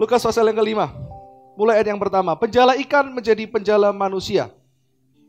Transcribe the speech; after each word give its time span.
Lukas 0.00 0.24
pasal 0.24 0.48
yang 0.48 0.56
kelima. 0.56 0.88
Mulai 1.60 1.84
ayat 1.84 1.92
yang 1.92 2.00
pertama. 2.00 2.32
Penjala 2.32 2.72
ikan 2.80 3.12
menjadi 3.12 3.44
penjala 3.44 3.92
manusia. 3.92 4.48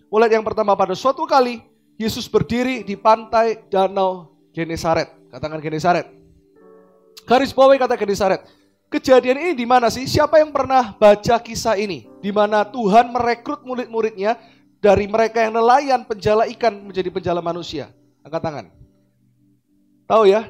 Mulai 0.07 0.31
ayat 0.31 0.39
yang 0.39 0.47
pertama 0.47 0.71
pada 0.79 0.95
suatu 0.95 1.27
kali 1.27 1.59
Yesus 1.99 2.31
berdiri 2.31 2.79
di 2.87 2.95
pantai 2.95 3.67
danau 3.67 4.31
Genesaret. 4.55 5.11
Katakan 5.27 5.59
Genesaret. 5.59 6.07
Garis 7.27 7.51
bawahi 7.51 7.83
kata 7.83 7.99
Genesaret. 7.99 8.47
Kejadian 8.87 9.43
ini 9.43 9.51
di 9.59 9.67
mana 9.67 9.91
sih? 9.91 10.07
Siapa 10.07 10.39
yang 10.39 10.55
pernah 10.55 10.95
baca 10.95 11.35
kisah 11.43 11.75
ini? 11.75 12.07
Di 12.23 12.31
mana 12.31 12.63
Tuhan 12.63 13.11
merekrut 13.11 13.67
murid-muridnya 13.67 14.39
dari 14.79 15.03
mereka 15.03 15.43
yang 15.43 15.59
nelayan 15.59 16.07
penjala 16.07 16.47
ikan 16.47 16.79
menjadi 16.79 17.11
penjala 17.11 17.43
manusia. 17.43 17.91
Angkat 18.23 18.39
tangan. 18.39 18.65
Tahu 20.07 20.23
ya? 20.31 20.47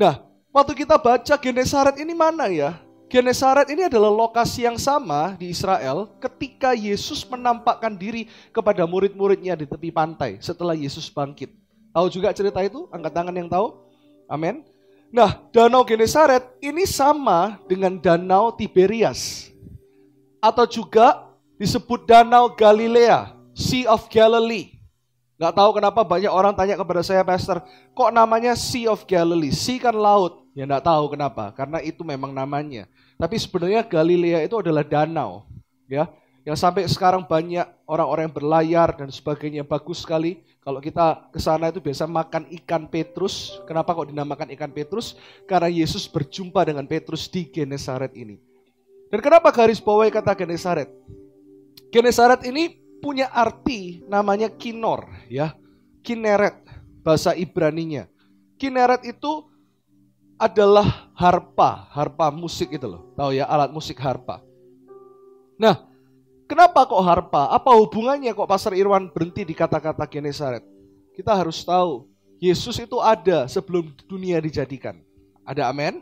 Nah, 0.00 0.24
waktu 0.48 0.72
kita 0.72 0.96
baca 0.96 1.34
Genesaret 1.36 2.00
ini 2.00 2.16
mana 2.16 2.48
ya? 2.48 2.80
Genesaret 3.10 3.66
ini 3.74 3.90
adalah 3.90 4.06
lokasi 4.06 4.70
yang 4.70 4.78
sama 4.78 5.34
di 5.34 5.50
Israel 5.50 6.06
ketika 6.22 6.78
Yesus 6.78 7.26
menampakkan 7.26 7.98
diri 7.98 8.30
kepada 8.54 8.86
murid-muridnya 8.86 9.58
di 9.58 9.66
tepi 9.66 9.90
pantai 9.90 10.38
setelah 10.38 10.78
Yesus 10.78 11.10
bangkit. 11.10 11.50
Tahu 11.90 12.06
juga 12.06 12.30
cerita 12.30 12.62
itu? 12.62 12.86
Angkat 12.94 13.10
tangan 13.10 13.34
yang 13.34 13.50
tahu. 13.50 13.82
Amin. 14.30 14.62
Nah, 15.10 15.42
Danau 15.50 15.82
Genesaret 15.82 16.54
ini 16.62 16.86
sama 16.86 17.58
dengan 17.66 17.98
Danau 17.98 18.54
Tiberias. 18.54 19.50
Atau 20.38 20.70
juga 20.70 21.34
disebut 21.58 22.06
Danau 22.06 22.54
Galilea, 22.54 23.34
Sea 23.58 23.90
of 23.90 24.06
Galilee. 24.06 24.78
Gak 25.34 25.58
tahu 25.58 25.82
kenapa 25.82 26.06
banyak 26.06 26.30
orang 26.30 26.54
tanya 26.54 26.78
kepada 26.78 27.02
saya, 27.02 27.26
Pastor, 27.26 27.58
kok 27.90 28.10
namanya 28.14 28.54
Sea 28.54 28.86
of 28.86 29.02
Galilee? 29.02 29.50
Sea 29.50 29.82
kan 29.82 29.98
laut. 29.98 30.46
Ya 30.54 30.62
gak 30.62 30.86
tahu 30.86 31.10
kenapa, 31.10 31.50
karena 31.58 31.82
itu 31.82 32.06
memang 32.06 32.30
namanya. 32.30 32.86
Tapi 33.20 33.36
sebenarnya 33.36 33.84
Galilea 33.84 34.48
itu 34.48 34.56
adalah 34.56 34.80
danau, 34.80 35.44
ya, 35.84 36.08
yang 36.40 36.56
sampai 36.56 36.88
sekarang 36.88 37.28
banyak 37.28 37.68
orang-orang 37.84 38.32
yang 38.32 38.36
berlayar 38.40 38.96
dan 38.96 39.12
sebagainya 39.12 39.60
bagus 39.60 40.00
sekali. 40.00 40.40
Kalau 40.64 40.80
kita 40.80 41.28
ke 41.28 41.36
sana 41.36 41.68
itu 41.68 41.84
biasa 41.84 42.08
makan 42.08 42.48
ikan 42.62 42.88
Petrus. 42.88 43.60
Kenapa 43.68 43.92
kok 43.92 44.08
dinamakan 44.08 44.48
ikan 44.56 44.72
Petrus? 44.72 45.20
Karena 45.44 45.68
Yesus 45.68 46.08
berjumpa 46.08 46.64
dengan 46.64 46.88
Petrus 46.88 47.28
di 47.28 47.44
Genesaret 47.48 48.16
ini. 48.16 48.40
Dan 49.12 49.20
kenapa 49.20 49.52
garis 49.52 49.84
bawahi 49.84 50.08
kata 50.08 50.32
Genesaret? 50.32 50.88
Genesaret 51.92 52.40
ini 52.48 52.80
punya 53.04 53.28
arti 53.32 54.00
namanya 54.08 54.48
kinor, 54.48 55.08
ya. 55.28 55.52
Kineret 56.00 56.56
bahasa 57.04 57.36
Ibraninya. 57.36 58.08
Kineret 58.56 59.04
itu 59.04 59.49
adalah 60.40 61.12
harpa, 61.12 61.84
harpa 61.92 62.32
musik 62.32 62.72
itu 62.72 62.88
loh. 62.88 63.12
Tahu 63.12 63.36
ya, 63.36 63.44
alat 63.44 63.68
musik 63.68 64.00
harpa. 64.00 64.40
Nah, 65.60 65.84
kenapa 66.48 66.88
kok 66.88 67.04
harpa? 67.04 67.52
Apa 67.52 67.76
hubungannya 67.76 68.32
kok 68.32 68.48
Pastor 68.48 68.72
Irwan 68.72 69.12
berhenti 69.12 69.44
di 69.44 69.52
kata-kata 69.52 70.08
Genesaret? 70.08 70.64
Kita 71.12 71.36
harus 71.36 71.60
tahu, 71.60 72.08
Yesus 72.40 72.80
itu 72.80 72.96
ada 73.04 73.44
sebelum 73.44 73.92
dunia 74.08 74.40
dijadikan. 74.40 74.96
Ada 75.44 75.68
amin? 75.68 76.00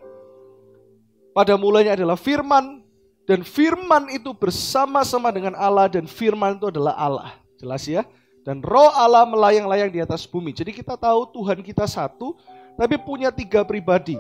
Pada 1.35 1.59
mulanya 1.59 1.99
adalah 1.99 2.15
firman, 2.15 2.87
dan 3.27 3.43
firman 3.43 4.07
itu 4.15 4.31
bersama-sama 4.31 5.35
dengan 5.35 5.59
Allah, 5.59 5.91
dan 5.91 6.07
firman 6.07 6.55
itu 6.55 6.71
adalah 6.71 6.95
Allah. 6.95 7.35
Jelas 7.59 7.83
ya? 7.91 8.07
Dan 8.47 8.63
roh 8.63 8.95
Allah 8.95 9.27
melayang-layang 9.27 9.91
di 9.91 9.99
atas 9.99 10.25
bumi. 10.25 10.55
Jadi 10.55 10.71
kita 10.71 10.95
tahu 10.95 11.27
Tuhan 11.35 11.59
kita 11.59 11.91
satu, 11.91 12.39
tapi 12.79 12.95
punya 13.03 13.35
tiga 13.35 13.67
pribadi. 13.67 14.17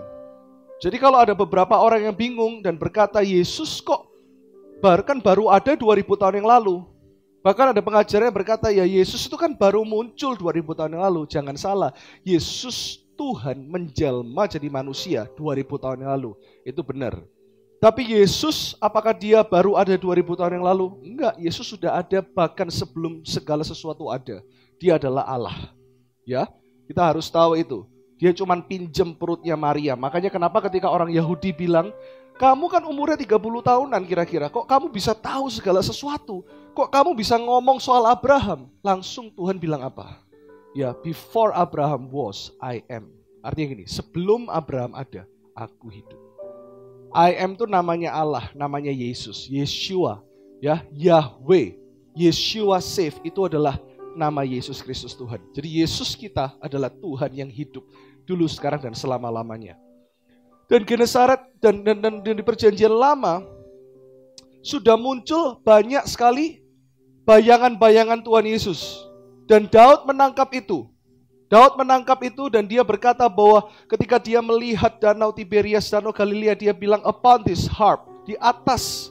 Jadi 0.78 0.96
kalau 1.02 1.18
ada 1.18 1.34
beberapa 1.34 1.74
orang 1.74 2.06
yang 2.06 2.14
bingung 2.14 2.62
dan 2.62 2.78
berkata 2.78 3.18
Yesus 3.18 3.82
kok 3.82 4.06
bahkan 4.78 5.18
baru 5.18 5.50
ada 5.50 5.74
2000 5.74 6.06
tahun 6.06 6.38
yang 6.38 6.48
lalu. 6.48 6.86
Bahkan 7.42 7.74
ada 7.74 7.82
pengajaran 7.82 8.30
yang 8.30 8.36
berkata 8.36 8.70
ya 8.70 8.86
Yesus 8.86 9.26
itu 9.26 9.34
kan 9.34 9.54
baru 9.54 9.82
muncul 9.82 10.38
2000 10.38 10.78
tahun 10.78 10.90
yang 10.94 11.04
lalu. 11.06 11.26
Jangan 11.26 11.56
salah, 11.58 11.90
Yesus 12.22 13.02
Tuhan 13.18 13.66
menjelma 13.66 14.46
jadi 14.46 14.70
manusia 14.70 15.26
2000 15.34 15.82
tahun 15.82 15.98
yang 16.06 16.10
lalu. 16.14 16.30
Itu 16.62 16.86
benar. 16.86 17.18
Tapi 17.78 18.14
Yesus 18.14 18.74
apakah 18.78 19.14
dia 19.14 19.42
baru 19.42 19.78
ada 19.78 19.94
2000 19.94 20.38
tahun 20.38 20.62
yang 20.62 20.66
lalu? 20.66 20.86
Enggak, 21.02 21.34
Yesus 21.38 21.66
sudah 21.66 21.98
ada 21.98 22.22
bahkan 22.22 22.66
sebelum 22.70 23.22
segala 23.26 23.62
sesuatu 23.62 24.10
ada. 24.10 24.42
Dia 24.78 24.98
adalah 24.98 25.26
Allah. 25.26 25.74
Ya, 26.26 26.46
kita 26.86 27.02
harus 27.02 27.26
tahu 27.30 27.54
itu. 27.58 27.86
Dia 28.18 28.34
cuma 28.34 28.58
pinjem 28.58 29.14
perutnya 29.14 29.54
Maria. 29.54 29.94
Makanya 29.94 30.28
kenapa 30.28 30.58
ketika 30.66 30.90
orang 30.90 31.14
Yahudi 31.14 31.54
bilang, 31.54 31.94
kamu 32.38 32.66
kan 32.70 32.82
umurnya 32.86 33.18
30 33.18 33.38
tahunan 33.38 34.02
kira-kira. 34.06 34.46
Kok 34.50 34.66
kamu 34.66 34.90
bisa 34.90 35.14
tahu 35.14 35.46
segala 35.50 35.82
sesuatu? 35.82 36.42
Kok 36.74 36.90
kamu 36.90 37.14
bisa 37.14 37.38
ngomong 37.38 37.78
soal 37.82 38.06
Abraham? 38.06 38.70
Langsung 38.82 39.30
Tuhan 39.30 39.58
bilang 39.58 39.82
apa? 39.86 40.18
Ya, 40.74 40.94
before 40.94 41.50
Abraham 41.54 42.10
was, 42.10 42.54
I 42.62 42.82
am. 42.86 43.10
Artinya 43.42 43.78
gini, 43.78 43.84
sebelum 43.86 44.50
Abraham 44.50 44.94
ada, 44.94 45.26
aku 45.54 45.90
hidup. 45.90 46.18
I 47.14 47.38
am 47.40 47.56
itu 47.56 47.64
namanya 47.64 48.12
Allah, 48.14 48.52
namanya 48.52 48.92
Yesus, 48.92 49.48
Yeshua, 49.48 50.20
ya, 50.60 50.84
Yahweh, 50.92 51.74
Yeshua 52.12 52.82
save 52.84 53.16
itu 53.24 53.46
adalah 53.48 53.80
nama 54.16 54.46
Yesus 54.46 54.80
Kristus 54.80 55.12
Tuhan. 55.12 55.42
Jadi 55.52 55.82
Yesus 55.82 56.14
kita 56.14 56.56
adalah 56.62 56.88
Tuhan 56.88 57.32
yang 57.34 57.50
hidup 57.50 57.84
dulu, 58.28 58.44
sekarang, 58.48 58.80
dan 58.80 58.94
selama-lamanya. 58.94 59.76
Dan 60.68 60.84
Genesaret 60.84 61.40
dan, 61.64 61.80
dan, 61.80 61.98
dan, 62.04 62.14
dan 62.20 62.34
di 62.36 62.44
perjanjian 62.44 62.92
lama 62.92 63.40
sudah 64.60 65.00
muncul 65.00 65.56
banyak 65.64 66.04
sekali 66.04 66.60
bayangan-bayangan 67.24 68.20
Tuhan 68.20 68.44
Yesus. 68.44 69.08
Dan 69.48 69.64
Daud 69.68 70.04
menangkap 70.04 70.52
itu. 70.52 70.88
Daud 71.48 71.80
menangkap 71.80 72.20
itu 72.20 72.52
dan 72.52 72.68
dia 72.68 72.84
berkata 72.84 73.24
bahwa 73.24 73.72
ketika 73.88 74.20
dia 74.20 74.44
melihat 74.44 75.00
danau 75.00 75.32
Tiberias, 75.32 75.88
danau 75.88 76.12
Galilea, 76.12 76.52
dia 76.52 76.76
bilang 76.76 77.00
upon 77.08 77.40
this 77.40 77.64
harp, 77.64 78.04
di 78.28 78.36
atas 78.36 79.08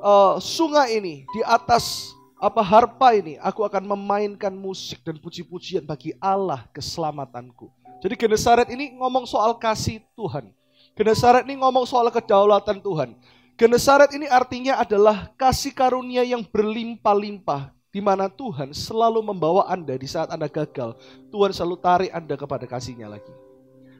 uh, 0.00 0.40
sungai 0.40 0.96
ini, 0.96 1.28
di 1.36 1.44
atas 1.44 2.16
apa 2.44 2.60
harpa 2.60 3.16
ini, 3.16 3.40
aku 3.40 3.64
akan 3.64 3.96
memainkan 3.96 4.52
musik 4.52 5.00
dan 5.00 5.16
puji-pujian 5.16 5.80
bagi 5.80 6.12
Allah 6.20 6.68
keselamatanku. 6.76 7.72
Jadi 8.04 8.14
Genesaret 8.20 8.68
ini 8.68 8.92
ngomong 9.00 9.24
soal 9.24 9.56
kasih 9.56 10.04
Tuhan. 10.12 10.52
Genesaret 10.92 11.48
ini 11.48 11.56
ngomong 11.56 11.88
soal 11.88 12.12
kedaulatan 12.12 12.84
Tuhan. 12.84 13.16
Genesaret 13.56 14.12
ini 14.12 14.28
artinya 14.28 14.76
adalah 14.76 15.32
kasih 15.40 15.72
karunia 15.72 16.20
yang 16.20 16.44
berlimpah-limpah 16.44 17.72
di 17.88 18.04
mana 18.04 18.28
Tuhan 18.28 18.76
selalu 18.76 19.24
membawa 19.24 19.64
Anda 19.70 19.96
di 19.96 20.04
saat 20.04 20.28
Anda 20.28 20.50
gagal. 20.50 21.00
Tuhan 21.32 21.50
selalu 21.54 21.76
tarik 21.80 22.10
Anda 22.12 22.34
kepada 22.36 22.68
kasihnya 22.68 23.08
lagi. 23.08 23.32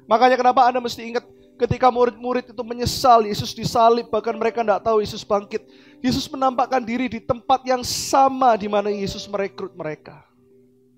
Makanya 0.05 0.37
kenapa 0.37 0.69
Anda 0.69 0.85
mesti 0.85 1.01
ingat 1.07 1.25
ketika 1.57 1.89
murid-murid 1.91 2.51
itu 2.51 2.63
menyesal 2.67 3.25
Yesus 3.25 3.55
disalib 3.55 4.11
bahkan 4.11 4.35
mereka 4.35 4.63
tidak 4.63 4.83
tahu 4.83 5.01
Yesus 5.03 5.23
bangkit. 5.23 5.63
Yesus 6.05 6.29
menampakkan 6.29 6.85
diri 6.85 7.09
di 7.09 7.21
tempat 7.23 7.65
yang 7.65 7.81
sama 7.81 8.59
di 8.59 8.69
mana 8.69 8.93
Yesus 8.93 9.25
merekrut 9.31 9.73
mereka. 9.73 10.21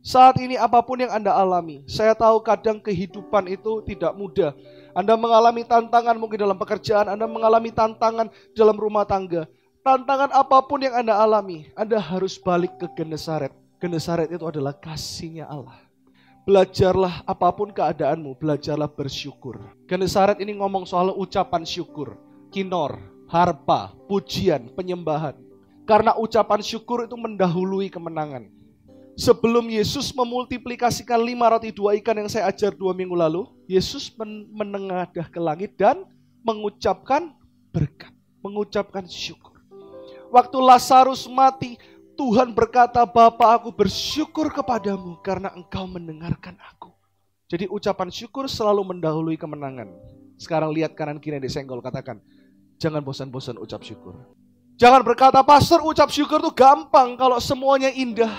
Saat 0.06 0.38
ini 0.38 0.54
apa 0.54 0.78
pun 0.86 1.02
yang 1.02 1.10
Anda 1.10 1.34
alami, 1.34 1.82
saya 1.90 2.14
tahu 2.14 2.38
kadang 2.38 2.78
kehidupan 2.78 3.50
itu 3.50 3.82
tidak 3.82 4.14
mudah. 4.14 4.54
Anda 4.94 5.18
mengalami 5.18 5.66
tantangan 5.66 6.14
mungkin 6.14 6.38
dalam 6.38 6.54
pekerjaan, 6.54 7.10
Anda 7.10 7.26
mengalami 7.26 7.74
tantangan 7.74 8.30
dalam 8.54 8.78
rumah 8.78 9.02
tangga. 9.02 9.50
Tantangan 9.82 10.30
apa 10.30 10.62
pun 10.62 10.82
yang 10.82 10.94
Anda 10.94 11.18
alami, 11.18 11.66
Anda 11.74 11.98
harus 11.98 12.38
balik 12.38 12.78
ke 12.78 12.86
Genesaret. 12.94 13.50
Genesaret 13.82 14.30
itu 14.30 14.46
adalah 14.46 14.78
kasihnya 14.78 15.50
Allah. 15.50 15.74
Belajarlah 16.46 17.26
apa 17.26 17.50
pun 17.50 17.74
keadaanmu, 17.74 18.38
belajarlah 18.38 18.86
bersyukur. 18.86 19.58
Genesaret 19.90 20.38
ini 20.38 20.54
ngomong 20.54 20.86
soal 20.86 21.10
ucapan 21.10 21.66
syukur, 21.66 22.14
kinor, 22.54 23.02
harpa, 23.26 23.90
pujian, 24.06 24.70
penyembahan. 24.78 25.34
Karena 25.90 26.14
ucapan 26.14 26.62
syukur 26.62 27.02
itu 27.02 27.18
mendahului 27.18 27.90
kemenangan. 27.90 28.46
Sebelum 29.18 29.66
Yesus 29.66 30.14
memultiplikasikan 30.14 31.18
lima 31.18 31.50
roti 31.50 31.74
dua 31.74 31.98
ikan 31.98 32.14
yang 32.14 32.30
saya 32.30 32.46
ajar 32.46 32.70
dua 32.78 32.94
minggu 32.94 33.18
lalu, 33.18 33.50
Yesus 33.66 34.14
men 34.14 34.46
menengadah 34.54 35.26
ke 35.26 35.42
langit 35.42 35.74
dan 35.74 36.06
mengucapkan 36.46 37.34
berkat, 37.74 38.14
mengucapkan 38.38 39.02
syukur. 39.10 39.58
Waktu 40.30 40.62
Lazarus 40.62 41.26
mati, 41.26 41.74
Tuhan 42.16 42.56
berkata, 42.56 43.04
Bapa 43.04 43.60
aku 43.60 43.70
bersyukur 43.70 44.48
kepadamu 44.48 45.20
karena 45.20 45.52
engkau 45.52 45.84
mendengarkan 45.84 46.56
aku. 46.58 46.90
Jadi 47.46 47.70
ucapan 47.70 48.10
syukur 48.10 48.50
selalu 48.50 48.96
mendahului 48.96 49.38
kemenangan. 49.38 49.92
Sekarang 50.40 50.74
lihat 50.74 50.98
kanan 50.98 51.22
kiri 51.22 51.38
disenggol, 51.38 51.78
katakan, 51.78 52.18
jangan 52.80 53.04
bosan-bosan 53.04 53.60
ucap 53.60 53.84
syukur. 53.86 54.16
Jangan 54.76 55.06
berkata, 55.06 55.40
pastor 55.46 55.84
ucap 55.84 56.10
syukur 56.10 56.42
itu 56.42 56.52
gampang 56.52 57.14
kalau 57.14 57.38
semuanya 57.38 57.92
indah. 57.94 58.32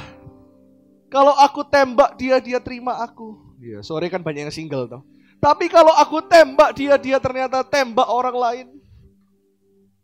Kalau 1.07 1.33
aku 1.39 1.63
tembak 1.63 2.19
dia, 2.19 2.37
dia 2.43 2.59
terima 2.59 2.99
aku. 2.99 3.57
Iya, 3.63 3.79
sore 3.81 4.11
kan 4.11 4.21
banyak 4.21 4.49
yang 4.49 4.53
single 4.53 4.85
toh. 4.91 5.01
Tapi 5.37 5.69
kalau 5.69 5.93
aku 5.95 6.19
tembak 6.25 6.75
dia, 6.75 6.97
dia 6.97 7.17
ternyata 7.21 7.63
tembak 7.63 8.09
orang 8.09 8.35
lain. 8.35 8.67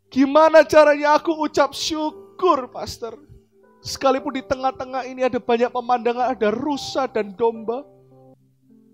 Gimana 0.08 0.62
caranya 0.62 1.18
aku 1.18 1.34
ucap 1.44 1.74
syukur, 1.74 2.70
Pastor? 2.70 3.18
Sekalipun 3.84 4.32
di 4.32 4.40
tengah-tengah 4.40 5.04
ini 5.04 5.28
ada 5.28 5.36
banyak 5.36 5.68
pemandangan, 5.68 6.32
ada 6.32 6.48
rusa 6.48 7.04
dan 7.04 7.36
domba. 7.36 7.84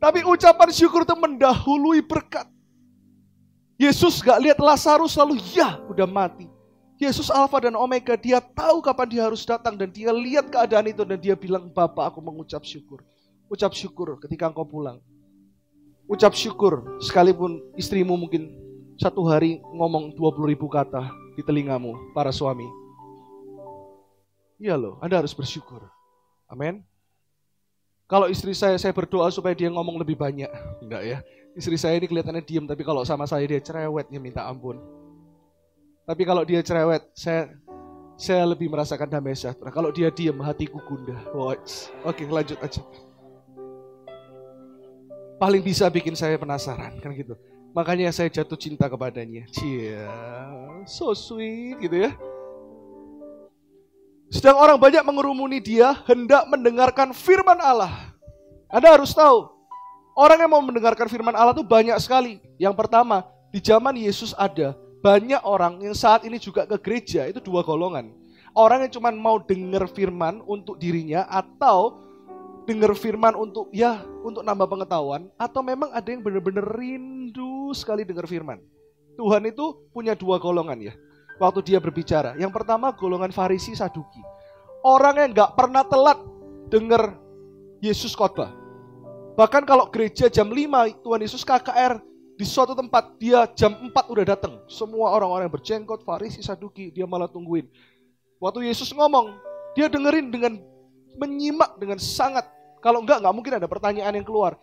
Tapi 0.03 0.27
ucapan 0.27 0.75
syukur 0.75 1.07
itu 1.07 1.15
mendahului 1.15 2.03
berkat. 2.03 2.51
Yesus 3.79 4.19
gak 4.19 4.43
lihat 4.43 4.59
Lazarus 4.59 5.15
lalu 5.15 5.39
ya 5.55 5.79
udah 5.87 6.11
mati. 6.11 6.51
Yesus 6.99 7.31
Alfa 7.31 7.63
dan 7.65 7.79
Omega, 7.79 8.19
dia 8.19 8.43
tahu 8.43 8.83
kapan 8.83 9.09
dia 9.09 9.23
harus 9.25 9.47
datang 9.47 9.79
dan 9.79 9.89
dia 9.89 10.13
lihat 10.13 10.53
keadaan 10.53 10.91
itu 10.91 11.07
dan 11.07 11.17
dia 11.17 11.39
bilang, 11.39 11.71
Bapak 11.71 12.13
aku 12.13 12.21
mengucap 12.21 12.61
syukur. 12.67 13.01
Ucap 13.47 13.73
syukur 13.73 14.19
ketika 14.21 14.51
engkau 14.51 14.67
pulang. 14.67 14.99
Ucap 16.11 16.35
syukur 16.35 16.99
sekalipun 16.99 17.63
istrimu 17.79 18.19
mungkin 18.19 18.53
satu 18.99 19.23
hari 19.23 19.63
ngomong 19.71 20.13
20 20.19 20.51
ribu 20.51 20.67
kata 20.67 21.09
di 21.39 21.47
telingamu, 21.47 21.95
para 22.13 22.35
suami. 22.35 22.80
Iya 24.61 24.77
loh, 24.77 25.01
Anda 25.01 25.25
harus 25.25 25.33
bersyukur. 25.33 25.89
Amin. 26.45 26.85
Kalau 28.05 28.29
istri 28.29 28.53
saya, 28.53 28.77
saya 28.77 28.93
berdoa 28.93 29.33
supaya 29.33 29.57
dia 29.57 29.73
ngomong 29.73 29.97
lebih 29.97 30.21
banyak. 30.21 30.51
Enggak 30.85 31.03
ya. 31.07 31.19
Istri 31.57 31.77
saya 31.81 31.95
ini 31.97 32.07
kelihatannya 32.07 32.45
diem, 32.45 32.69
tapi 32.69 32.85
kalau 32.85 33.01
sama 33.09 33.25
saya 33.25 33.49
dia 33.49 33.59
cerewet, 33.63 34.13
ya 34.13 34.21
minta 34.21 34.45
ampun. 34.45 34.77
Tapi 36.05 36.23
kalau 36.29 36.45
dia 36.45 36.61
cerewet, 36.61 37.07
saya 37.17 37.49
saya 38.21 38.45
lebih 38.45 38.69
merasakan 38.69 39.09
damai 39.09 39.33
sejahtera. 39.33 39.73
Kalau 39.73 39.89
dia 39.89 40.13
diem, 40.13 40.37
hatiku 40.45 40.77
gundah. 40.85 41.25
Oke, 42.05 42.29
lanjut 42.29 42.61
aja. 42.61 42.85
Paling 45.41 45.65
bisa 45.65 45.89
bikin 45.89 46.13
saya 46.13 46.37
penasaran, 46.37 47.01
kan 47.01 47.17
gitu. 47.17 47.33
Makanya 47.73 48.13
saya 48.13 48.29
jatuh 48.29 48.59
cinta 48.61 48.91
kepadanya. 48.91 49.49
Cia, 49.55 50.11
so 50.85 51.17
sweet 51.17 51.81
gitu 51.81 52.11
ya. 52.11 52.13
Sedang 54.31 54.63
orang 54.63 54.79
banyak 54.79 55.03
mengerumuni 55.03 55.59
dia 55.59 55.91
hendak 56.07 56.47
mendengarkan 56.47 57.11
firman 57.11 57.59
Allah. 57.59 58.15
Anda 58.71 58.95
harus 58.95 59.11
tahu, 59.11 59.51
orang 60.15 60.39
yang 60.39 60.55
mau 60.55 60.63
mendengarkan 60.63 61.11
firman 61.11 61.35
Allah 61.35 61.51
itu 61.51 61.67
banyak 61.67 61.99
sekali. 61.99 62.39
Yang 62.55 62.79
pertama, 62.79 63.27
di 63.51 63.59
zaman 63.59 63.99
Yesus 63.99 64.31
ada 64.39 64.79
banyak 65.03 65.43
orang 65.43 65.83
yang 65.83 65.99
saat 65.99 66.23
ini 66.23 66.39
juga 66.39 66.63
ke 66.63 66.79
gereja, 66.79 67.27
itu 67.27 67.43
dua 67.43 67.67
golongan. 67.67 68.15
Orang 68.55 68.87
yang 68.87 68.95
cuma 68.95 69.11
mau 69.11 69.43
dengar 69.43 69.91
firman 69.91 70.47
untuk 70.47 70.79
dirinya 70.79 71.27
atau 71.27 71.99
dengar 72.71 72.95
firman 72.95 73.35
untuk 73.35 73.67
ya 73.75 73.99
untuk 74.23 74.47
nambah 74.47 74.71
pengetahuan 74.71 75.27
atau 75.43 75.59
memang 75.59 75.91
ada 75.91 76.07
yang 76.07 76.23
benar-benar 76.23 76.71
rindu 76.79 77.75
sekali 77.75 78.07
dengar 78.07 78.31
firman. 78.31 78.63
Tuhan 79.19 79.43
itu 79.51 79.91
punya 79.91 80.15
dua 80.15 80.39
golongan 80.39 80.79
ya 80.79 80.95
waktu 81.41 81.65
dia 81.65 81.81
berbicara. 81.81 82.37
Yang 82.37 82.53
pertama 82.53 82.93
golongan 82.93 83.33
Farisi 83.33 83.73
Saduki. 83.73 84.21
Orang 84.85 85.17
yang 85.17 85.33
nggak 85.33 85.57
pernah 85.57 85.83
telat 85.89 86.21
dengar 86.69 87.17
Yesus 87.81 88.13
khotbah. 88.13 88.53
Bahkan 89.41 89.65
kalau 89.65 89.89
gereja 89.89 90.29
jam 90.29 90.53
5 90.53 91.01
Tuhan 91.01 91.21
Yesus 91.25 91.43
KKR 91.49 91.97
di 92.37 92.45
suatu 92.45 92.77
tempat 92.77 93.17
dia 93.17 93.49
jam 93.57 93.73
4 93.73 93.93
udah 93.93 94.25
datang. 94.25 94.61
Semua 94.69 95.17
orang-orang 95.17 95.49
yang 95.49 95.57
berjenggot, 95.57 96.05
Farisi, 96.05 96.45
Saduki, 96.45 96.93
dia 96.93 97.09
malah 97.09 97.29
tungguin. 97.29 97.69
Waktu 98.41 98.69
Yesus 98.69 98.93
ngomong, 98.93 99.37
dia 99.77 99.89
dengerin 99.89 100.33
dengan 100.33 100.61
menyimak 101.21 101.77
dengan 101.77 102.01
sangat. 102.01 102.49
Kalau 102.81 103.05
enggak, 103.05 103.21
enggak 103.21 103.35
mungkin 103.37 103.55
ada 103.61 103.69
pertanyaan 103.69 104.17
yang 104.17 104.25
keluar. 104.25 104.57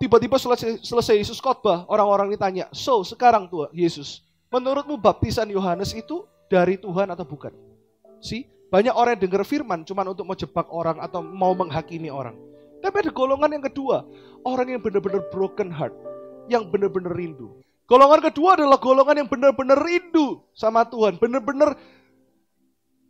Tiba-tiba 0.00 0.40
selesai, 0.40 0.80
selesai 0.80 1.14
Yesus 1.20 1.38
khotbah, 1.38 1.84
orang-orang 1.86 2.32
ditanya, 2.32 2.66
so 2.72 3.04
sekarang 3.04 3.46
tuh 3.46 3.68
Yesus, 3.70 4.24
Menurutmu 4.52 5.00
baptisan 5.00 5.48
Yohanes 5.48 5.96
itu 5.96 6.28
dari 6.52 6.76
Tuhan 6.76 7.08
atau 7.08 7.24
bukan? 7.24 7.56
Si 8.20 8.44
banyak 8.68 8.92
orang 8.92 9.16
yang 9.16 9.24
dengar 9.28 9.48
firman 9.48 9.80
cuma 9.88 10.04
untuk 10.04 10.28
mau 10.28 10.36
jebak 10.36 10.68
orang 10.68 11.00
atau 11.00 11.24
mau 11.24 11.56
menghakimi 11.56 12.12
orang. 12.12 12.36
Tapi 12.84 13.08
ada 13.08 13.10
golongan 13.12 13.48
yang 13.56 13.64
kedua, 13.64 14.04
orang 14.44 14.76
yang 14.76 14.80
benar-benar 14.84 15.24
broken 15.32 15.72
heart, 15.72 15.96
yang 16.52 16.68
benar-benar 16.68 17.16
rindu. 17.16 17.64
Golongan 17.88 18.20
kedua 18.28 18.60
adalah 18.60 18.76
golongan 18.76 19.24
yang 19.24 19.28
benar-benar 19.28 19.80
rindu 19.80 20.44
sama 20.52 20.84
Tuhan, 20.84 21.16
benar-benar 21.16 21.76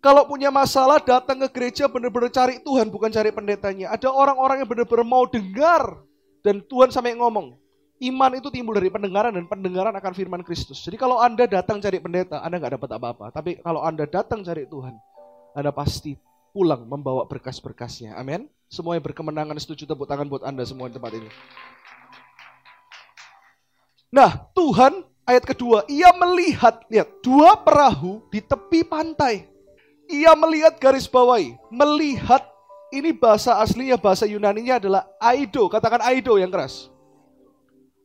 kalau 0.03 0.27
punya 0.27 0.51
masalah 0.51 0.99
datang 0.99 1.39
ke 1.47 1.49
gereja 1.55 1.87
benar-benar 1.87 2.35
cari 2.35 2.59
Tuhan 2.59 2.91
bukan 2.91 3.11
cari 3.15 3.31
pendetanya. 3.31 3.95
Ada 3.95 4.11
orang-orang 4.11 4.67
yang 4.67 4.69
benar-benar 4.71 5.07
mau 5.07 5.31
dengar 5.31 6.03
dan 6.43 6.59
Tuhan 6.67 6.91
sampai 6.91 7.15
ngomong, 7.15 7.55
Iman 8.03 8.35
itu 8.35 8.51
timbul 8.51 8.75
dari 8.75 8.91
pendengaran 8.91 9.31
dan 9.31 9.47
pendengaran 9.47 9.95
akan 9.95 10.13
firman 10.13 10.43
Kristus. 10.43 10.83
Jadi 10.83 10.99
kalau 10.99 11.23
Anda 11.23 11.47
datang 11.47 11.79
cari 11.79 12.03
pendeta, 12.03 12.43
Anda 12.43 12.59
nggak 12.59 12.83
dapat 12.83 12.91
apa-apa. 12.99 13.31
Tapi 13.31 13.63
kalau 13.63 13.79
Anda 13.87 14.11
datang 14.11 14.43
cari 14.43 14.67
Tuhan, 14.67 14.99
Anda 15.55 15.71
pasti 15.71 16.19
pulang 16.51 16.83
membawa 16.85 17.31
berkas-berkasnya. 17.31 18.19
Amin. 18.19 18.51
Semuanya 18.67 19.07
berkemenangan 19.07 19.55
setuju 19.63 19.87
tepuk 19.87 20.11
tangan 20.11 20.27
buat 20.27 20.43
Anda 20.43 20.67
semua 20.67 20.91
di 20.91 20.99
tempat 20.99 21.15
ini. 21.15 21.31
Nah, 24.13 24.51
Tuhan 24.53 25.07
ayat 25.25 25.45
kedua, 25.47 25.89
ia 25.89 26.13
melihat, 26.13 26.85
lihat, 26.93 27.09
dua 27.25 27.57
perahu 27.57 28.21
di 28.29 28.45
tepi 28.45 28.85
pantai. 28.85 29.49
Ia 30.13 30.37
melihat 30.37 30.77
garis 30.77 31.09
bawahi, 31.09 31.57
melihat 31.73 32.45
ini 32.93 33.17
bahasa 33.17 33.57
aslinya 33.57 33.97
bahasa 33.97 34.29
Yunaninya 34.29 34.77
adalah 34.77 35.09
aido, 35.17 35.73
katakan 35.73 36.05
aido 36.05 36.37
yang 36.37 36.53
keras. 36.53 36.92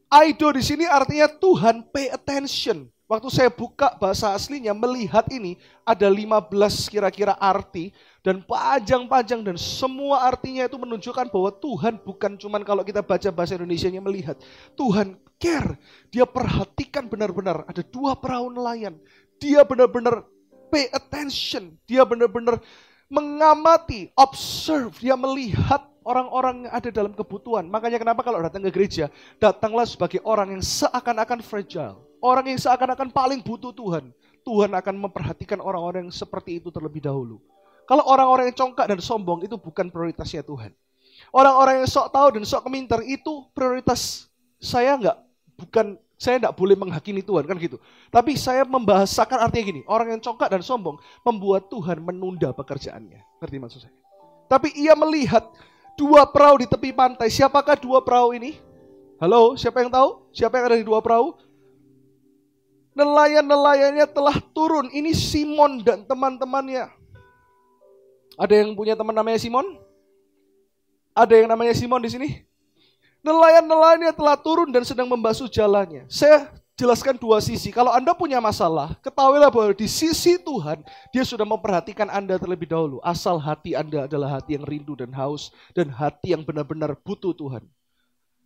Aido 0.07 0.55
di 0.55 0.63
sini 0.63 0.87
artinya 0.87 1.27
Tuhan 1.27 1.83
pay 1.91 2.07
attention. 2.07 2.87
Waktu 3.07 3.27
saya 3.31 3.47
buka 3.51 3.95
bahasa 3.99 4.35
aslinya 4.35 4.75
melihat 4.75 5.23
ini 5.31 5.55
ada 5.87 6.11
15 6.11 6.51
kira-kira 6.91 7.35
arti 7.39 7.95
dan 8.19 8.43
panjang-panjang 8.43 9.47
dan 9.47 9.55
semua 9.55 10.27
artinya 10.27 10.67
itu 10.67 10.75
menunjukkan 10.75 11.31
bahwa 11.31 11.51
Tuhan 11.55 12.03
bukan 12.03 12.35
cuman 12.35 12.67
kalau 12.67 12.83
kita 12.83 12.99
baca 12.99 13.31
bahasa 13.31 13.55
Indonesia-nya 13.55 14.03
melihat. 14.03 14.35
Tuhan 14.75 15.15
care, 15.39 15.79
dia 16.11 16.27
perhatikan 16.27 17.07
benar-benar 17.07 17.63
ada 17.67 17.79
dua 17.79 18.15
perahu 18.15 18.51
nelayan. 18.51 18.99
Dia 19.39 19.63
benar-benar 19.63 20.27
pay 20.67 20.91
attention, 20.91 21.79
dia 21.87 22.03
benar-benar 22.03 22.59
mengamati, 23.07 24.11
observe, 24.19 24.91
dia 24.99 25.15
melihat 25.15 25.83
orang-orang 26.07 26.63
yang 26.63 26.71
ada 26.71 26.89
dalam 26.89 27.11
kebutuhan. 27.11 27.67
Makanya 27.67 27.99
kenapa 27.99 28.23
kalau 28.23 28.39
datang 28.39 28.63
ke 28.63 28.71
gereja, 28.71 29.11
datanglah 29.35 29.83
sebagai 29.83 30.23
orang 30.23 30.55
yang 30.55 30.63
seakan-akan 30.63 31.43
fragile. 31.43 31.99
Orang 32.23 32.47
yang 32.47 32.55
seakan-akan 32.55 33.11
paling 33.11 33.43
butuh 33.43 33.75
Tuhan. 33.75 34.15
Tuhan 34.47 34.71
akan 34.71 34.95
memperhatikan 34.95 35.59
orang-orang 35.59 36.07
yang 36.07 36.15
seperti 36.15 36.63
itu 36.63 36.71
terlebih 36.71 37.03
dahulu. 37.03 37.43
Kalau 37.83 38.07
orang-orang 38.07 38.51
yang 38.51 38.57
congkak 38.57 38.87
dan 38.87 38.99
sombong 39.03 39.43
itu 39.43 39.59
bukan 39.59 39.91
prioritasnya 39.91 40.43
Tuhan. 40.47 40.71
Orang-orang 41.35 41.83
yang 41.83 41.89
sok 41.91 42.07
tahu 42.15 42.39
dan 42.39 42.43
sok 42.47 42.63
keminter 42.63 43.03
itu 43.03 43.43
prioritas 43.51 44.31
saya 44.63 44.95
enggak 44.95 45.17
bukan 45.57 45.97
saya 46.17 46.41
tidak 46.41 46.57
boleh 46.57 46.73
menghakimi 46.73 47.21
Tuhan 47.21 47.45
kan 47.45 47.57
gitu. 47.61 47.77
Tapi 48.09 48.33
saya 48.33 48.65
membahasakan 48.65 49.37
artinya 49.37 49.65
gini, 49.69 49.81
orang 49.85 50.17
yang 50.17 50.21
congkak 50.21 50.49
dan 50.49 50.65
sombong 50.65 50.97
membuat 51.21 51.69
Tuhan 51.69 52.01
menunda 52.01 52.49
pekerjaannya. 52.57 53.21
Ngerti 53.37 53.57
maksud 53.61 53.79
saya? 53.85 53.93
Tapi 54.49 54.73
ia 54.73 54.97
melihat 54.97 55.45
dua 55.97 56.29
perahu 56.29 56.61
di 56.61 56.67
tepi 56.69 56.93
pantai. 56.93 57.27
Siapakah 57.33 57.75
dua 57.75 57.99
perahu 58.05 58.37
ini? 58.37 58.61
Halo, 59.17 59.57
siapa 59.57 59.81
yang 59.81 59.89
tahu? 59.89 60.29
Siapa 60.29 60.61
yang 60.61 60.65
ada 60.69 60.77
di 60.77 60.85
dua 60.85 61.01
perahu? 61.01 61.33
Nelayan-nelayannya 62.93 64.05
telah 64.09 64.37
turun. 64.53 64.93
Ini 64.93 65.11
Simon 65.17 65.81
dan 65.81 66.05
teman-temannya. 66.05 66.93
Ada 68.37 68.53
yang 68.53 68.77
punya 68.77 68.93
teman 68.93 69.17
namanya 69.17 69.41
Simon? 69.41 69.65
Ada 71.17 71.33
yang 71.33 71.49
namanya 71.49 71.73
Simon 71.73 72.05
di 72.05 72.13
sini? 72.13 72.29
Nelayan-nelayannya 73.25 74.13
telah 74.13 74.37
turun 74.37 74.69
dan 74.69 74.85
sedang 74.85 75.09
membasuh 75.09 75.49
jalannya. 75.49 76.05
Saya 76.05 76.53
jelaskan 76.77 77.17
dua 77.17 77.41
sisi. 77.41 77.73
Kalau 77.73 77.89
Anda 77.89 78.13
punya 78.13 78.37
masalah, 78.37 78.93
ketahuilah 79.01 79.49
bahwa 79.49 79.73
di 79.73 79.89
sisi 79.89 80.37
Tuhan, 80.37 80.85
dia 81.09 81.25
sudah 81.25 81.43
memperhatikan 81.43 82.07
Anda 82.07 82.37
terlebih 82.37 82.69
dahulu. 82.69 83.01
Asal 83.01 83.41
hati 83.41 83.73
Anda 83.73 84.05
adalah 84.05 84.37
hati 84.37 84.55
yang 84.55 84.63
rindu 84.63 84.93
dan 84.93 85.09
haus, 85.17 85.49
dan 85.73 85.89
hati 85.89 86.37
yang 86.37 86.45
benar-benar 86.45 86.93
butuh 87.01 87.33
Tuhan. 87.33 87.65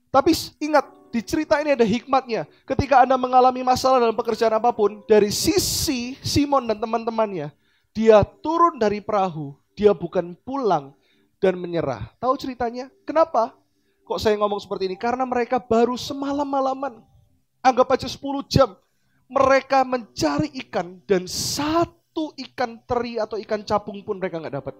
Tapi 0.09 0.31
ingat, 0.63 0.87
di 1.11 1.19
cerita 1.19 1.59
ini 1.59 1.75
ada 1.75 1.83
hikmatnya. 1.83 2.47
Ketika 2.63 3.03
Anda 3.03 3.19
mengalami 3.19 3.67
masalah 3.67 3.99
dalam 3.99 4.15
pekerjaan 4.15 4.55
apa 4.55 4.71
pun, 4.71 5.03
dari 5.03 5.27
sisi 5.27 6.15
Simon 6.23 6.71
dan 6.71 6.79
teman-temannya, 6.79 7.51
dia 7.91 8.23
turun 8.23 8.79
dari 8.79 9.03
perahu, 9.03 9.59
dia 9.75 9.91
bukan 9.91 10.39
pulang 10.47 10.95
dan 11.43 11.59
menyerah. 11.59 12.15
Tahu 12.15 12.39
ceritanya? 12.39 12.87
Kenapa? 13.03 13.51
Kok 14.07 14.19
saya 14.19 14.39
ngomong 14.39 14.63
seperti 14.63 14.87
ini? 14.87 14.95
Karena 14.95 15.27
mereka 15.27 15.59
baru 15.59 15.99
semalam 15.99 16.47
malaman 16.47 17.10
Anggap 17.61 17.93
aja 17.93 18.09
10 18.09 18.21
jam. 18.49 18.73
Mereka 19.31 19.87
mencari 19.87 20.51
ikan 20.67 20.99
dan 21.07 21.23
satu 21.23 22.35
ikan 22.35 22.83
teri 22.83 23.15
atau 23.15 23.39
ikan 23.39 23.63
capung 23.63 24.03
pun 24.03 24.19
mereka 24.19 24.43
nggak 24.43 24.55
dapat. 24.59 24.75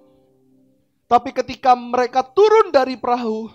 Tapi 1.07 1.29
ketika 1.31 1.71
mereka 1.71 2.19
turun 2.19 2.67
dari 2.67 2.99
perahu, 2.99 3.47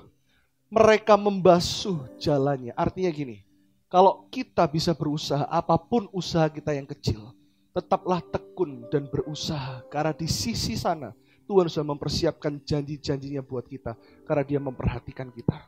mereka 0.73 1.21
membasuh 1.21 2.01
jalannya. 2.17 2.73
Artinya 2.73 3.13
gini, 3.13 3.45
kalau 3.93 4.25
kita 4.33 4.65
bisa 4.73 4.97
berusaha, 4.97 5.45
apa 5.53 5.77
pun 5.77 6.09
usaha 6.17 6.49
kita 6.49 6.73
yang 6.73 6.89
kecil, 6.89 7.37
Tetaplah 7.77 8.25
tekun 8.25 8.89
dan 8.89 9.05
berusaha 9.05 9.85
karena 9.93 10.17
di 10.17 10.25
sisi 10.25 10.81
sana 10.81 11.13
Tuhan 11.45 11.69
sudah 11.69 11.93
mempersiapkan 11.93 12.57
janji-janjinya 12.65 13.45
buat 13.45 13.69
kita 13.69 13.93
karena 14.25 14.45
dia 14.49 14.57
memperhatikan 14.57 15.29
kita. 15.29 15.61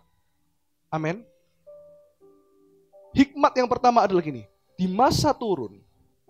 Amin. 0.89 1.21
Hikmat 3.17 3.53
yang 3.57 3.69
pertama 3.69 4.05
adalah 4.05 4.21
gini, 4.21 4.45
di 4.77 4.87
masa 4.87 5.33
turun, 5.33 5.81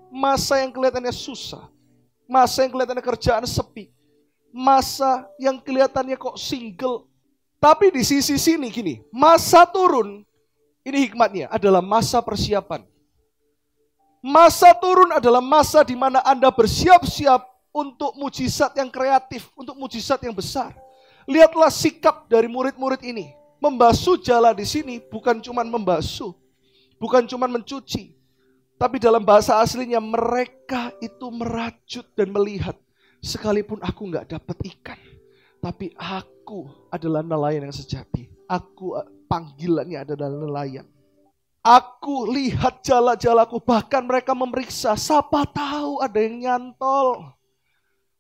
masa 0.09 0.63
yang 0.63 0.73
kelihatannya 0.73 1.13
susah, 1.13 1.67
masa 2.25 2.65
yang 2.65 2.73
kelihatannya 2.73 3.05
kerjaan 3.05 3.45
sepi, 3.45 3.91
masa 4.55 5.27
yang 5.37 5.59
kelihatannya 5.61 6.17
kok 6.17 6.39
single. 6.39 7.05
Tapi 7.59 7.91
di 7.91 8.07
sisi 8.07 8.39
sini 8.39 8.71
gini, 8.71 9.03
masa 9.11 9.67
turun, 9.67 10.23
ini 10.87 10.99
hikmatnya 11.11 11.51
adalah 11.51 11.83
masa 11.83 12.23
persiapan. 12.23 12.87
Masa 14.23 14.75
turun 14.75 15.15
adalah 15.15 15.43
masa 15.43 15.83
di 15.83 15.95
mana 15.95 16.23
Anda 16.27 16.51
bersiap-siap 16.51 17.43
untuk 17.75 18.15
mujizat 18.19 18.75
yang 18.75 18.91
kreatif, 18.91 19.51
untuk 19.55 19.79
mujizat 19.79 20.19
yang 20.27 20.35
besar. 20.35 20.75
Lihatlah 21.29 21.71
sikap 21.71 22.27
dari 22.27 22.49
murid-murid 22.51 23.05
ini. 23.05 23.35
Membasuh 23.59 24.19
jalan 24.23 24.55
di 24.55 24.63
sini 24.63 25.03
bukan 25.03 25.43
cuma 25.43 25.67
membasuh, 25.67 26.31
bukan 26.99 27.25
cuma 27.25 27.47
mencuci, 27.47 28.19
tapi 28.79 29.03
dalam 29.03 29.27
bahasa 29.27 29.59
aslinya 29.59 29.99
mereka 29.99 30.95
itu 31.03 31.27
merajut 31.35 32.07
dan 32.15 32.31
melihat. 32.31 32.79
Sekalipun 33.19 33.83
aku 33.83 34.15
nggak 34.15 34.31
dapat 34.31 34.55
ikan, 34.79 35.01
tapi 35.59 35.91
aku 35.99 36.71
adalah 36.87 37.27
nelayan 37.27 37.67
yang 37.67 37.75
sejati. 37.75 38.31
Aku 38.47 38.95
eh, 38.95 39.07
panggilannya 39.27 40.07
adalah 40.07 40.31
nelayan. 40.31 40.87
Aku 41.59 42.31
lihat 42.31 42.87
jala-jalaku, 42.87 43.59
bahkan 43.59 44.07
mereka 44.07 44.31
memeriksa, 44.33 44.95
siapa 44.95 45.43
tahu 45.51 45.99
ada 45.99 46.17
yang 46.23 46.39
nyantol. 46.39 47.35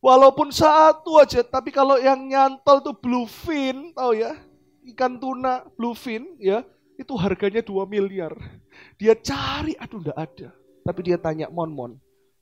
Walaupun 0.03 0.51
satu 0.51 1.23
aja, 1.23 1.47
tapi 1.47 1.71
kalau 1.71 1.97
yang 2.03 2.19
nyantol 2.27 2.83
tuh 2.83 2.95
bluefin, 2.99 3.95
tahu 3.95 4.19
ya? 4.19 4.35
Ikan 4.91 5.23
tuna 5.23 5.63
bluefin 5.79 6.27
ya, 6.43 6.67
itu 6.99 7.15
harganya 7.15 7.63
2 7.63 7.87
miliar. 7.87 8.35
Dia 8.99 9.15
cari, 9.15 9.79
aduh 9.79 10.03
enggak 10.03 10.19
ada. 10.19 10.49
Tapi 10.85 11.01
dia 11.05 11.17
tanya, 11.21 11.47
Mon, 11.53 11.71
Mon, 11.71 11.93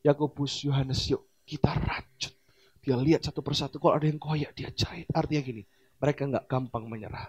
Yakobus, 0.06 0.62
Yohanes, 0.62 1.10
yuk 1.10 1.26
kita 1.46 1.70
rajut. 1.74 2.34
Dia 2.82 2.94
lihat 2.94 3.26
satu 3.26 3.42
persatu, 3.42 3.82
kalau 3.82 3.98
ada 3.98 4.06
yang 4.06 4.18
koyak 4.18 4.54
dia 4.54 4.70
jahit. 4.70 5.10
Artinya 5.10 5.42
gini, 5.42 5.62
mereka 5.98 6.22
nggak 6.26 6.46
gampang 6.46 6.86
menyerah. 6.86 7.26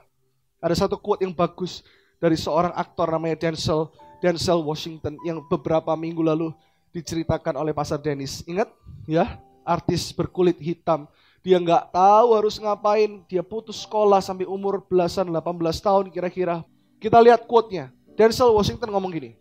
Ada 0.61 0.85
satu 0.85 0.97
quote 0.97 1.25
yang 1.25 1.33
bagus 1.33 1.81
dari 2.17 2.37
seorang 2.37 2.73
aktor 2.73 3.09
namanya 3.09 3.37
Denzel, 3.37 3.89
Denzel 4.21 4.61
Washington 4.61 5.17
yang 5.21 5.41
beberapa 5.45 5.93
minggu 5.93 6.21
lalu 6.21 6.53
diceritakan 6.93 7.57
oleh 7.61 7.73
Pastor 7.73 8.01
Dennis. 8.01 8.41
Ingat 8.49 8.69
ya, 9.05 9.37
artis 9.61 10.09
berkulit 10.13 10.57
hitam. 10.57 11.05
Dia 11.45 11.61
nggak 11.61 11.93
tahu 11.93 12.27
harus 12.33 12.57
ngapain. 12.57 13.21
Dia 13.29 13.45
putus 13.45 13.85
sekolah 13.85 14.21
sampai 14.21 14.49
umur 14.49 14.81
belasan, 14.85 15.29
18 15.29 15.37
tahun 15.77 16.05
kira-kira. 16.09 16.65
Kita 16.97 17.21
lihat 17.21 17.45
quote-nya. 17.45 17.93
Denzel 18.17 18.49
Washington 18.49 18.89
ngomong 18.89 19.13
gini. 19.13 19.37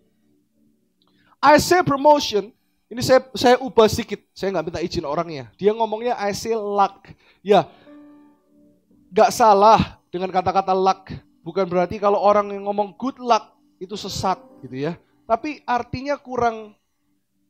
I 1.40 1.56
say 1.56 1.80
promotion, 1.80 2.52
ini 2.92 3.00
saya 3.00 3.24
saya 3.32 3.56
ubah 3.56 3.88
sedikit, 3.88 4.20
saya 4.36 4.52
nggak 4.52 4.64
minta 4.68 4.80
izin 4.84 5.08
orangnya. 5.08 5.48
Dia 5.56 5.72
ngomongnya 5.72 6.12
I 6.20 6.36
say 6.36 6.52
luck. 6.52 7.08
Ya, 7.40 7.64
nggak 9.08 9.32
salah 9.32 9.96
dengan 10.12 10.28
kata-kata 10.28 10.76
luck. 10.76 11.08
Bukan 11.40 11.64
berarti 11.64 11.96
kalau 11.96 12.20
orang 12.20 12.52
yang 12.52 12.68
ngomong 12.68 12.92
good 13.00 13.16
luck 13.16 13.56
itu 13.80 13.96
sesat 13.96 14.36
gitu 14.60 14.92
ya. 14.92 15.00
Tapi 15.24 15.64
artinya 15.64 16.20
kurang 16.20 16.76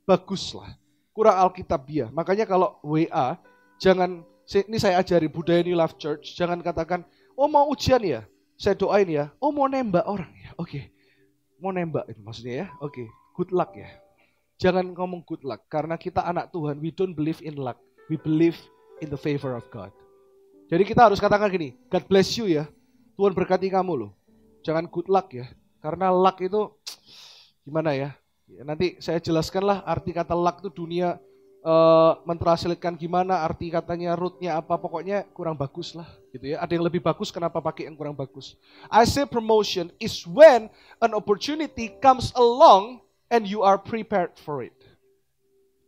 bagus 0.06 0.54
lah. 0.54 0.78
Kurang 1.10 1.36
alkitabiah. 1.42 2.12
Makanya 2.12 2.44
kalau 2.44 2.76
WA, 2.84 3.40
jangan, 3.80 4.20
ini 4.52 4.76
saya 4.76 5.00
ajari 5.00 5.26
budaya 5.26 5.64
di 5.64 5.72
Love 5.72 5.96
Church, 5.96 6.36
jangan 6.36 6.60
katakan, 6.60 7.08
oh 7.32 7.48
mau 7.48 7.66
ujian 7.72 8.00
ya? 8.04 8.22
Saya 8.56 8.76
doain 8.76 9.08
ya, 9.08 9.32
oh 9.40 9.48
mau 9.52 9.64
nembak 9.68 10.04
orang 10.04 10.32
ya, 10.36 10.52
oke. 10.60 10.68
Okay. 10.68 10.84
Mau 11.56 11.72
nembak 11.72 12.04
itu 12.12 12.20
maksudnya 12.20 12.54
ya, 12.64 12.66
oke. 12.78 12.92
Okay. 12.92 13.06
Good 13.36 13.52
luck 13.52 13.76
ya. 13.76 13.88
Jangan 14.56 14.96
ngomong 14.96 15.20
good 15.28 15.44
luck, 15.44 15.68
karena 15.68 16.00
kita 16.00 16.24
anak 16.24 16.48
Tuhan, 16.48 16.80
we 16.80 16.88
don't 16.88 17.12
believe 17.12 17.40
in 17.44 17.60
luck. 17.60 17.76
We 18.08 18.16
believe 18.16 18.56
in 19.04 19.12
the 19.12 19.20
favor 19.20 19.52
of 19.52 19.68
God. 19.68 19.92
Jadi 20.72 20.82
kita 20.88 21.04
harus 21.04 21.20
katakan 21.20 21.52
gini, 21.52 21.76
God 21.92 22.08
bless 22.08 22.32
you 22.40 22.48
ya. 22.48 22.64
Tuhan 23.20 23.36
berkati 23.36 23.68
kamu 23.68 23.92
loh. 23.92 24.10
Jangan 24.64 24.88
good 24.88 25.08
luck 25.12 25.30
ya. 25.36 25.46
Karena 25.84 26.08
luck 26.08 26.40
itu 26.40 26.72
gimana 27.68 27.92
ya? 27.92 28.16
ya 28.48 28.62
nanti 28.64 28.96
saya 29.02 29.20
jelaskanlah 29.20 29.84
arti 29.84 30.16
kata 30.16 30.32
luck 30.32 30.64
itu 30.64 30.70
dunia 30.72 31.20
uh, 31.66 32.22
mentranslatekan 32.22 32.94
gimana 32.94 33.42
arti 33.42 33.74
katanya 33.74 34.14
rootnya 34.14 34.62
apa 34.62 34.78
pokoknya 34.78 35.26
kurang 35.34 35.58
bagus 35.58 35.98
lah 35.98 36.06
gitu 36.30 36.54
ya. 36.54 36.62
Ada 36.62 36.78
yang 36.78 36.86
lebih 36.86 37.02
bagus 37.02 37.34
kenapa 37.34 37.58
pakai 37.58 37.90
yang 37.90 37.98
kurang 37.98 38.14
bagus? 38.14 38.54
I 38.86 39.02
say 39.02 39.26
promotion 39.26 39.90
is 39.98 40.22
when 40.22 40.70
an 41.02 41.12
opportunity 41.12 41.90
comes 41.98 42.30
along 42.38 43.02
and 43.26 43.50
you 43.50 43.66
are 43.66 43.76
prepared 43.76 44.38
for 44.38 44.62
it. 44.62 44.76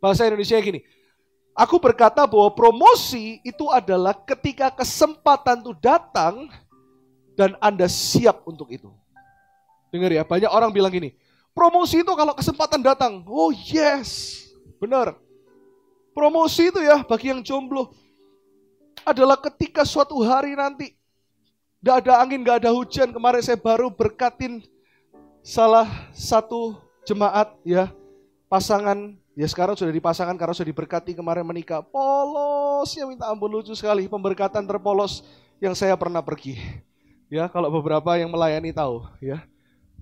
Bahasa 0.03 0.27
Indonesia 0.27 0.59
gini 0.59 0.83
aku 1.55 1.79
berkata 1.79 2.27
bahwa 2.27 2.51
promosi 2.51 3.39
itu 3.47 3.71
adalah 3.71 4.19
ketika 4.27 4.75
kesempatan 4.75 5.63
itu 5.63 5.73
datang 5.79 6.51
dan 7.39 7.55
anda 7.63 7.87
siap 7.87 8.43
untuk 8.43 8.67
itu. 8.75 8.91
Dengar 9.95 10.11
ya 10.13 10.27
banyak 10.27 10.51
orang 10.51 10.75
bilang 10.75 10.91
gini 10.91 11.15
promosi 11.55 12.03
itu 12.03 12.13
kalau 12.19 12.35
kesempatan 12.35 12.83
datang. 12.83 13.23
Oh 13.31 13.55
yes. 13.55 14.43
Benar 14.79 15.28
Promosi 16.19 16.75
itu 16.75 16.83
ya 16.83 17.07
bagi 17.07 17.31
yang 17.31 17.47
jomblo 17.47 17.95
adalah 19.07 19.39
ketika 19.39 19.87
suatu 19.87 20.19
hari 20.27 20.59
nanti 20.59 20.99
tidak 21.79 22.03
ada 22.03 22.19
angin, 22.19 22.43
gak 22.43 22.67
ada 22.67 22.75
hujan. 22.75 23.15
Kemarin 23.15 23.39
saya 23.39 23.55
baru 23.55 23.87
berkatin 23.87 24.67
salah 25.47 25.87
satu 26.11 26.75
jemaat 27.07 27.55
ya 27.63 27.95
pasangan 28.51 29.15
ya 29.39 29.47
sekarang 29.47 29.79
sudah 29.79 29.95
dipasangkan 29.95 30.35
karena 30.35 30.59
sudah 30.59 30.67
diberkati 30.67 31.15
kemarin 31.15 31.47
menikah. 31.47 31.87
Polosnya 31.87 33.07
minta 33.07 33.31
ampun 33.31 33.55
lucu 33.55 33.71
sekali 33.79 34.11
pemberkatan 34.11 34.67
terpolos 34.67 35.23
yang 35.63 35.79
saya 35.79 35.95
pernah 35.95 36.19
pergi. 36.19 36.59
Ya 37.31 37.47
kalau 37.47 37.71
beberapa 37.71 38.19
yang 38.19 38.35
melayani 38.35 38.75
tahu 38.75 39.07
ya 39.23 39.47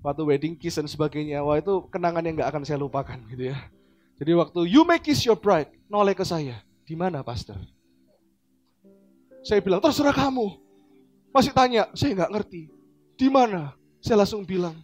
waktu 0.01 0.25
wedding 0.25 0.57
kiss 0.57 0.81
dan 0.81 0.89
sebagainya. 0.89 1.45
Wah 1.45 1.61
itu 1.61 1.85
kenangan 1.93 2.25
yang 2.25 2.41
nggak 2.41 2.49
akan 2.49 2.65
saya 2.65 2.81
lupakan 2.81 3.21
gitu 3.29 3.53
ya. 3.53 3.69
Jadi 4.17 4.33
waktu 4.33 4.65
you 4.65 4.81
make 4.81 5.05
kiss 5.05 5.21
your 5.21 5.37
bride, 5.37 5.69
noleh 5.91 6.15
ke 6.15 6.23
saya. 6.23 6.61
Di 6.87 6.95
mana 6.95 7.19
pastor? 7.23 7.59
Saya 9.43 9.59
bilang, 9.59 9.83
terserah 9.83 10.15
kamu. 10.15 10.59
Masih 11.31 11.51
tanya, 11.51 11.91
saya 11.95 12.15
nggak 12.15 12.31
ngerti. 12.31 12.71
Di 13.19 13.27
mana? 13.27 13.75
Saya 13.99 14.23
langsung 14.23 14.47
bilang, 14.47 14.75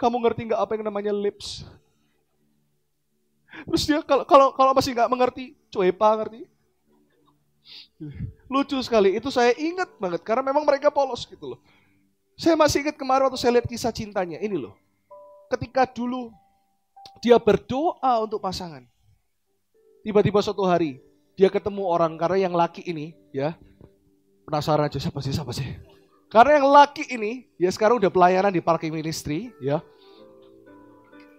kamu 0.00 0.16
ngerti 0.24 0.40
nggak 0.48 0.60
apa 0.60 0.72
yang 0.78 0.84
namanya 0.86 1.12
lips? 1.12 1.66
Terus 3.66 3.82
dia 3.84 3.98
kalau 4.06 4.24
kalau 4.24 4.54
kalau 4.54 4.72
masih 4.72 4.94
nggak 4.94 5.10
mengerti, 5.10 5.58
cuepa 5.68 6.14
ngerti? 6.14 6.46
Lucu 8.48 8.78
sekali, 8.80 9.18
itu 9.18 9.28
saya 9.28 9.52
ingat 9.58 9.90
banget 9.98 10.22
karena 10.24 10.40
memang 10.46 10.64
mereka 10.64 10.88
polos 10.88 11.26
gitu 11.26 11.52
loh. 11.56 11.60
Saya 12.38 12.54
masih 12.54 12.86
ingat 12.86 12.96
kemarin 12.96 13.26
waktu 13.26 13.36
saya 13.36 13.58
lihat 13.58 13.66
kisah 13.66 13.90
cintanya, 13.90 14.38
ini 14.38 14.54
loh. 14.54 14.78
Ketika 15.50 15.84
dulu 15.84 16.30
dia 17.18 17.36
berdoa 17.36 18.22
untuk 18.22 18.38
pasangan. 18.38 18.86
Tiba-tiba 20.02 20.38
suatu 20.40 20.64
hari 20.64 21.02
dia 21.38 21.50
ketemu 21.50 21.86
orang 21.86 22.18
karena 22.18 22.50
yang 22.50 22.54
laki 22.54 22.82
ini 22.86 23.14
ya 23.30 23.54
penasaran 24.46 24.88
aja 24.88 24.98
siapa 24.98 25.18
sih 25.22 25.34
siapa 25.34 25.52
sih. 25.54 25.66
Karena 26.28 26.60
yang 26.60 26.68
laki 26.68 27.08
ini 27.08 27.48
ya 27.56 27.72
sekarang 27.72 28.00
udah 28.00 28.12
pelayanan 28.12 28.52
di 28.52 28.60
parking 28.60 28.92
ministry 28.92 29.52
ya. 29.62 29.80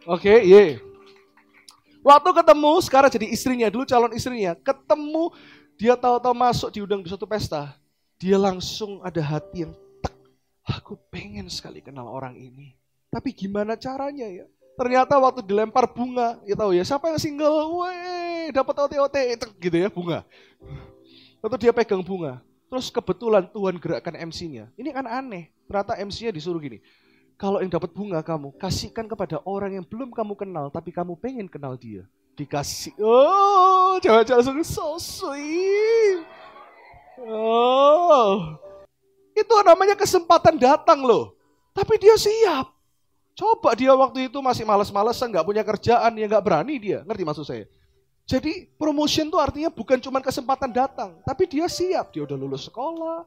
Oke, 0.09 0.25
okay, 0.25 0.37
iya. 0.47 0.57
Yeah. 0.57 0.89
Waktu 1.99 2.31
ketemu 2.31 2.71
sekarang 2.79 3.11
jadi 3.11 3.27
istrinya 3.27 3.67
dulu 3.67 3.83
calon 3.83 4.15
istrinya, 4.15 4.55
ketemu 4.55 5.35
dia 5.75 5.99
tahu-tahu 5.99 6.31
masuk 6.31 6.69
diundang 6.71 7.03
di 7.03 7.11
suatu 7.11 7.27
pesta, 7.27 7.75
dia 8.15 8.39
langsung 8.39 9.03
ada 9.03 9.19
hati 9.19 9.67
yang 9.67 9.75
tek, 9.99 10.15
aku 10.63 10.95
pengen 11.11 11.51
sekali 11.51 11.83
kenal 11.83 12.07
orang 12.07 12.39
ini. 12.39 12.73
Tapi 13.11 13.35
gimana 13.35 13.75
caranya 13.75 14.25
ya? 14.31 14.47
Ternyata 14.79 15.19
waktu 15.19 15.43
dilempar 15.43 15.91
bunga, 15.91 16.39
ya 16.48 16.55
tahu 16.55 16.71
ya, 16.71 16.88
siapa 16.88 17.12
yang 17.12 17.19
single, 17.19 17.83
weh, 17.83 18.48
dapat 18.55 18.88
OT-OT, 18.88 19.36
gitu 19.59 19.75
ya, 19.75 19.91
bunga. 19.91 20.24
Waktu 21.43 21.67
dia 21.67 21.75
pegang 21.75 22.00
bunga, 22.00 22.39
terus 22.71 22.88
kebetulan 22.88 23.43
Tuhan 23.51 23.75
gerakkan 23.75 24.15
MC-nya. 24.15 24.71
Ini 24.79 24.95
kan 24.95 25.03
aneh, 25.03 25.51
ternyata 25.67 26.00
MC-nya 26.00 26.31
disuruh 26.31 26.63
gini, 26.63 26.79
kalau 27.36 27.59
yang 27.59 27.67
dapat 27.67 27.91
bunga 27.91 28.24
kamu, 28.24 28.55
kasihkan 28.55 29.03
kepada 29.03 29.43
orang 29.43 29.75
yang 29.75 29.83
belum 29.83 30.15
kamu 30.15 30.31
kenal, 30.39 30.71
tapi 30.71 30.95
kamu 30.95 31.19
pengen 31.19 31.51
kenal 31.51 31.75
dia. 31.75 32.07
Dikasih, 32.39 32.95
oh, 33.03 34.00
jangan-jangan 34.00 34.63
so 34.63 34.95
sweet. 34.95 36.24
Oh, 37.19 38.55
itu 39.36 39.55
namanya 39.67 40.00
kesempatan 40.00 40.55
datang 40.55 41.03
loh. 41.03 41.36
Tapi 41.75 42.00
dia 42.00 42.15
siap. 42.15 42.78
Coba 43.39 43.72
dia 43.72 43.96
waktu 43.96 44.27
itu 44.27 44.36
masih 44.43 44.67
males-malesan, 44.67 45.31
nggak 45.31 45.48
punya 45.48 45.63
kerjaan, 45.63 46.12
ya 46.19 46.27
nggak 46.27 46.43
berani 46.43 46.75
dia. 46.75 47.08
Ngerti 47.08 47.24
maksud 47.24 47.48
saya? 47.48 47.63
Jadi 48.27 48.67
promotion 48.75 49.31
itu 49.31 49.39
artinya 49.39 49.72
bukan 49.72 49.96
cuma 50.03 50.19
kesempatan 50.19 50.67
datang, 50.75 51.15
tapi 51.24 51.48
dia 51.48 51.72
siap. 51.72 52.12
Dia 52.12 52.27
udah 52.27 52.36
lulus 52.36 52.67
sekolah, 52.67 53.24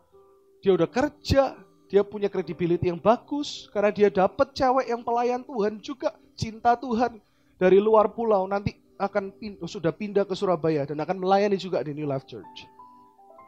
dia 0.61 0.77
udah 0.77 0.85
kerja, 0.85 1.57
dia 1.89 2.05
punya 2.05 2.29
credibility 2.29 2.93
yang 2.93 3.01
bagus 3.01 3.73
karena 3.73 3.89
dia 3.89 4.13
dapat 4.13 4.53
cewek 4.53 4.93
yang 4.93 5.01
pelayan 5.01 5.41
Tuhan 5.41 5.81
juga 5.81 6.13
cinta 6.37 6.77
Tuhan 6.77 7.17
dari 7.57 7.81
luar 7.81 8.13
pulau 8.13 8.45
nanti 8.45 8.77
akan 9.01 9.33
pindah, 9.33 9.65
sudah 9.65 9.97
pindah 9.97 10.29
ke 10.29 10.37
Surabaya 10.37 10.85
dan 10.85 11.01
akan 11.01 11.17
melayani 11.19 11.57
juga 11.57 11.81
di 11.81 11.97
New 11.97 12.05
Life 12.05 12.29
Church. 12.29 12.69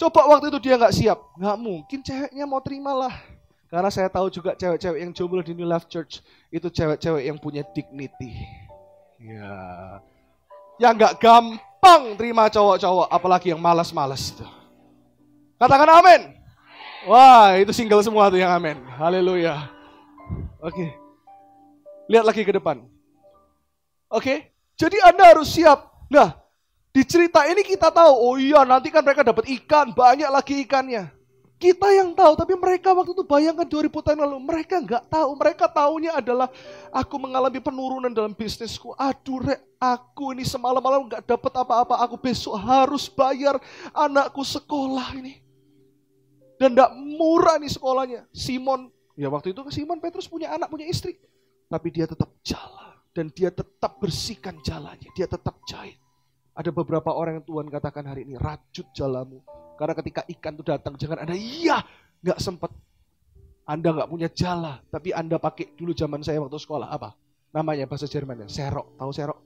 Coba 0.00 0.26
waktu 0.32 0.48
itu 0.48 0.58
dia 0.64 0.80
nggak 0.80 0.96
siap, 0.96 1.18
nggak 1.36 1.58
mungkin 1.60 2.00
ceweknya 2.00 2.44
mau 2.48 2.64
terimalah. 2.64 3.14
Karena 3.74 3.90
saya 3.90 4.06
tahu 4.06 4.30
juga 4.30 4.54
cewek-cewek 4.54 5.02
yang 5.02 5.10
jomblo 5.10 5.42
di 5.42 5.50
New 5.50 5.66
Life 5.66 5.90
Church 5.90 6.22
itu 6.46 6.70
cewek-cewek 6.70 7.26
yang 7.26 7.34
punya 7.42 7.66
dignity. 7.74 8.30
Ya. 9.18 9.50
Yang 10.78 10.92
nggak 10.94 11.14
gampang 11.18 12.14
terima 12.14 12.46
cowok-cowok, 12.46 13.10
apalagi 13.10 13.50
yang 13.50 13.58
malas-malas 13.58 14.30
itu. 14.30 14.46
Katakan 15.58 15.90
amin. 15.90 16.38
Wah, 17.10 17.58
itu 17.58 17.74
single 17.74 17.98
semua 18.06 18.30
tuh 18.30 18.38
yang 18.38 18.54
amin. 18.54 18.78
Haleluya. 18.94 19.66
Oke. 20.62 20.94
Lihat 22.06 22.30
lagi 22.30 22.46
ke 22.46 22.54
depan. 22.54 22.78
Oke. 24.06 24.54
Jadi 24.78 25.02
Anda 25.02 25.34
harus 25.34 25.50
siap. 25.50 26.06
Nah, 26.14 26.30
di 26.94 27.02
cerita 27.02 27.42
ini 27.50 27.66
kita 27.66 27.90
tahu, 27.90 28.12
oh 28.22 28.38
iya 28.38 28.62
nanti 28.62 28.94
kan 28.94 29.02
mereka 29.02 29.26
dapat 29.26 29.50
ikan, 29.50 29.90
banyak 29.90 30.30
lagi 30.30 30.62
ikannya. 30.62 31.10
Kita 31.64 31.88
yang 31.96 32.12
tahu, 32.12 32.36
tapi 32.36 32.52
mereka 32.60 32.92
waktu 32.92 33.16
itu 33.16 33.24
bayangkan 33.24 33.64
2000 33.64 33.88
tahun 33.88 34.20
lalu, 34.20 34.36
mereka 34.36 34.84
nggak 34.84 35.08
tahu. 35.08 35.32
Mereka 35.32 35.64
tahunya 35.64 36.12
adalah 36.12 36.52
aku 36.92 37.16
mengalami 37.16 37.56
penurunan 37.56 38.12
dalam 38.12 38.36
bisnisku. 38.36 38.92
Aduh 39.00 39.40
rek, 39.40 39.64
aku 39.80 40.36
ini 40.36 40.44
semalam-malam 40.44 41.08
nggak 41.08 41.24
dapat 41.24 41.52
apa-apa. 41.56 42.04
Aku 42.04 42.20
besok 42.20 42.60
harus 42.60 43.08
bayar 43.08 43.56
anakku 43.96 44.44
sekolah 44.44 45.16
ini. 45.16 45.40
Dan 46.60 46.76
nggak 46.76 47.00
murah 47.00 47.56
nih 47.56 47.72
sekolahnya. 47.72 48.28
Simon, 48.28 48.92
ya 49.16 49.32
waktu 49.32 49.56
itu 49.56 49.64
Simon 49.72 50.04
Petrus 50.04 50.28
punya 50.28 50.52
anak, 50.52 50.68
punya 50.68 50.84
istri. 50.84 51.16
Tapi 51.72 51.88
dia 51.88 52.04
tetap 52.04 52.28
jalan. 52.44 52.92
Dan 53.16 53.32
dia 53.32 53.48
tetap 53.48 53.96
bersihkan 54.04 54.60
jalannya. 54.60 55.08
Dia 55.16 55.24
tetap 55.24 55.56
jahit. 55.64 55.96
Ada 56.54 56.70
beberapa 56.70 57.10
orang 57.10 57.42
yang 57.42 57.46
Tuhan 57.46 57.66
katakan 57.66 58.06
hari 58.06 58.22
ini, 58.26 58.38
rajut 58.38 58.86
jalamu 58.94 59.42
karena 59.74 59.94
ketika 59.98 60.22
ikan 60.38 60.54
itu 60.54 60.64
datang, 60.64 60.94
jangan 60.94 61.26
Anda, 61.26 61.34
iya, 61.34 61.82
nggak 62.22 62.38
sempat. 62.38 62.70
Anda 63.64 63.96
nggak 63.96 64.10
punya 64.12 64.28
jala, 64.28 64.84
tapi 64.92 65.10
Anda 65.10 65.40
pakai 65.40 65.72
dulu 65.74 65.96
zaman 65.96 66.20
saya 66.20 66.38
waktu 66.38 66.60
sekolah, 66.60 66.92
apa? 66.92 67.16
Namanya 67.50 67.88
bahasa 67.88 68.04
Jerman 68.04 68.44
ya, 68.44 68.48
serok. 68.50 68.94
Tahu 69.00 69.10
serok? 69.10 69.38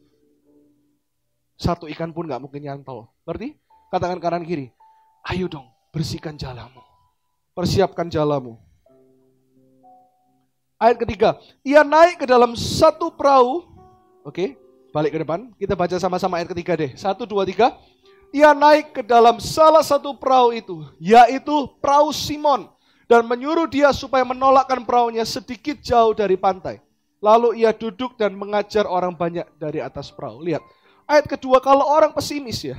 Satu 1.59 1.87
ikan 1.87 2.11
pun 2.11 2.27
nggak 2.27 2.43
mungkin 2.43 2.61
nyantol. 2.61 3.09
Berarti 3.23 3.55
katakan 3.89 4.19
kanan 4.19 4.45
kiri, 4.45 4.75
ayo 5.33 5.47
dong, 5.49 5.71
bersihkan 5.95 6.35
jalamu. 6.37 6.83
Persiapkan 7.55 8.11
jalamu. 8.11 8.59
Ayat 10.79 10.99
ketiga, 11.03 11.39
ia 11.67 11.83
naik 11.83 12.23
ke 12.23 12.27
dalam 12.27 12.55
satu 12.55 13.11
perahu. 13.11 13.67
Oke, 14.23 14.55
balik 14.95 15.15
ke 15.15 15.19
depan. 15.23 15.53
Kita 15.57 15.75
baca 15.77 15.97
sama-sama 15.97 16.41
ayat 16.41 16.53
ketiga 16.53 16.73
deh. 16.77 16.93
Satu, 16.97 17.25
dua, 17.29 17.45
tiga 17.45 17.77
ia 18.29 18.53
naik 18.53 19.01
ke 19.01 19.03
dalam 19.05 19.41
salah 19.41 19.81
satu 19.81 20.13
perahu 20.13 20.53
itu, 20.53 20.85
yaitu 21.01 21.69
perahu 21.81 22.13
Simon, 22.13 22.69
dan 23.09 23.25
menyuruh 23.25 23.65
dia 23.65 23.89
supaya 23.93 24.25
menolakkan 24.25 24.85
perahunya 24.85 25.25
sedikit 25.25 25.81
jauh 25.81 26.13
dari 26.13 26.37
pantai. 26.37 26.81
Lalu 27.19 27.65
ia 27.65 27.73
duduk 27.75 28.15
dan 28.15 28.37
mengajar 28.37 28.87
orang 28.87 29.17
banyak 29.17 29.49
dari 29.59 29.83
atas 29.83 30.13
perahu. 30.13 30.45
Lihat, 30.45 30.63
ayat 31.09 31.25
kedua 31.27 31.59
kalau 31.59 31.89
orang 31.89 32.13
pesimis 32.13 32.63
ya, 32.63 32.79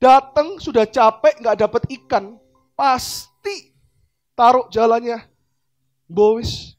datang 0.00 0.56
sudah 0.58 0.88
capek 0.88 1.38
nggak 1.38 1.58
dapat 1.60 1.82
ikan, 2.00 2.40
pasti 2.72 3.76
taruh 4.32 4.66
jalannya, 4.72 5.20
bowis, 6.08 6.74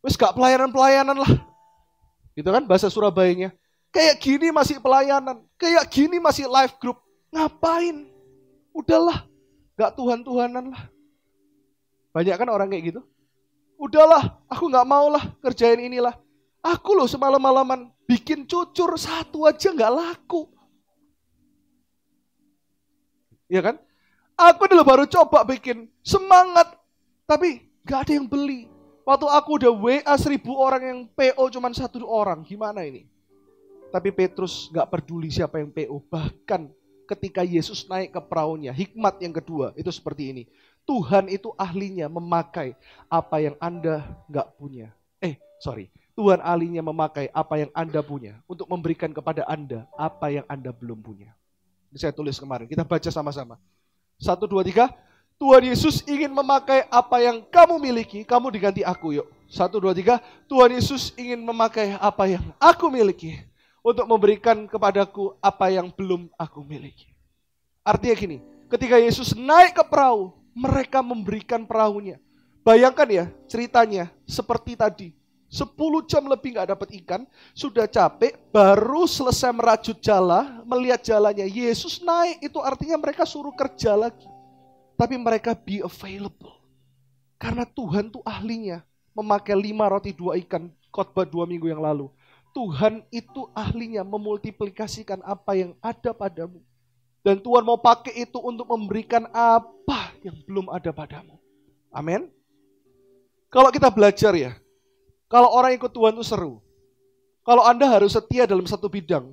wis 0.00 0.16
gak 0.16 0.32
pelayanan 0.32 0.72
pelayanan 0.72 1.20
lah, 1.20 1.32
gitu 2.34 2.48
kan 2.48 2.62
bahasa 2.64 2.86
Surabayanya. 2.86 3.50
Kayak 3.90 4.22
gini 4.22 4.48
masih 4.54 4.78
pelayanan. 4.78 5.42
Kayak 5.58 5.90
gini 5.90 6.22
masih 6.22 6.46
live 6.46 6.74
group. 6.78 7.02
Ngapain? 7.34 8.06
Udahlah. 8.70 9.26
Gak 9.74 9.98
Tuhan-Tuhanan 9.98 10.70
lah. 10.70 10.82
Banyak 12.14 12.36
kan 12.38 12.48
orang 12.50 12.70
kayak 12.70 12.94
gitu. 12.94 13.00
Udahlah, 13.80 14.38
aku 14.46 14.70
gak 14.70 14.86
mau 14.86 15.10
lah 15.10 15.24
kerjain 15.42 15.80
inilah. 15.82 16.14
Aku 16.60 16.94
loh 16.94 17.08
semalam-malaman 17.08 17.90
bikin 18.06 18.46
cucur 18.46 18.94
satu 18.94 19.48
aja 19.48 19.74
gak 19.74 19.90
laku. 19.90 20.46
Ya 23.50 23.64
kan? 23.64 23.80
Aku 24.38 24.70
dulu 24.70 24.86
baru 24.86 25.04
coba 25.10 25.42
bikin 25.42 25.90
semangat. 26.06 26.78
Tapi 27.26 27.66
gak 27.82 28.06
ada 28.06 28.12
yang 28.22 28.30
beli. 28.30 28.69
Waktu 29.10 29.26
aku 29.26 29.50
udah 29.58 29.72
WA 29.74 30.14
seribu 30.14 30.54
orang 30.54 30.82
yang 30.86 30.98
PO 31.10 31.50
cuma 31.50 31.66
satu 31.74 32.06
orang. 32.06 32.46
Gimana 32.46 32.86
ini? 32.86 33.10
Tapi 33.90 34.14
Petrus 34.14 34.70
gak 34.70 34.86
peduli 34.86 35.34
siapa 35.34 35.58
yang 35.58 35.66
PO. 35.74 35.98
Bahkan 36.06 36.70
ketika 37.10 37.42
Yesus 37.42 37.82
naik 37.90 38.14
ke 38.14 38.20
perahunya, 38.22 38.70
hikmat 38.70 39.18
yang 39.18 39.34
kedua 39.34 39.74
itu 39.74 39.90
seperti 39.90 40.30
ini. 40.30 40.42
Tuhan 40.86 41.26
itu 41.26 41.50
ahlinya 41.58 42.06
memakai 42.06 42.78
apa 43.10 43.42
yang 43.42 43.58
Anda 43.58 44.06
gak 44.30 44.54
punya. 44.54 44.94
Eh, 45.18 45.34
sorry. 45.58 45.90
Tuhan 46.14 46.38
ahlinya 46.38 46.86
memakai 46.86 47.34
apa 47.34 47.66
yang 47.66 47.70
Anda 47.74 48.06
punya 48.06 48.38
untuk 48.46 48.70
memberikan 48.70 49.10
kepada 49.10 49.42
Anda 49.50 49.90
apa 49.98 50.30
yang 50.30 50.46
Anda 50.46 50.70
belum 50.70 51.02
punya. 51.02 51.34
Ini 51.90 51.98
saya 51.98 52.14
tulis 52.14 52.38
kemarin. 52.38 52.70
Kita 52.70 52.86
baca 52.86 53.10
sama-sama. 53.10 53.58
Satu, 54.22 54.46
dua, 54.46 54.62
tiga. 54.62 54.86
Tuhan 55.40 55.64
Yesus 55.72 56.04
ingin 56.04 56.28
memakai 56.36 56.84
apa 56.92 57.16
yang 57.24 57.40
kamu 57.48 57.80
miliki, 57.80 58.28
kamu 58.28 58.52
diganti 58.52 58.84
aku 58.84 59.16
yuk. 59.16 59.24
Satu, 59.48 59.80
dua, 59.80 59.96
tiga. 59.96 60.20
Tuhan 60.44 60.68
Yesus 60.76 61.16
ingin 61.16 61.40
memakai 61.40 61.96
apa 61.96 62.28
yang 62.28 62.44
aku 62.60 62.92
miliki, 62.92 63.40
untuk 63.80 64.04
memberikan 64.04 64.68
kepadaku 64.68 65.32
apa 65.40 65.72
yang 65.72 65.88
belum 65.88 66.28
aku 66.36 66.60
miliki. 66.60 67.08
Artinya 67.80 68.14
gini, 68.20 68.38
ketika 68.68 69.00
Yesus 69.00 69.32
naik 69.32 69.80
ke 69.80 69.84
perahu, 69.88 70.36
mereka 70.52 71.00
memberikan 71.00 71.64
perahunya. 71.64 72.20
Bayangkan 72.60 73.08
ya 73.08 73.24
ceritanya 73.48 74.12
seperti 74.28 74.76
tadi. 74.76 75.08
10 75.48 75.66
jam 76.06 76.22
lebih 76.30 76.54
nggak 76.54 76.68
dapat 76.76 76.88
ikan, 77.02 77.24
sudah 77.56 77.88
capek, 77.88 78.38
baru 78.54 79.08
selesai 79.08 79.50
merajut 79.50 79.98
jala, 80.04 80.62
melihat 80.62 81.00
jalannya. 81.02 81.48
Yesus 81.48 81.98
naik, 82.04 82.44
itu 82.44 82.60
artinya 82.60 83.00
mereka 83.00 83.24
suruh 83.26 83.56
kerja 83.56 83.96
lagi. 83.96 84.28
Tapi 85.00 85.16
mereka 85.16 85.56
be 85.56 85.80
available. 85.80 86.60
Karena 87.40 87.64
Tuhan 87.64 88.12
tuh 88.12 88.20
ahlinya 88.20 88.84
memakai 89.16 89.56
lima 89.56 89.88
roti 89.88 90.12
dua 90.12 90.36
ikan 90.44 90.68
khotbah 90.92 91.24
dua 91.24 91.48
minggu 91.48 91.72
yang 91.72 91.80
lalu. 91.80 92.12
Tuhan 92.52 93.00
itu 93.08 93.48
ahlinya 93.56 94.04
memultiplikasikan 94.04 95.24
apa 95.24 95.56
yang 95.56 95.72
ada 95.80 96.12
padamu. 96.12 96.60
Dan 97.24 97.40
Tuhan 97.40 97.64
mau 97.64 97.80
pakai 97.80 98.28
itu 98.28 98.36
untuk 98.44 98.68
memberikan 98.68 99.24
apa 99.32 100.12
yang 100.20 100.36
belum 100.44 100.68
ada 100.68 100.92
padamu. 100.92 101.40
Amin. 101.88 102.28
Kalau 103.48 103.72
kita 103.72 103.88
belajar 103.88 104.36
ya, 104.36 104.52
kalau 105.32 105.48
orang 105.48 105.80
ikut 105.80 105.96
Tuhan 105.96 106.12
itu 106.12 106.28
seru. 106.28 106.60
Kalau 107.40 107.64
Anda 107.64 107.88
harus 107.88 108.12
setia 108.12 108.44
dalam 108.44 108.68
satu 108.68 108.92
bidang, 108.92 109.32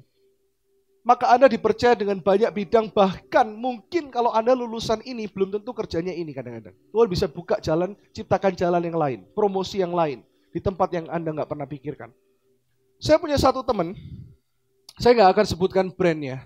maka 1.07 1.31
Anda 1.31 1.47
dipercaya 1.47 1.95
dengan 1.95 2.19
banyak 2.19 2.51
bidang, 2.51 2.91
bahkan 2.91 3.47
mungkin 3.47 4.11
kalau 4.11 4.35
Anda 4.35 4.51
lulusan 4.51 4.99
ini, 5.07 5.23
belum 5.31 5.55
tentu 5.55 5.71
kerjanya 5.71 6.11
ini 6.11 6.35
kadang-kadang. 6.35 6.75
Tuhan 6.91 7.07
bisa 7.07 7.31
buka 7.31 7.63
jalan, 7.63 7.95
ciptakan 8.11 8.51
jalan 8.59 8.83
yang 8.83 8.99
lain, 8.99 9.19
promosi 9.31 9.79
yang 9.79 9.95
lain, 9.95 10.19
di 10.51 10.59
tempat 10.59 10.91
yang 10.91 11.07
Anda 11.07 11.31
nggak 11.31 11.47
pernah 11.47 11.63
pikirkan. 11.63 12.11
Saya 12.99 13.23
punya 13.23 13.39
satu 13.39 13.63
teman, 13.63 13.95
saya 14.99 15.15
nggak 15.15 15.31
akan 15.31 15.45
sebutkan 15.47 15.87
brandnya. 15.95 16.43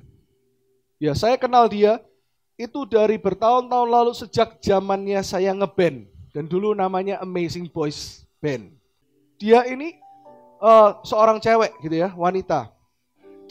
Ya, 1.02 1.18
saya 1.18 1.42
kenal 1.42 1.66
dia 1.66 1.98
itu 2.54 2.86
dari 2.86 3.18
bertahun-tahun 3.18 3.90
lalu 3.90 4.14
sejak 4.14 4.62
zamannya 4.62 5.26
saya 5.26 5.58
ngeband 5.58 6.06
dan 6.38 6.46
dulu 6.46 6.78
namanya 6.78 7.18
Amazing 7.26 7.66
Boys 7.66 8.30
Band. 8.38 8.70
Dia 9.42 9.66
ini 9.66 9.98
uh, 10.62 11.02
seorang 11.02 11.42
cewek 11.42 11.82
gitu 11.82 11.98
ya, 11.98 12.14
wanita. 12.14 12.70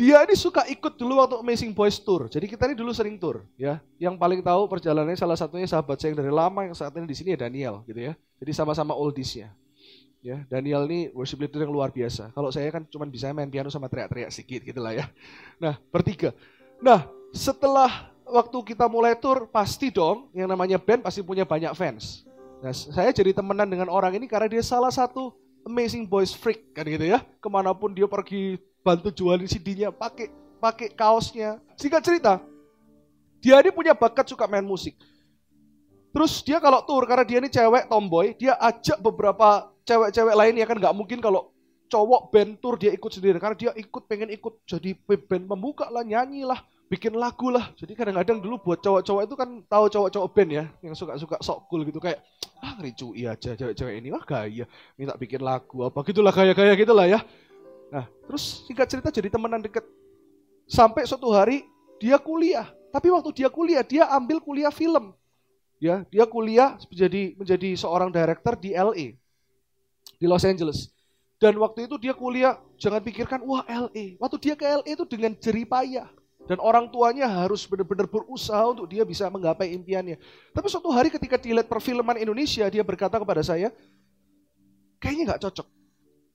Dia 0.01 0.25
ini 0.25 0.33
suka 0.33 0.65
ikut 0.65 0.97
dulu 0.97 1.21
waktu 1.21 1.37
Amazing 1.45 1.77
Boys 1.77 2.01
Tour. 2.01 2.25
Jadi 2.33 2.49
kita 2.49 2.65
ini 2.65 2.73
dulu 2.73 2.89
sering 2.89 3.21
tour 3.21 3.45
ya. 3.61 3.85
Yang 4.01 4.17
paling 4.17 4.41
tahu 4.41 4.65
perjalanannya 4.65 5.13
salah 5.13 5.37
satunya 5.37 5.69
sahabat 5.69 6.01
saya 6.01 6.17
yang 6.17 6.25
dari 6.25 6.33
lama 6.33 6.61
yang 6.65 6.73
saat 6.73 6.97
ini 6.97 7.05
di 7.05 7.13
sini 7.13 7.37
ya 7.37 7.45
Daniel 7.45 7.85
gitu 7.85 8.09
ya. 8.09 8.17
Jadi 8.41 8.53
sama-sama 8.57 8.97
oldiesnya. 8.97 9.53
Ya, 10.25 10.41
Daniel 10.49 10.89
ini 10.89 11.13
worship 11.13 11.45
leader 11.45 11.69
yang 11.69 11.73
luar 11.73 11.93
biasa. 11.93 12.33
Kalau 12.33 12.49
saya 12.49 12.73
kan 12.73 12.89
cuma 12.89 13.05
bisa 13.05 13.29
main 13.37 13.53
piano 13.53 13.69
sama 13.69 13.93
teriak-teriak 13.93 14.33
sedikit 14.33 14.65
gitu 14.65 14.81
lah 14.81 14.97
ya. 14.97 15.05
Nah, 15.61 15.77
bertiga. 15.93 16.33
Nah, 16.81 17.05
setelah 17.37 18.09
waktu 18.25 18.57
kita 18.73 18.89
mulai 18.89 19.17
tour, 19.21 19.53
pasti 19.53 19.93
dong 19.93 20.33
yang 20.33 20.49
namanya 20.49 20.81
band 20.81 21.05
pasti 21.05 21.21
punya 21.21 21.45
banyak 21.45 21.77
fans. 21.77 22.25
Nah, 22.65 22.73
saya 22.73 23.13
jadi 23.13 23.37
temenan 23.37 23.69
dengan 23.69 23.93
orang 23.93 24.17
ini 24.17 24.25
karena 24.25 24.49
dia 24.49 24.65
salah 24.65 24.93
satu 24.93 25.37
amazing 25.69 26.09
boys 26.09 26.33
freak 26.33 26.73
kan 26.73 26.89
gitu 26.89 27.05
ya. 27.05 27.21
Ke 27.41 27.49
mana 27.53 27.77
pun 27.77 27.93
dia 27.93 28.09
pergi 28.09 28.61
bantu 28.81 29.13
jualin 29.13 29.49
CD-nya 29.49 29.93
pakai 29.93 30.33
pakai 30.61 30.93
kaosnya. 30.93 31.61
Singkat 31.81 32.03
cerita, 32.05 32.35
dia 33.41 33.57
ini 33.61 33.73
punya 33.73 33.97
bakat 33.97 34.29
suka 34.29 34.45
main 34.45 34.65
musik. 34.65 34.95
Terus 36.11 36.43
dia 36.43 36.59
kalau 36.59 36.83
tour 36.85 37.07
karena 37.07 37.25
dia 37.25 37.39
ini 37.41 37.49
cewek 37.49 37.89
tomboy, 37.89 38.35
dia 38.37 38.59
ajak 38.59 38.99
beberapa 39.01 39.71
cewek-cewek 39.87 40.35
lain 40.37 40.61
ya 40.61 40.67
kan? 40.67 40.77
Nggak 40.77 40.95
mungkin 40.95 41.19
kalau 41.23 41.55
cowok 41.91 42.31
band 42.31 42.51
tour 42.59 42.75
dia 42.77 42.91
ikut 42.93 43.11
sendiri. 43.11 43.39
Karena 43.39 43.57
dia 43.57 43.73
ikut 43.79 44.03
pengen 44.11 44.29
ikut. 44.35 44.67
Jadi 44.67 44.99
band 45.07 45.47
pembuka 45.47 45.87
lah 45.89 46.03
nyanyi 46.03 46.43
lah 46.43 46.61
bikin 46.91 47.15
lagu 47.15 47.55
lah. 47.55 47.71
Jadi 47.79 47.95
kadang-kadang 47.95 48.43
dulu 48.43 48.59
buat 48.59 48.83
cowok-cowok 48.83 49.23
itu 49.23 49.35
kan 49.39 49.49
tahu 49.71 49.85
cowok-cowok 49.87 50.29
band 50.35 50.51
ya 50.51 50.65
yang 50.83 50.95
suka-suka 50.99 51.39
sok 51.39 51.71
cool 51.71 51.87
gitu. 51.87 52.03
Kayak 52.03 52.27
ah 52.59 52.75
ngericuy 52.77 53.31
aja 53.31 53.55
cewek-cewek 53.55 53.95
ini. 54.03 54.11
Wah 54.11 54.27
gaya. 54.27 54.67
Minta 54.99 55.15
bikin 55.15 55.41
lagu 55.47 55.87
apa. 55.87 56.03
Gitulah 56.03 56.35
gaya-gaya 56.35 56.75
gitulah 56.75 57.07
ya 57.07 57.23
nah 57.91 58.07
terus 58.27 58.65
singkat 58.65 58.87
cerita 58.87 59.11
jadi 59.11 59.29
temenan 59.29 59.61
deket 59.61 59.83
sampai 60.71 61.05
suatu 61.05 61.35
hari 61.35 61.67
dia 61.99 62.17
kuliah 62.17 62.71
tapi 62.95 63.11
waktu 63.11 63.31
dia 63.35 63.51
kuliah 63.51 63.83
dia 63.83 64.07
ambil 64.15 64.39
kuliah 64.39 64.71
film 64.71 65.13
ya 65.83 66.07
dia 66.09 66.25
kuliah 66.25 66.79
menjadi 66.87 67.35
menjadi 67.35 67.71
seorang 67.75 68.09
director 68.15 68.55
di 68.55 68.73
LA 68.73 69.19
di 70.17 70.27
Los 70.31 70.47
Angeles 70.47 70.95
dan 71.41 71.57
waktu 71.57 71.89
itu 71.89 71.97
dia 71.97 72.13
kuliah, 72.13 72.61
jangan 72.77 73.01
pikirkan, 73.01 73.41
wah 73.49 73.65
LA. 73.65 74.21
Waktu 74.21 74.37
dia 74.45 74.53
ke 74.53 74.61
LA 74.61 74.93
itu 74.93 75.09
dengan 75.09 75.33
jeripayah. 75.33 76.05
Dan 76.45 76.61
orang 76.61 76.93
tuanya 76.93 77.25
harus 77.25 77.65
benar-benar 77.65 78.05
berusaha 78.05 78.61
untuk 78.69 78.85
dia 78.93 79.09
bisa 79.09 79.25
menggapai 79.33 79.73
impiannya. 79.73 80.21
Tapi 80.53 80.67
suatu 80.69 80.93
hari 80.93 81.09
ketika 81.09 81.41
dilihat 81.41 81.65
perfilman 81.65 82.21
Indonesia, 82.21 82.69
dia 82.69 82.85
berkata 82.85 83.17
kepada 83.17 83.41
saya, 83.41 83.73
kayaknya 85.01 85.33
nggak 85.33 85.41
cocok. 85.49 85.67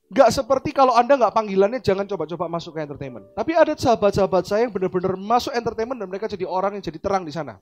Nggak 0.06 0.30
seperti 0.30 0.70
kalau 0.70 0.94
Anda 0.94 1.18
nggak 1.18 1.34
panggilannya, 1.34 1.82
jangan 1.82 2.06
coba-coba 2.06 2.46
masuk 2.46 2.78
ke 2.78 2.86
entertainment. 2.86 3.26
Tapi 3.34 3.58
ada 3.58 3.74
sahabat-sahabat 3.74 4.46
saya 4.46 4.66
yang 4.66 4.72
benar-benar 4.74 5.18
masuk 5.18 5.50
entertainment 5.50 5.98
dan 5.98 6.06
mereka 6.06 6.30
jadi 6.30 6.46
orang 6.46 6.78
yang 6.78 6.84
jadi 6.86 6.98
terang 7.02 7.26
di 7.26 7.34
sana. 7.34 7.58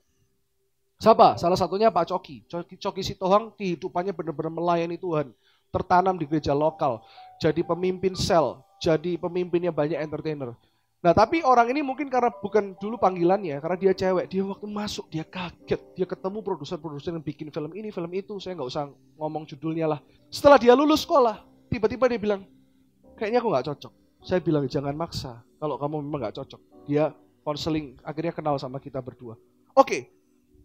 Siapa? 1.00 1.40
Salah 1.40 1.56
satunya 1.56 1.88
Pak 1.88 2.12
Coki. 2.12 2.44
Coki, 2.44 2.76
Coki 2.76 3.02
Sitohang 3.02 3.56
kehidupannya 3.56 4.12
benar-benar 4.12 4.52
melayani 4.52 5.00
Tuhan 5.00 5.32
tertanam 5.74 6.14
di 6.14 6.22
gereja 6.30 6.54
lokal, 6.54 7.02
jadi 7.42 7.66
pemimpin 7.66 8.14
sel, 8.14 8.62
jadi 8.78 9.18
pemimpinnya 9.18 9.74
banyak 9.74 9.98
entertainer. 9.98 10.54
Nah 11.02 11.12
tapi 11.12 11.42
orang 11.42 11.68
ini 11.74 11.82
mungkin 11.82 12.06
karena 12.06 12.30
bukan 12.30 12.78
dulu 12.78 12.94
panggilannya, 12.96 13.58
karena 13.58 13.76
dia 13.76 13.92
cewek, 13.92 14.30
dia 14.30 14.46
waktu 14.46 14.66
masuk 14.70 15.10
dia 15.10 15.26
kaget, 15.26 15.82
dia 15.98 16.06
ketemu 16.06 16.38
produser-produser 16.46 17.10
yang 17.10 17.26
bikin 17.26 17.50
film 17.50 17.74
ini, 17.74 17.90
film 17.90 18.08
itu, 18.14 18.38
saya 18.38 18.54
nggak 18.54 18.70
usah 18.70 18.88
ngomong 19.18 19.44
judulnya 19.50 19.98
lah. 19.98 20.00
Setelah 20.30 20.56
dia 20.62 20.72
lulus 20.78 21.02
sekolah, 21.02 21.42
tiba-tiba 21.74 22.06
dia 22.06 22.20
bilang, 22.22 22.46
kayaknya 23.18 23.42
aku 23.42 23.50
nggak 23.50 23.66
cocok. 23.74 23.92
Saya 24.22 24.40
bilang 24.40 24.64
jangan 24.70 24.94
maksa, 24.94 25.42
kalau 25.58 25.74
kamu 25.74 26.06
memang 26.06 26.30
nggak 26.30 26.36
cocok. 26.38 26.60
Dia 26.86 27.10
konseling, 27.42 27.98
akhirnya 28.06 28.30
kenal 28.30 28.54
sama 28.62 28.78
kita 28.78 29.02
berdua. 29.02 29.34
Oke, 29.74 30.08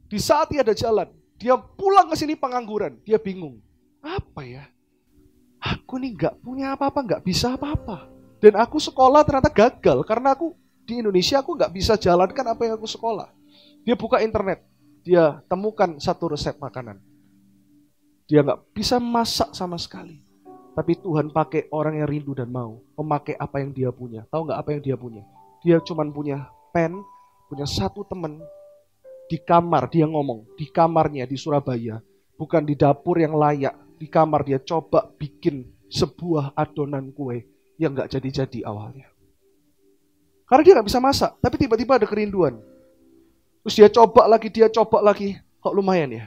di 0.06 0.20
saat 0.22 0.54
dia 0.54 0.62
ada 0.62 0.78
jalan, 0.78 1.10
dia 1.42 1.58
pulang 1.58 2.06
ke 2.08 2.16
sini 2.16 2.38
pengangguran, 2.38 3.02
dia 3.02 3.18
bingung. 3.18 3.58
Apa 4.00 4.46
ya? 4.46 4.64
aku 5.60 6.00
nih 6.00 6.16
nggak 6.16 6.36
punya 6.40 6.74
apa-apa, 6.74 7.00
nggak 7.04 7.24
bisa 7.28 7.54
apa-apa. 7.54 8.08
Dan 8.40 8.56
aku 8.56 8.80
sekolah 8.80 9.28
ternyata 9.28 9.52
gagal 9.52 10.08
karena 10.08 10.32
aku 10.32 10.56
di 10.88 11.04
Indonesia 11.04 11.44
aku 11.44 11.60
nggak 11.60 11.76
bisa 11.76 12.00
jalankan 12.00 12.46
apa 12.48 12.62
yang 12.66 12.80
aku 12.80 12.88
sekolah. 12.88 13.28
Dia 13.84 14.00
buka 14.00 14.24
internet, 14.24 14.64
dia 15.04 15.44
temukan 15.52 16.00
satu 16.00 16.32
resep 16.32 16.56
makanan. 16.56 17.04
Dia 18.32 18.46
nggak 18.46 18.72
bisa 18.72 18.98
masak 18.98 19.52
sama 19.52 19.76
sekali. 19.76 20.24
Tapi 20.78 20.94
Tuhan 21.02 21.34
pakai 21.34 21.68
orang 21.74 22.00
yang 22.00 22.08
rindu 22.08 22.32
dan 22.38 22.48
mau 22.48 22.80
memakai 22.96 23.36
apa 23.36 23.60
yang 23.60 23.74
dia 23.76 23.90
punya. 23.92 24.24
Tahu 24.30 24.48
nggak 24.48 24.60
apa 24.60 24.70
yang 24.76 24.82
dia 24.82 24.96
punya? 24.96 25.24
Dia 25.60 25.78
cuma 25.84 26.08
punya 26.08 26.48
pen, 26.72 27.04
punya 27.52 27.68
satu 27.68 28.06
teman 28.08 28.40
di 29.30 29.38
kamar 29.38 29.86
dia 29.94 30.10
ngomong 30.10 30.58
di 30.58 30.66
kamarnya 30.66 31.30
di 31.30 31.38
Surabaya, 31.38 32.02
bukan 32.34 32.66
di 32.66 32.74
dapur 32.74 33.22
yang 33.22 33.38
layak, 33.38 33.78
di 34.02 34.10
kamar 34.10 34.42
dia 34.42 34.58
coba 34.58 35.06
bikin 35.22 35.70
sebuah 35.94 36.58
adonan 36.58 37.14
kue 37.14 37.46
yang 37.78 37.94
gak 37.94 38.10
jadi-jadi 38.18 38.66
awalnya. 38.66 39.06
Karena 40.50 40.66
dia 40.66 40.74
gak 40.82 40.90
bisa 40.90 40.98
masak, 40.98 41.38
tapi 41.38 41.62
tiba-tiba 41.62 42.02
ada 42.02 42.10
kerinduan. 42.10 42.58
Terus 43.62 43.76
dia 43.78 43.90
coba 43.94 44.26
lagi, 44.26 44.50
dia 44.50 44.66
coba 44.66 44.98
lagi. 45.06 45.38
Kok 45.62 45.78
lumayan 45.78 46.10
ya? 46.10 46.26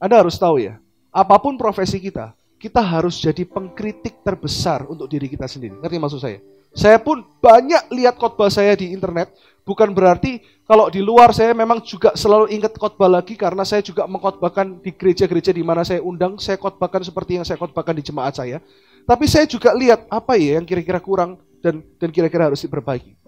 Anda 0.00 0.24
harus 0.24 0.40
tahu 0.40 0.64
ya, 0.64 0.80
apa 1.12 1.36
pun 1.36 1.60
profesi 1.60 2.00
kita, 2.00 2.32
kita 2.60 2.84
harus 2.84 3.16
jadi 3.16 3.48
pengkritik 3.48 4.20
terbesar 4.20 4.84
untuk 4.84 5.08
diri 5.08 5.32
kita 5.32 5.48
sendiri. 5.48 5.80
Ngerti 5.80 5.96
maksud 5.96 6.20
saya? 6.20 6.44
Saya 6.76 7.00
pun 7.00 7.24
banyak 7.40 7.88
lihat 7.90 8.20
khotbah 8.20 8.52
saya 8.52 8.76
di 8.76 8.92
internet, 8.92 9.32
bukan 9.64 9.90
berarti 9.90 10.44
kalau 10.68 10.86
di 10.86 11.02
luar 11.02 11.34
saya 11.34 11.56
memang 11.56 11.82
juga 11.82 12.14
selalu 12.14 12.52
ingat 12.52 12.76
khotbah 12.76 13.10
lagi 13.10 13.34
karena 13.34 13.66
saya 13.66 13.82
juga 13.82 14.06
mengkhotbahkan 14.06 14.78
di 14.78 14.94
gereja-gereja 14.94 15.50
di 15.50 15.64
mana 15.66 15.82
saya 15.82 15.98
undang, 16.04 16.38
saya 16.38 16.60
khotbahkan 16.60 17.02
seperti 17.02 17.40
yang 17.40 17.46
saya 17.48 17.58
khotbahkan 17.58 17.96
di 17.96 18.04
jemaat 18.04 18.38
saya. 18.38 18.62
Tapi 19.08 19.24
saya 19.26 19.48
juga 19.48 19.74
lihat 19.74 20.06
apa 20.12 20.36
ya 20.36 20.60
yang 20.60 20.68
kira-kira 20.68 21.00
kurang 21.02 21.40
dan 21.64 21.82
dan 21.98 22.12
kira-kira 22.12 22.52
harus 22.52 22.62
diperbaiki. 22.62 23.18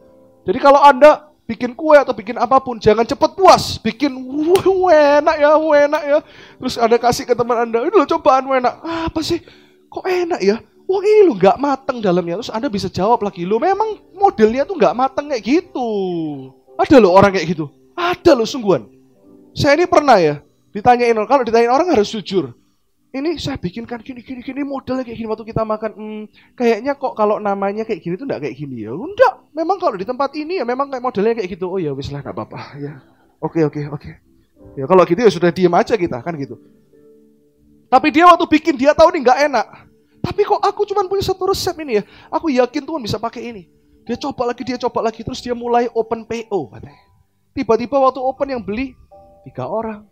Jadi 0.46 0.58
kalau 0.60 0.78
Anda 0.84 1.31
bikin 1.46 1.74
kue 1.76 1.96
atau 1.98 2.14
bikin 2.14 2.38
apa 2.38 2.58
pun, 2.62 2.78
jangan 2.78 3.04
cepat 3.04 3.34
puas. 3.34 3.76
Bikin 3.80 4.12
enak 4.12 5.36
ya, 5.36 5.50
enak 5.58 6.02
ya. 6.02 6.18
Terus 6.58 6.74
Anda 6.78 6.96
kasih 6.96 7.24
ke 7.28 7.34
teman 7.34 7.68
Anda, 7.68 7.84
ini 7.84 7.94
loh 7.94 8.08
cobaan 8.08 8.46
enak. 8.48 8.74
Apa 9.10 9.20
sih? 9.20 9.42
Kok 9.92 10.06
enak 10.06 10.40
ya? 10.40 10.56
Wah 10.88 11.00
ini 11.00 11.24
lo 11.24 11.32
nggak 11.38 11.56
mateng 11.56 11.98
dalamnya. 12.02 12.42
Terus 12.42 12.52
Anda 12.52 12.68
bisa 12.68 12.88
jawab 12.90 13.22
lagi, 13.24 13.46
lo 13.46 13.56
memang 13.56 14.00
modelnya 14.12 14.66
tuh 14.66 14.76
nggak 14.76 14.96
mateng 14.96 15.30
kayak 15.30 15.42
gitu. 15.44 15.88
Ada 16.76 16.98
lo 16.98 17.12
orang 17.14 17.32
kayak 17.32 17.48
gitu. 17.52 17.70
Ada 17.92 18.32
lo 18.32 18.44
sungguhan. 18.48 18.88
Saya 19.52 19.76
ini 19.76 19.84
pernah 19.84 20.16
ya, 20.16 20.40
ditanyain 20.72 21.16
kalau 21.28 21.44
ditanyain 21.44 21.72
orang 21.72 21.92
harus 21.92 22.08
jujur. 22.08 22.56
Ini 23.12 23.36
saya 23.36 23.60
bikinkan 23.60 24.00
gini, 24.00 24.24
gini, 24.24 24.40
gini, 24.40 24.64
modelnya 24.64 25.04
kayak 25.04 25.20
gini 25.20 25.28
waktu 25.28 25.44
kita 25.44 25.68
makan. 25.68 25.90
Hmm, 25.92 26.22
kayaknya 26.56 26.96
kok 26.96 27.12
kalau 27.12 27.36
namanya 27.36 27.84
kayak 27.84 28.00
gini 28.00 28.16
tuh 28.16 28.24
enggak 28.24 28.48
kayak 28.48 28.56
gini 28.56 28.88
ya. 28.88 28.96
Enggak, 28.96 29.52
memang 29.52 29.76
kalau 29.76 30.00
di 30.00 30.08
tempat 30.08 30.32
ini 30.32 30.56
ya 30.56 30.64
memang 30.64 30.88
kayak 30.88 31.04
modelnya 31.04 31.36
kayak 31.36 31.52
gitu. 31.52 31.68
Oh 31.68 31.76
ya 31.76 31.92
wis 31.92 32.08
lah 32.08 32.24
apa-apa 32.24 32.80
ya. 32.80 33.04
Oke, 33.36 33.60
oke, 33.68 33.84
oke. 33.92 34.10
Ya 34.80 34.88
kalau 34.88 35.04
gitu 35.04 35.20
ya 35.20 35.28
sudah 35.28 35.52
diem 35.52 35.74
aja 35.76 35.92
kita 35.92 36.24
kan 36.24 36.32
gitu. 36.40 36.56
Tapi 37.92 38.08
dia 38.08 38.24
waktu 38.24 38.48
bikin 38.48 38.80
dia 38.80 38.96
tahu 38.96 39.12
nih 39.12 39.20
nggak 39.28 39.38
enak. 39.52 39.66
Tapi 40.24 40.40
kok 40.48 40.62
aku 40.64 40.88
cuma 40.88 41.04
punya 41.04 41.20
satu 41.20 41.52
resep 41.52 41.76
ini 41.84 42.00
ya. 42.00 42.02
Aku 42.32 42.48
yakin 42.48 42.80
Tuhan 42.80 43.02
bisa 43.04 43.20
pakai 43.20 43.52
ini. 43.52 43.68
Dia 44.08 44.16
coba 44.16 44.48
lagi, 44.48 44.64
dia 44.64 44.80
coba 44.80 45.04
lagi. 45.04 45.20
Terus 45.20 45.44
dia 45.44 45.52
mulai 45.52 45.92
open 45.92 46.24
PO 46.24 46.72
katanya. 46.72 47.04
Tiba-tiba 47.52 48.00
waktu 48.00 48.24
open 48.24 48.48
yang 48.48 48.62
beli 48.64 48.96
tiga 49.44 49.68
orang, 49.68 50.08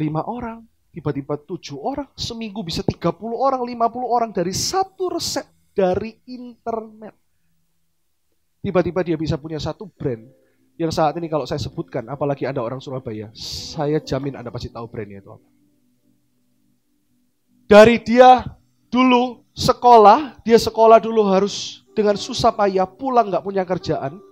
lima 0.00 0.24
orang, 0.24 0.64
tiba-tiba 0.90 1.38
tujuh 1.38 1.78
orang, 1.78 2.10
seminggu 2.18 2.62
bisa 2.62 2.82
30 2.82 3.00
orang, 3.34 3.62
50 3.62 4.06
orang 4.06 4.30
dari 4.34 4.54
satu 4.54 5.14
resep 5.14 5.46
dari 5.74 6.18
internet. 6.26 7.14
Tiba-tiba 8.60 9.00
dia 9.00 9.16
bisa 9.16 9.40
punya 9.40 9.56
satu 9.56 9.88
brand 9.88 10.40
yang 10.80 10.88
saat 10.88 11.12
ini 11.20 11.28
kalau 11.28 11.44
saya 11.44 11.60
sebutkan, 11.60 12.08
apalagi 12.08 12.48
Anda 12.48 12.64
orang 12.64 12.80
Surabaya, 12.80 13.28
saya 13.36 14.00
jamin 14.00 14.32
Anda 14.32 14.48
pasti 14.48 14.72
tahu 14.72 14.88
brandnya 14.88 15.20
itu 15.20 15.28
apa. 15.36 15.46
Dari 17.68 18.00
dia 18.00 18.48
dulu 18.88 19.44
sekolah, 19.52 20.40
dia 20.40 20.56
sekolah 20.56 20.96
dulu 20.96 21.28
harus 21.28 21.84
dengan 21.92 22.16
susah 22.16 22.48
payah 22.56 22.88
pulang 22.88 23.28
nggak 23.28 23.44
punya 23.44 23.60
kerjaan. 23.68 24.24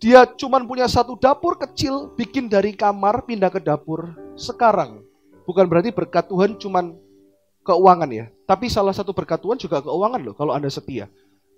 Dia 0.00 0.24
cuma 0.24 0.64
punya 0.64 0.88
satu 0.88 1.12
dapur 1.14 1.60
kecil, 1.60 2.10
bikin 2.16 2.48
dari 2.48 2.72
kamar 2.72 3.28
pindah 3.28 3.52
ke 3.52 3.60
dapur. 3.60 4.16
Sekarang 4.34 5.04
bukan 5.44 5.66
berarti 5.66 5.90
berkat 5.90 6.30
Tuhan 6.30 6.58
cuma 6.58 6.94
keuangan 7.62 8.10
ya, 8.10 8.26
tapi 8.46 8.66
salah 8.66 8.94
satu 8.94 9.14
berkat 9.14 9.38
Tuhan 9.38 9.58
juga 9.58 9.82
keuangan 9.82 10.20
loh 10.22 10.34
kalau 10.34 10.52
Anda 10.54 10.70
setia. 10.70 11.06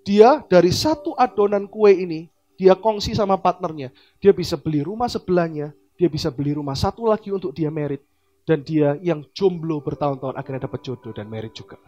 Dia 0.05 0.45
dari 0.45 0.69
satu 0.69 1.17
adonan 1.17 1.65
kue 1.65 1.89
ini, 1.89 2.29
dia 2.61 2.77
kongsi 2.77 3.17
sama 3.17 3.41
partnernya. 3.41 3.89
Dia 4.21 4.31
bisa 4.31 4.53
beli 4.53 4.85
rumah 4.85 5.09
sebelahnya, 5.09 5.73
dia 5.97 6.05
bisa 6.05 6.29
beli 6.29 6.53
rumah 6.53 6.77
satu 6.77 7.09
lagi 7.09 7.33
untuk 7.33 7.51
dia 7.51 7.73
merit. 7.73 8.05
Dan 8.45 8.61
dia 8.61 8.93
yang 9.01 9.25
jomblo 9.33 9.81
bertahun-tahun 9.81 10.37
akhirnya 10.37 10.69
dapat 10.69 10.85
jodoh 10.85 11.09
dan 11.09 11.25
merit 11.25 11.49
juga. 11.57 11.81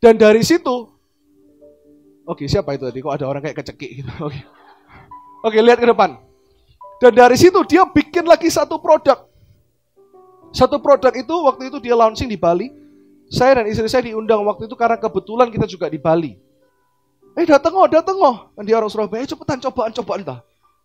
Dan 0.00 0.16
dari 0.16 0.40
situ, 0.40 0.88
oke 2.24 2.48
siapa 2.48 2.72
itu 2.72 2.88
tadi? 2.88 3.04
Kok 3.04 3.12
ada 3.12 3.28
orang 3.28 3.44
kayak 3.44 3.60
kecekik 3.60 4.00
gitu? 4.00 4.10
Oke, 4.26 4.40
oke 5.44 5.58
lihat 5.60 5.78
ke 5.78 5.86
depan. 5.86 6.31
Dan 7.02 7.18
dari 7.18 7.34
situ 7.34 7.58
dia 7.66 7.82
bikin 7.82 8.22
lagi 8.22 8.46
satu 8.46 8.78
produk. 8.78 9.26
Satu 10.54 10.78
produk 10.78 11.10
itu 11.18 11.34
waktu 11.42 11.66
itu 11.66 11.82
dia 11.82 11.98
launching 11.98 12.30
di 12.30 12.38
Bali. 12.38 12.70
Saya 13.26 13.58
dan 13.58 13.66
istri 13.66 13.90
saya 13.90 14.06
diundang 14.06 14.46
waktu 14.46 14.70
itu 14.70 14.78
karena 14.78 14.94
kebetulan 14.94 15.50
kita 15.50 15.66
juga 15.66 15.90
di 15.90 15.98
Bali. 15.98 16.38
Eh 17.34 17.42
dateng 17.42 17.74
oh, 17.74 17.90
dateng 17.90 18.14
oh. 18.22 18.54
Dan 18.54 18.70
dia 18.70 18.78
orang 18.78 18.86
Surabaya, 18.86 19.26
eh, 19.26 19.26
cepetan 19.26 19.58
cobaan, 19.58 19.90
cobaan 19.90 20.22
entah. 20.22 20.40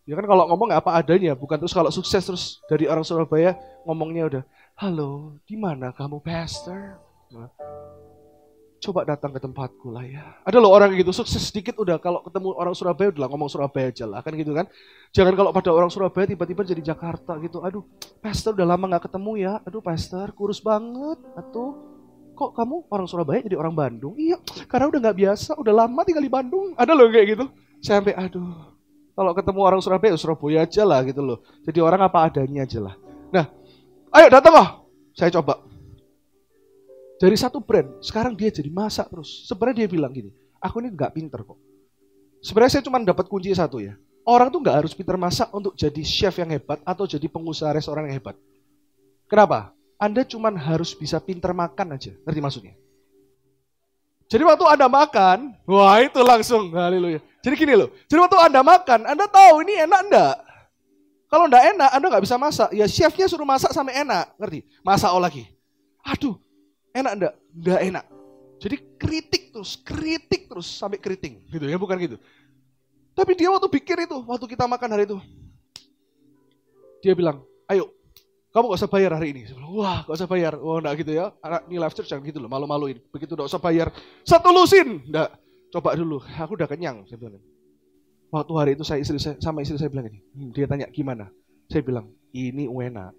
Ya 0.09 0.17
kan 0.17 0.25
kalau 0.25 0.49
ngomong 0.49 0.73
apa 0.73 0.89
adanya, 0.97 1.37
bukan 1.37 1.59
terus 1.59 1.75
kalau 1.75 1.93
sukses 1.93 2.23
terus 2.23 2.63
dari 2.65 2.89
orang 2.89 3.03
Surabaya 3.03 3.59
ngomongnya 3.83 4.23
udah, 4.25 4.43
halo, 4.79 5.35
di 5.43 5.59
mana 5.59 5.91
kamu 5.91 6.23
pastor? 6.23 6.97
Coba 8.77 9.03
datang 9.05 9.33
ke 9.33 9.39
tempatku 9.41 9.89
lah 9.89 10.05
ya. 10.05 10.25
Ada 10.45 10.61
loh 10.61 10.69
orang 10.69 10.93
gitu, 10.93 11.09
sukses 11.09 11.41
sedikit 11.41 11.77
udah 11.81 11.97
kalau 11.97 12.21
ketemu 12.21 12.53
orang 12.53 12.73
Surabaya 12.77 13.09
udah 13.09 13.27
ngomong 13.29 13.49
Surabaya 13.49 13.89
aja 13.89 14.05
lah, 14.05 14.21
kan 14.21 14.37
gitu 14.37 14.53
kan. 14.53 14.69
Jangan 15.11 15.33
kalau 15.33 15.49
pada 15.49 15.69
orang 15.73 15.89
Surabaya 15.89 16.29
tiba-tiba 16.29 16.61
jadi 16.61 16.93
Jakarta 16.93 17.35
gitu. 17.41 17.65
Aduh, 17.65 17.83
pastor 18.21 18.53
udah 18.53 18.67
lama 18.69 18.85
nggak 18.95 19.09
ketemu 19.09 19.31
ya. 19.41 19.53
Aduh, 19.65 19.81
pastor 19.81 20.29
kurus 20.37 20.61
banget. 20.61 21.17
Atau 21.33 21.77
kok 22.37 22.53
kamu 22.53 22.85
orang 22.93 23.07
Surabaya 23.09 23.41
jadi 23.41 23.57
orang 23.57 23.73
Bandung? 23.73 24.13
Iya, 24.13 24.37
karena 24.69 24.93
udah 24.93 24.99
nggak 25.09 25.17
biasa, 25.17 25.51
udah 25.57 25.73
lama 25.73 25.99
tinggal 26.05 26.23
di 26.23 26.31
Bandung. 26.31 26.77
Ada 26.77 26.93
loh 26.93 27.09
kayak 27.09 27.27
gitu. 27.33 27.45
Sampai 27.81 28.13
aduh, 28.13 28.77
kalau 29.17 29.33
ketemu 29.33 29.59
orang 29.65 29.81
Surabaya, 29.81 30.13
ya 30.13 30.19
Surabaya 30.21 30.57
aja 30.65 30.83
lah 30.85 31.01
gitu 31.01 31.25
loh. 31.25 31.41
Jadi 31.65 31.79
orang 31.81 32.05
apa 32.05 32.29
adanya 32.29 32.61
aja 32.69 32.77
lah. 32.77 32.95
Nah, 33.33 33.45
ayo 34.13 34.27
datang 34.29 34.53
loh. 34.53 34.69
Saya 35.17 35.33
coba 35.33 35.65
dari 37.17 37.33
satu 37.33 37.57
brand, 37.57 37.97
sekarang 38.05 38.37
dia 38.37 38.53
jadi 38.53 38.69
masak 38.69 39.09
terus. 39.09 39.49
Sebenarnya 39.49 39.85
dia 39.85 39.89
bilang 39.89 40.13
gini, 40.13 40.29
aku 40.61 40.77
ini 40.81 40.93
nggak 40.93 41.11
pinter 41.17 41.41
kok. 41.41 41.57
Sebenarnya 42.45 42.77
saya 42.77 42.83
cuma 42.85 43.01
dapat 43.01 43.25
kunci 43.25 43.49
satu 43.57 43.81
ya. 43.81 43.97
Orang 44.27 44.53
tuh 44.53 44.61
nggak 44.61 44.85
harus 44.85 44.93
pinter 44.93 45.17
masak 45.17 45.49
untuk 45.55 45.73
jadi 45.73 46.01
chef 46.05 46.37
yang 46.37 46.51
hebat 46.53 46.77
atau 46.85 47.09
jadi 47.09 47.25
pengusaha 47.25 47.73
restoran 47.73 48.05
yang 48.05 48.21
hebat. 48.21 48.37
Kenapa? 49.25 49.73
Anda 49.97 50.21
cuma 50.21 50.53
harus 50.53 50.93
bisa 50.93 51.17
pinter 51.17 51.57
makan 51.57 51.97
aja. 51.97 52.13
Ngerti 52.21 52.39
maksudnya? 52.43 52.73
Jadi 54.27 54.43
waktu 54.43 54.65
Anda 54.67 54.87
makan, 54.91 55.55
wah 55.63 56.03
itu 56.03 56.19
langsung, 56.19 56.69
haleluya. 56.75 57.23
Jadi 57.39 57.55
gini 57.55 57.73
loh, 57.79 57.89
jadi 58.11 58.19
waktu 58.27 58.37
Anda 58.51 58.61
makan, 58.61 59.07
Anda 59.07 59.25
tahu 59.25 59.63
ini 59.63 59.87
enak 59.87 59.99
enggak? 60.05 60.35
Kalau 61.31 61.47
enggak 61.47 61.63
enak, 61.73 61.89
Anda 61.95 62.05
nggak 62.11 62.23
bisa 62.27 62.35
masak. 62.35 62.69
Ya 62.75 62.85
chefnya 62.85 63.25
suruh 63.31 63.47
masak 63.47 63.71
sampai 63.71 64.03
enak, 64.03 64.35
ngerti? 64.35 64.67
Masak 64.83 65.11
lagi. 65.15 65.47
Aduh, 66.03 66.35
Enak 66.97 67.11
enggak? 67.13 67.33
Enggak 67.53 67.79
enak. 67.85 68.05
Jadi 68.57 68.75
kritik 68.97 69.43
terus, 69.53 69.77
kritik 69.77 70.49
terus 70.49 70.65
sampai 70.65 70.97
keriting 70.97 71.45
gitu 71.53 71.65
ya, 71.69 71.77
bukan 71.77 71.97
gitu. 72.01 72.17
Tapi 73.13 73.37
dia 73.37 73.53
waktu 73.53 73.69
pikir 73.69 73.97
itu, 74.01 74.17
waktu 74.25 74.45
kita 74.49 74.65
makan 74.65 74.89
hari 74.93 75.05
itu, 75.05 75.17
dia 77.01 77.13
bilang, 77.13 77.45
ayo, 77.69 77.93
kamu 78.49 78.73
gak 78.73 78.81
usah 78.81 78.89
bayar 78.89 79.11
hari 79.13 79.33
ini. 79.33 79.45
Bilang, 79.45 79.73
Wah, 79.77 80.01
gak 80.09 80.17
usah 80.17 80.29
bayar. 80.29 80.57
Oh, 80.57 80.81
enggak 80.81 81.05
gitu 81.05 81.13
ya. 81.13 81.29
Anak 81.45 81.69
ini 81.69 81.77
live 81.77 81.93
church 81.93 82.09
jangan 82.09 82.25
gitu 82.25 82.41
loh, 82.41 82.49
malu-maluin. 82.49 82.97
Begitu 83.13 83.37
gak 83.37 83.49
usah 83.49 83.61
bayar, 83.61 83.93
satu 84.25 84.49
lusin. 84.49 85.05
Enggak, 85.05 85.37
coba 85.69 85.93
dulu. 85.93 86.25
Aku 86.25 86.57
udah 86.57 86.65
kenyang. 86.65 87.05
Saya 87.05 87.21
bilang. 87.21 87.43
Waktu 88.33 88.53
hari 88.57 88.71
itu 88.75 88.83
saya 88.83 88.99
istri 88.99 89.21
saya, 89.21 89.37
sama 89.37 89.61
istri 89.61 89.77
saya 89.77 89.93
bilang 89.93 90.09
ini. 90.09 90.19
Hmm, 90.33 90.49
dia 90.51 90.65
tanya 90.65 90.89
gimana? 90.89 91.29
Saya 91.69 91.85
bilang, 91.85 92.09
ini 92.33 92.65
enak. 92.65 93.13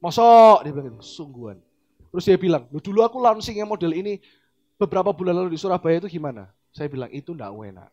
Mosok, 0.00 0.64
dia 0.64 0.72
bilang 0.72 0.88
itu, 0.96 1.04
sungguhan. 1.04 1.58
Terus 2.08 2.24
dia 2.24 2.38
bilang, 2.40 2.64
dulu 2.70 3.00
aku 3.04 3.20
launching 3.20 3.60
yang 3.60 3.68
model 3.68 3.92
ini 3.92 4.20
beberapa 4.80 5.12
bulan 5.12 5.44
lalu 5.44 5.54
di 5.54 5.58
Surabaya 5.60 6.00
itu 6.00 6.08
gimana? 6.08 6.48
Saya 6.72 6.88
bilang, 6.88 7.10
itu 7.12 7.32
enggak 7.34 7.52
enak. 7.52 7.90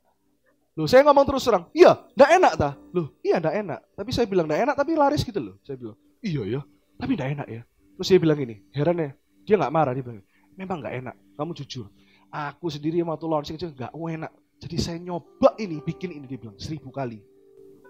Loh, 0.75 0.87
saya 0.91 1.07
ngomong 1.07 1.23
terus 1.23 1.47
terang, 1.47 1.71
iya, 1.71 1.95
enggak 2.19 2.31
enak 2.35 2.53
ta? 2.59 2.69
Loh, 2.91 3.15
iya 3.23 3.39
enggak 3.39 3.55
enak. 3.63 3.79
Tapi 3.95 4.09
saya 4.11 4.27
bilang 4.27 4.45
enggak 4.51 4.61
enak, 4.67 4.75
tapi 4.75 4.91
laris 4.99 5.23
gitu 5.23 5.39
loh. 5.39 5.55
Saya 5.63 5.79
bilang, 5.79 5.95
iya 6.19 6.41
ya, 6.43 6.61
tapi 6.99 7.11
enggak 7.15 7.29
enak 7.39 7.47
ya. 7.47 7.61
Terus 7.95 8.07
dia 8.11 8.19
bilang 8.19 8.39
ini, 8.43 8.55
heran 8.75 8.95
ya, 8.99 9.09
dia 9.47 9.55
enggak 9.55 9.71
marah, 9.71 9.91
dia 9.95 10.03
bilang, 10.03 10.19
memang 10.59 10.77
enggak 10.83 10.95
enak, 10.99 11.15
kamu 11.39 11.51
jujur. 11.63 11.87
Aku 12.27 12.67
sendiri 12.67 12.99
yang 12.99 13.07
waktu 13.07 13.23
launching 13.23 13.55
itu 13.55 13.71
enggak 13.71 13.95
enak. 13.95 14.31
Jadi 14.59 14.75
saya 14.79 14.97
nyoba 14.99 15.55
ini, 15.63 15.79
bikin 15.79 16.11
ini, 16.11 16.27
dia 16.27 16.39
bilang, 16.39 16.59
seribu 16.59 16.91
kali. 16.91 17.23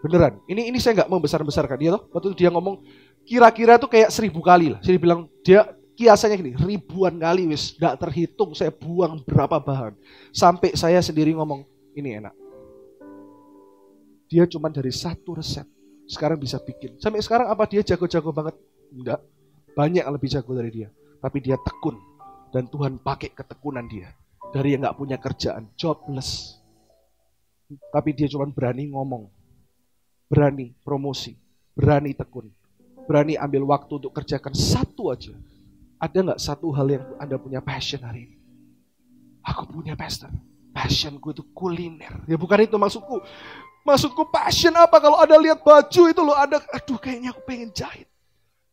Beneran, 0.06 0.38
ini 0.46 0.70
ini 0.70 0.78
saya 0.78 1.02
enggak 1.02 1.10
membesar-besarkan. 1.10 1.78
Dia 1.82 1.98
tuh, 1.98 2.06
waktu 2.14 2.38
dia 2.38 2.54
ngomong, 2.54 2.86
kira-kira 3.26 3.82
tuh 3.82 3.90
kayak 3.90 4.14
seribu 4.14 4.46
kali 4.46 4.78
lah. 4.78 4.80
Jadi 4.86 4.98
bilang, 5.02 5.26
dia 5.42 5.66
kiasannya 5.96 6.36
gini, 6.38 6.54
ribuan 6.60 7.16
kali 7.16 7.48
wis, 7.48 7.74
gak 7.80 7.98
terhitung 8.04 8.52
saya 8.52 8.70
buang 8.70 9.24
berapa 9.24 9.58
bahan. 9.58 9.96
Sampai 10.36 10.76
saya 10.76 11.00
sendiri 11.00 11.32
ngomong, 11.32 11.64
ini 11.96 12.20
enak. 12.20 12.36
Dia 14.28 14.44
cuma 14.52 14.68
dari 14.68 14.92
satu 14.92 15.40
resep, 15.40 15.64
sekarang 16.06 16.36
bisa 16.36 16.60
bikin. 16.60 17.00
Sampai 17.00 17.24
sekarang 17.24 17.48
apa 17.48 17.64
dia 17.66 17.82
jago-jago 17.82 18.36
banget? 18.36 18.60
Enggak, 18.92 19.24
banyak 19.74 20.04
lebih 20.04 20.30
jago 20.30 20.52
dari 20.52 20.72
dia. 20.72 20.90
Tapi 21.24 21.38
dia 21.40 21.56
tekun, 21.56 21.96
dan 22.52 22.68
Tuhan 22.68 23.00
pakai 23.00 23.32
ketekunan 23.32 23.88
dia. 23.88 24.12
Dari 24.52 24.76
yang 24.76 24.86
gak 24.86 25.00
punya 25.00 25.18
kerjaan, 25.18 25.72
jobless. 25.80 26.60
Tapi 27.90 28.14
dia 28.14 28.30
cuma 28.30 28.46
berani 28.52 28.92
ngomong, 28.92 29.32
berani 30.30 30.76
promosi, 30.86 31.34
berani 31.74 32.14
tekun, 32.14 32.52
berani 33.10 33.40
ambil 33.40 33.66
waktu 33.74 33.98
untuk 33.98 34.14
kerjakan 34.14 34.54
satu 34.54 35.10
aja 35.10 35.34
ada 36.00 36.18
nggak 36.32 36.40
satu 36.42 36.70
hal 36.76 36.88
yang 36.92 37.06
Anda 37.18 37.36
punya 37.40 37.60
passion 37.64 38.04
hari 38.04 38.32
ini? 38.32 38.38
Aku 39.46 39.70
punya 39.70 39.94
passion. 39.94 40.32
Passionku 40.76 41.32
itu 41.32 41.44
kuliner. 41.56 42.12
Ya 42.28 42.36
bukan 42.36 42.68
itu 42.68 42.76
maksudku. 42.76 43.24
Maksudku 43.86 44.28
passion 44.28 44.74
apa? 44.76 44.98
Kalau 44.98 45.22
Anda 45.22 45.38
lihat 45.38 45.62
baju 45.62 46.02
itu 46.10 46.22
loh, 46.26 46.36
ada, 46.36 46.58
aduh 46.74 46.98
kayaknya 46.98 47.32
aku 47.32 47.42
pengen 47.46 47.70
jahit. 47.72 48.10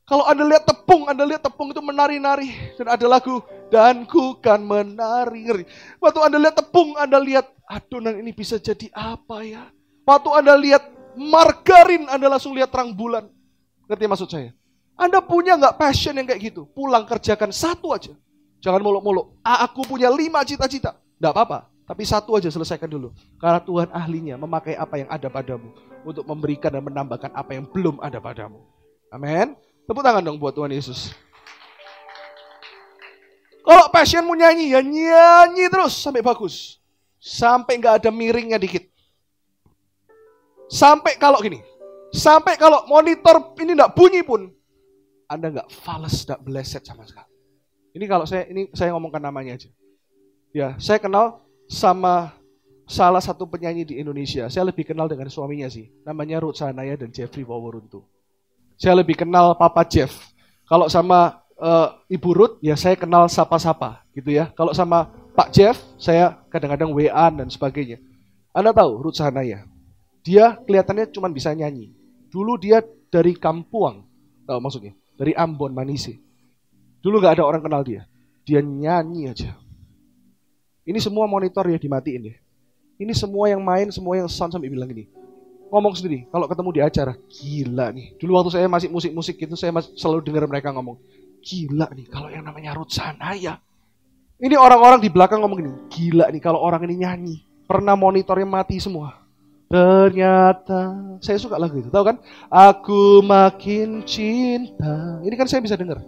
Kalau 0.08 0.26
Anda 0.26 0.42
lihat 0.48 0.66
tepung, 0.66 1.06
Anda 1.06 1.22
lihat 1.22 1.46
tepung 1.46 1.70
itu 1.70 1.78
menari-nari. 1.78 2.74
Dan 2.74 2.90
ada 2.90 3.06
lagu, 3.06 3.38
dan 3.70 4.02
ku 4.08 4.34
kan 4.40 4.58
menari. 4.64 5.46
Ngeri. 5.46 5.64
Waktu 6.02 6.20
Anda 6.26 6.38
lihat 6.42 6.56
tepung, 6.58 6.98
Anda 6.98 7.22
lihat, 7.22 7.46
adonan 7.70 8.18
ini 8.18 8.34
bisa 8.34 8.58
jadi 8.58 8.90
apa 8.92 9.46
ya? 9.46 9.68
Waktu 10.02 10.28
Anda 10.42 10.58
lihat 10.58 10.82
margarin, 11.14 12.10
Anda 12.10 12.26
langsung 12.32 12.56
lihat 12.56 12.72
terang 12.74 12.90
bulan. 12.96 13.30
Ngerti 13.86 14.04
maksud 14.08 14.28
saya? 14.32 14.50
Anda 14.96 15.24
punya 15.24 15.56
nggak 15.56 15.76
passion 15.80 16.14
yang 16.16 16.28
kayak 16.28 16.52
gitu? 16.52 16.68
Pulang 16.70 17.08
kerjakan 17.08 17.50
satu 17.50 17.90
aja. 17.96 18.12
Jangan 18.62 18.78
muluk-muluk. 18.78 19.42
Ah, 19.42 19.66
aku 19.66 19.82
punya 19.82 20.06
lima 20.12 20.46
cita-cita. 20.46 20.94
Nggak 21.18 21.32
apa-apa. 21.34 21.58
Tapi 21.82 22.02
satu 22.06 22.38
aja 22.38 22.46
selesaikan 22.46 22.86
dulu. 22.86 23.10
Karena 23.42 23.58
Tuhan 23.58 23.90
ahlinya 23.90 24.38
memakai 24.38 24.78
apa 24.78 25.02
yang 25.02 25.08
ada 25.10 25.26
padamu. 25.26 25.74
Untuk 26.06 26.22
memberikan 26.26 26.70
dan 26.70 26.82
menambahkan 26.86 27.34
apa 27.34 27.50
yang 27.58 27.66
belum 27.66 27.98
ada 27.98 28.22
padamu. 28.22 28.62
Amin. 29.10 29.58
Tepuk 29.84 30.02
tangan 30.02 30.22
dong 30.22 30.38
buat 30.38 30.54
Tuhan 30.54 30.70
Yesus. 30.70 31.10
Kalau 33.62 33.86
passionmu 33.94 34.34
nyanyi, 34.34 34.74
ya 34.74 34.82
nyanyi 34.82 35.70
terus 35.70 35.94
sampai 35.98 36.22
bagus. 36.22 36.78
Sampai 37.22 37.78
nggak 37.78 38.02
ada 38.02 38.10
miringnya 38.10 38.58
dikit. 38.58 38.86
Sampai 40.66 41.18
kalau 41.18 41.38
gini. 41.38 41.62
Sampai 42.10 42.58
kalau 42.58 42.82
monitor 42.90 43.54
ini 43.58 43.74
nggak 43.78 43.94
bunyi 43.94 44.22
pun. 44.26 44.50
Anda 45.32 45.48
nggak 45.48 45.68
fals, 45.72 46.28
nggak 46.28 46.40
bleset 46.44 46.84
sama 46.84 47.08
sekali. 47.08 47.28
Ini 47.96 48.04
kalau 48.08 48.24
saya 48.28 48.48
ini 48.48 48.68
saya 48.76 48.92
ngomongkan 48.92 49.20
namanya 49.20 49.56
aja. 49.56 49.68
Ya, 50.52 50.76
saya 50.76 51.00
kenal 51.00 51.40
sama 51.64 52.36
salah 52.84 53.24
satu 53.24 53.48
penyanyi 53.48 53.88
di 53.88 53.94
Indonesia. 53.96 54.48
Saya 54.52 54.68
lebih 54.68 54.84
kenal 54.84 55.08
dengan 55.08 55.32
suaminya 55.32 55.68
sih. 55.72 55.88
Namanya 56.04 56.44
Ruth 56.44 56.60
Sanaya 56.60 56.92
dan 57.00 57.08
Jeffrey 57.08 57.44
Waworuntu. 57.44 58.04
Saya 58.76 59.00
lebih 59.00 59.16
kenal 59.16 59.56
Papa 59.56 59.84
Jeff. 59.88 60.12
Kalau 60.68 60.92
sama 60.92 61.40
uh, 61.56 61.96
Ibu 62.08 62.30
Ruth, 62.32 62.54
ya 62.60 62.76
saya 62.76 62.96
kenal 62.96 63.28
sapa-sapa 63.32 64.04
gitu 64.12 64.32
ya. 64.32 64.52
Kalau 64.52 64.76
sama 64.76 65.08
Pak 65.32 65.48
Jeff, 65.52 65.76
saya 65.96 66.36
kadang-kadang 66.52 66.92
WA 66.92 67.32
dan 67.32 67.48
sebagainya. 67.48 67.96
Anda 68.52 68.76
tahu 68.76 69.00
Ruth 69.00 69.16
Sanaya? 69.16 69.64
Dia 70.20 70.60
kelihatannya 70.68 71.08
cuma 71.12 71.32
bisa 71.32 71.56
nyanyi. 71.56 71.96
Dulu 72.28 72.60
dia 72.60 72.84
dari 73.08 73.36
Kampuang, 73.36 74.04
tahu 74.44 74.58
maksudnya? 74.60 74.92
Dari 75.16 75.32
Ambon 75.36 75.72
Manisi. 75.74 76.16
Dulu 77.02 77.18
gak 77.18 77.40
ada 77.40 77.44
orang 77.46 77.62
kenal 77.62 77.82
dia. 77.82 78.06
Dia 78.42 78.62
nyanyi 78.62 79.30
aja. 79.30 79.54
Ini 80.82 80.98
semua 80.98 81.30
monitor 81.30 81.66
ya 81.70 81.78
dimatiin 81.78 82.30
ya. 82.30 82.36
Ini 82.98 83.12
semua 83.14 83.50
yang 83.50 83.62
main, 83.62 83.90
semua 83.90 84.18
yang 84.18 84.26
sound 84.30 84.54
sampai 84.54 84.70
bilang 84.70 84.90
gini. 84.90 85.10
Ngomong 85.72 85.96
sendiri, 85.96 86.28
kalau 86.28 86.44
ketemu 86.44 86.70
di 86.74 86.80
acara, 86.84 87.12
gila 87.16 87.86
nih. 87.96 88.14
Dulu 88.20 88.30
waktu 88.36 88.50
saya 88.52 88.66
masih 88.68 88.92
musik-musik 88.92 89.40
itu, 89.40 89.56
saya 89.56 89.72
masih 89.72 89.96
selalu 89.96 90.20
dengar 90.28 90.44
mereka 90.44 90.68
ngomong, 90.68 91.00
gila 91.40 91.88
nih, 91.96 92.06
kalau 92.12 92.28
yang 92.28 92.44
namanya 92.44 92.76
Ruth 92.76 92.92
Sanaya. 92.92 93.56
Ini 94.42 94.58
orang-orang 94.58 95.00
di 95.00 95.08
belakang 95.08 95.40
ngomong 95.40 95.58
gini, 95.58 95.72
gila 95.88 96.28
nih 96.28 96.42
kalau 96.42 96.60
orang 96.60 96.82
ini 96.84 97.06
nyanyi. 97.06 97.36
Pernah 97.64 97.96
monitornya 97.96 98.44
mati 98.44 98.76
semua. 98.82 99.21
Ternyata 99.72 101.16
saya 101.24 101.40
suka 101.40 101.56
lagu 101.56 101.80
itu, 101.80 101.88
tahu 101.88 102.04
kan? 102.04 102.20
Aku 102.52 103.24
makin 103.24 104.04
cinta. 104.04 105.16
Ini 105.24 105.32
kan 105.32 105.48
saya 105.48 105.64
bisa 105.64 105.80
dengar. 105.80 106.04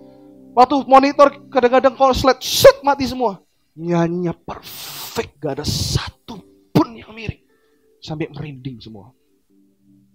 Waktu 0.53 0.85
monitor 0.85 1.33
kadang-kadang 1.49 1.97
konslet, 1.97 2.45
set 2.45 2.85
mati 2.85 3.09
semua. 3.09 3.41
Nyanyinya 3.73 4.37
perfect, 4.37 5.41
gak 5.41 5.59
ada 5.59 5.67
satu 5.67 6.45
pun 6.77 6.93
yang 6.93 7.09
miring. 7.17 7.41
Sampai 8.05 8.29
merinding 8.29 8.85
semua. 8.85 9.17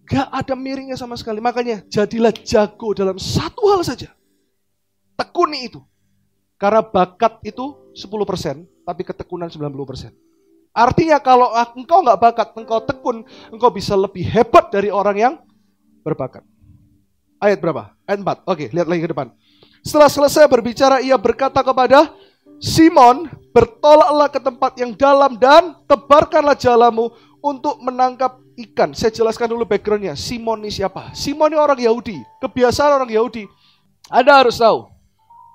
Gak 0.05 0.29
ada 0.29 0.53
miringnya 0.53 0.93
sama 0.93 1.17
sekali. 1.17 1.41
Makanya 1.41 1.81
jadilah 1.89 2.29
jago 2.45 2.93
dalam 2.93 3.17
satu 3.17 3.65
hal 3.73 3.81
saja. 3.81 4.13
Tekuni 5.17 5.73
itu. 5.73 5.81
Karena 6.61 6.85
bakat 6.85 7.41
itu 7.41 7.97
10%, 7.97 8.85
tapi 8.85 9.01
ketekunan 9.01 9.49
90%. 9.49 10.28
Artinya 10.69 11.17
kalau 11.17 11.49
engkau 11.75 12.05
nggak 12.05 12.19
bakat, 12.19 12.47
engkau 12.55 12.79
tekun, 12.85 13.17
engkau 13.49 13.69
bisa 13.73 13.97
lebih 13.97 14.23
hebat 14.23 14.69
dari 14.69 14.93
orang 14.93 15.17
yang 15.17 15.33
berbakat. 16.05 16.45
Ayat 17.39 17.57
berapa? 17.63 17.95
Ayat 18.03 18.19
4. 18.21 18.51
Oke, 18.51 18.65
lihat 18.69 18.87
lagi 18.87 19.01
ke 19.03 19.11
depan. 19.11 19.31
Setelah 19.79 20.11
selesai 20.11 20.45
berbicara, 20.51 20.99
ia 20.99 21.15
berkata 21.15 21.63
kepada 21.63 22.11
Simon, 22.59 23.31
Bertolaklah 23.49 24.29
ke 24.29 24.39
tempat 24.39 24.71
yang 24.77 24.93
dalam 24.93 25.33
dan 25.41 25.73
tebarkanlah 25.89 26.53
jalamu 26.53 27.09
untuk 27.41 27.81
menangkap 27.81 28.37
ikan. 28.69 28.93
Saya 28.93 29.09
jelaskan 29.09 29.49
dulu 29.49 29.65
backgroundnya. 29.65 30.13
Simon 30.13 30.61
ini 30.61 30.69
siapa? 30.69 31.09
Simon 31.17 31.49
ini 31.49 31.57
orang 31.57 31.79
Yahudi. 31.81 32.21
Kebiasaan 32.37 33.01
orang 33.01 33.09
Yahudi. 33.09 33.49
Anda 34.13 34.45
harus 34.45 34.61
tahu. 34.61 34.85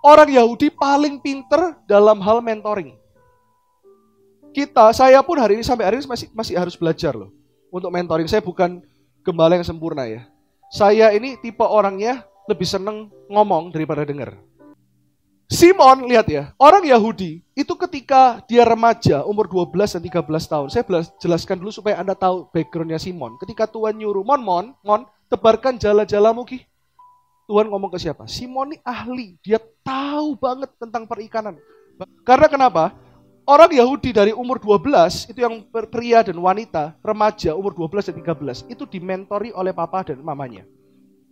Orang 0.03 0.29
Yahudi 0.29 0.75
paling 0.75 1.23
pinter 1.23 1.79
dalam 1.87 2.19
hal 2.19 2.43
mentoring. 2.43 2.99
Kita, 4.55 4.95
saya 4.95 5.19
pun 5.27 5.35
hari 5.43 5.59
ini 5.59 5.67
sampai 5.67 5.83
hari 5.91 5.99
ini 5.99 6.07
masih 6.07 6.31
masih 6.31 6.55
harus 6.55 6.79
belajar 6.79 7.11
loh. 7.19 7.35
Untuk 7.75 7.91
mentoring. 7.91 8.31
Saya 8.31 8.39
bukan 8.39 8.79
gembala 9.27 9.59
yang 9.59 9.67
sempurna 9.67 10.07
ya. 10.07 10.31
Saya 10.71 11.11
ini 11.11 11.35
tipe 11.43 11.67
orangnya 11.67 12.23
lebih 12.47 12.63
seneng 12.63 13.11
ngomong 13.27 13.75
daripada 13.75 14.07
dengar. 14.07 14.39
Simon, 15.45 16.09
lihat 16.09 16.25
ya, 16.27 16.57
orang 16.57 16.89
Yahudi 16.89 17.45
itu 17.53 17.75
ketika 17.77 18.41
dia 18.49 18.65
remaja, 18.65 19.23
umur 19.29 19.45
12 19.45 19.99
dan 19.99 20.03
13 20.03 20.25
tahun. 20.51 20.67
Saya 20.73 20.83
jelaskan 21.21 21.61
dulu 21.61 21.71
supaya 21.71 22.01
Anda 22.01 22.17
tahu 22.17 22.49
backgroundnya 22.49 22.97
Simon. 22.97 23.37
Ketika 23.37 23.69
Tuhan 23.69 23.99
nyuruh, 24.01 24.25
Mon, 24.25 24.41
Mon, 24.41 24.67
Mon, 24.81 25.03
tebarkan 25.29 25.77
jala-jalamu 25.77 26.49
Ki. 26.49 26.65
Tuhan 27.45 27.69
ngomong 27.69 27.93
ke 27.93 28.01
siapa? 28.01 28.25
Simon 28.25 28.73
ini 28.73 28.79
ahli, 28.81 29.37
dia 29.45 29.61
tahu 29.85 30.33
banget 30.33 30.73
tentang 30.81 31.05
perikanan. 31.05 31.61
Karena 32.25 32.49
kenapa? 32.49 32.97
Orang 33.45 33.77
Yahudi 33.77 34.17
dari 34.17 34.33
umur 34.33 34.57
12, 34.57 35.29
itu 35.29 35.45
yang 35.45 35.61
pria 35.93 36.25
dan 36.25 36.41
wanita, 36.41 36.97
remaja 37.05 37.53
umur 37.53 37.77
12 37.77 38.09
dan 38.09 38.17
13, 38.25 38.65
itu 38.73 38.89
dimentori 38.89 39.53
oleh 39.53 39.69
papa 39.77 40.01
dan 40.01 40.17
mamanya. 40.25 40.65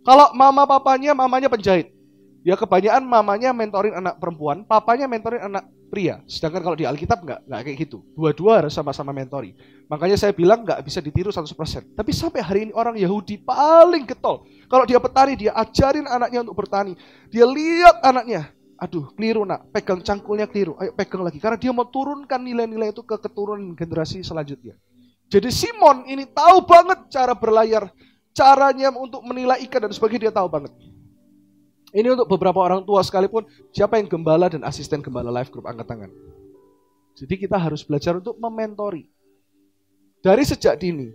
Kalau 0.05 0.29
mama 0.37 0.69
papanya, 0.69 1.17
mamanya 1.17 1.49
penjahit. 1.49 1.89
Ya 2.45 2.53
kebanyakan 2.59 3.07
mamanya 3.07 3.49
mentorin 3.55 3.97
anak 3.97 4.21
perempuan, 4.21 4.61
papanya 4.61 5.09
mentorin 5.09 5.41
anak 5.41 5.65
pria. 5.89 6.19
Sedangkan 6.29 6.61
kalau 6.61 6.77
di 6.77 6.83
Alkitab 6.83 7.23
nggak 7.23 7.39
nggak 7.49 7.61
kayak 7.65 7.77
gitu. 7.87 8.03
Dua-dua 8.13 8.61
harus 8.61 8.75
sama-sama 8.75 9.15
mentori. 9.15 9.55
Makanya 9.87 10.19
saya 10.19 10.35
bilang 10.35 10.67
nggak 10.67 10.83
bisa 10.83 10.99
ditiru 10.99 11.31
100%. 11.31 11.95
Tapi 11.95 12.11
sampai 12.11 12.43
hari 12.43 12.59
ini 12.67 12.73
orang 12.75 12.99
Yahudi 12.99 13.39
paling 13.41 14.03
getol. 14.03 14.43
Kalau 14.67 14.83
dia 14.83 14.99
petani, 14.99 15.33
dia 15.39 15.55
ajarin 15.55 16.03
anaknya 16.03 16.43
untuk 16.43 16.59
bertani. 16.59 16.99
Dia 17.31 17.47
lihat 17.47 18.03
anaknya, 18.03 18.51
aduh 18.77 19.13
keliru 19.13 19.45
nak, 19.45 19.69
pegang 19.71 20.01
cangkulnya 20.01 20.49
keliru, 20.49 20.77
ayo 20.81 20.91
pegang 20.93 21.21
lagi. 21.23 21.37
Karena 21.37 21.57
dia 21.57 21.71
mau 21.71 21.87
turunkan 21.87 22.41
nilai-nilai 22.41 22.91
itu 22.91 23.05
ke 23.05 23.15
keturunan 23.17 23.73
generasi 23.77 24.25
selanjutnya. 24.25 24.75
Jadi 25.31 25.49
Simon 25.49 26.05
ini 26.05 26.29
tahu 26.29 26.61
banget 26.65 27.09
cara 27.09 27.33
berlayar, 27.33 27.89
caranya 28.33 28.93
untuk 28.93 29.25
menilai 29.25 29.61
ikan 29.65 29.89
dan 29.89 29.91
sebagainya 29.93 30.29
dia 30.29 30.33
tahu 30.33 30.49
banget. 30.49 30.73
Ini 31.93 32.17
untuk 32.17 32.25
beberapa 32.25 32.57
orang 32.57 32.81
tua 32.81 33.05
sekalipun, 33.05 33.45
siapa 33.69 34.01
yang 34.01 34.09
gembala 34.09 34.49
dan 34.49 34.65
asisten 34.65 35.01
gembala 35.01 35.29
life 35.29 35.53
group, 35.53 35.69
angkat 35.69 35.85
tangan. 35.85 36.11
Jadi 37.13 37.37
kita 37.37 37.57
harus 37.61 37.85
belajar 37.85 38.17
untuk 38.17 38.33
mementori. 38.41 39.05
Dari 40.25 40.41
sejak 40.41 40.81
dini, 40.81 41.13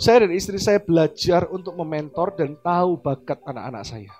saya 0.00 0.24
dan 0.24 0.32
istri 0.32 0.56
saya 0.56 0.80
belajar 0.80 1.48
untuk 1.52 1.76
mementor 1.76 2.32
dan 2.32 2.56
tahu 2.64 2.96
bakat 3.00 3.40
anak-anak 3.44 3.84
saya. 3.84 4.12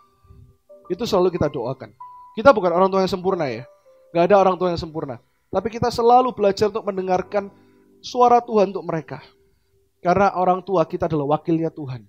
Itu 0.92 1.08
selalu 1.08 1.32
kita 1.36 1.48
doakan. 1.48 1.92
Kita 2.36 2.52
bukan 2.52 2.68
orang 2.68 2.92
tua 2.92 3.00
yang 3.00 3.08
sempurna 3.08 3.48
ya. 3.48 3.64
Gak 4.12 4.28
ada 4.28 4.36
orang 4.36 4.60
tua 4.60 4.68
yang 4.68 4.76
sempurna. 4.76 5.16
Tapi 5.48 5.72
kita 5.72 5.88
selalu 5.88 6.36
belajar 6.36 6.68
untuk 6.68 6.84
mendengarkan 6.84 7.48
suara 8.04 8.44
Tuhan 8.44 8.76
untuk 8.76 8.84
mereka. 8.84 9.24
Karena 10.04 10.36
orang 10.36 10.60
tua 10.60 10.84
kita 10.84 11.08
adalah 11.08 11.40
wakilnya 11.40 11.72
Tuhan. 11.72 12.04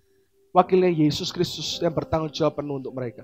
Wakilnya 0.51 0.91
Yesus 0.91 1.31
Kristus 1.31 1.79
yang 1.79 1.95
bertanggung 1.95 2.27
jawab 2.35 2.59
penuh 2.59 2.75
untuk 2.75 2.91
mereka. 2.91 3.23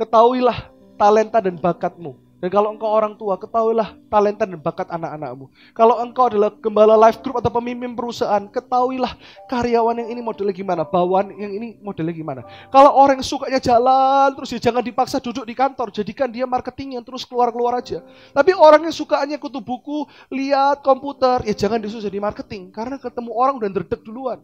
Ketahuilah 0.00 0.72
talenta 0.96 1.44
dan 1.44 1.60
bakatmu. 1.60 2.16
Dan 2.40 2.48
kalau 2.48 2.72
engkau 2.72 2.88
orang 2.88 3.12
tua, 3.20 3.36
ketahuilah 3.36 4.00
talenta 4.08 4.48
dan 4.48 4.56
bakat 4.56 4.88
anak-anakmu. 4.88 5.52
Kalau 5.76 6.00
engkau 6.00 6.32
adalah 6.32 6.48
gembala 6.56 6.96
life 6.96 7.20
group 7.20 7.36
atau 7.36 7.52
pemimpin 7.52 7.92
perusahaan, 7.92 8.48
ketahuilah 8.48 9.12
karyawan 9.44 10.00
yang 10.00 10.08
ini 10.08 10.20
modelnya 10.24 10.56
gimana, 10.56 10.82
bawahan 10.88 11.36
yang 11.36 11.52
ini 11.52 11.76
modelnya 11.84 12.16
gimana. 12.16 12.40
Kalau 12.72 12.96
orang 12.96 13.20
yang 13.20 13.28
sukanya 13.28 13.60
jalan, 13.60 14.32
terus 14.32 14.56
ya 14.56 14.60
jangan 14.72 14.80
dipaksa 14.80 15.20
duduk 15.20 15.44
di 15.44 15.52
kantor, 15.52 15.92
jadikan 15.92 16.32
dia 16.32 16.48
marketing 16.48 16.96
yang 16.96 17.04
terus 17.04 17.28
keluar-keluar 17.28 17.76
aja. 17.76 18.00
Tapi 18.32 18.56
orang 18.56 18.88
yang 18.88 18.96
sukanya 18.96 19.36
kutu 19.36 19.60
buku, 19.60 20.08
lihat 20.32 20.80
komputer, 20.80 21.44
ya 21.44 21.52
jangan 21.52 21.76
disuruh 21.76 22.08
jadi 22.08 22.24
marketing, 22.24 22.72
karena 22.72 22.96
ketemu 22.96 23.36
orang 23.36 23.60
udah 23.60 23.68
derdek 23.68 24.00
duluan. 24.00 24.40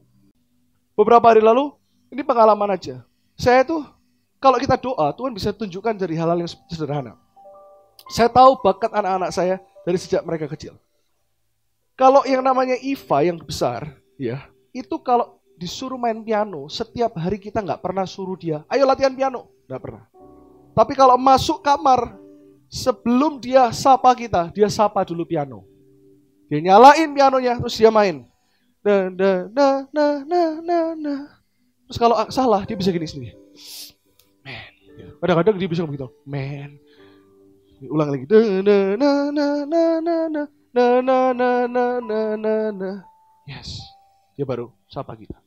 Beberapa 0.93 1.33
hari 1.33 1.41
lalu, 1.41 1.73
ini 2.13 2.21
pengalaman 2.21 2.77
aja. 2.77 3.01
Saya 3.41 3.65
tuh 3.65 3.89
kalau 4.37 4.61
kita 4.61 4.77
doa, 4.77 5.17
Tuhan 5.17 5.33
bisa 5.33 5.49
tunjukkan 5.57 5.97
dari 5.97 6.13
hal-hal 6.13 6.45
yang 6.45 6.51
sederhana. 6.69 7.26
Saya 8.07 8.31
tahu 8.31 8.59
bakat 8.63 8.91
anak-anak 8.95 9.31
saya 9.35 9.59
dari 9.83 9.99
sejak 9.99 10.23
mereka 10.23 10.47
kecil. 10.47 10.79
Kalau 11.97 12.23
yang 12.29 12.45
namanya 12.45 12.77
Iva 12.79 13.25
yang 13.25 13.41
besar, 13.41 13.89
ya 14.21 14.47
itu 14.77 15.01
kalau 15.01 15.41
disuruh 15.57 15.97
main 15.97 16.21
piano, 16.21 16.69
setiap 16.69 17.17
hari 17.17 17.41
kita 17.41 17.65
nggak 17.65 17.81
pernah 17.81 18.05
suruh 18.05 18.37
dia, 18.37 18.61
ayo 18.69 18.85
latihan 18.85 19.17
piano, 19.17 19.49
nggak 19.65 19.81
pernah. 19.81 20.05
Tapi 20.77 20.93
kalau 20.93 21.17
masuk 21.17 21.65
kamar, 21.65 22.21
sebelum 22.69 23.41
dia 23.41 23.73
sapa 23.73 24.13
kita, 24.13 24.53
dia 24.53 24.69
sapa 24.69 25.01
dulu 25.09 25.25
piano. 25.25 25.65
Dia 26.53 26.61
nyalain 26.61 27.09
pianonya, 27.11 27.57
terus 27.57 27.81
dia 27.81 27.89
main. 27.89 28.29
Nah, 28.85 29.11
nah, 29.11 29.39
nah, 29.51 29.77
nah, 29.91 30.15
nah, 30.23 30.51
nah, 30.63 30.87
nah. 30.95 31.23
Terus 31.89 31.99
kalau 31.99 32.15
salah, 32.29 32.63
dia 32.69 32.77
bisa 32.79 32.93
gini 32.93 33.09
sendiri. 33.09 33.35
Man. 34.45 34.73
Kadang-kadang 35.19 35.57
dia 35.59 35.67
bisa 35.67 35.83
begitu. 35.83 36.07
Man. 36.23 36.79
Ulang 37.89 38.09
lagi. 38.13 38.25
Na 38.29 38.97
na 38.97 39.11
na 39.31 39.47
na 39.65 39.65
na 39.65 39.87
na 40.03 40.17
na 40.73 40.87
na 41.01 41.19
na 41.33 41.49
na 41.67 41.85
na 42.01 42.21
na 42.37 42.55
na. 42.71 42.91
Yes. 43.49 43.81
Dia 44.37 44.45
baru 44.45 44.69
sapa 44.91 45.17
kita. 45.17 45.41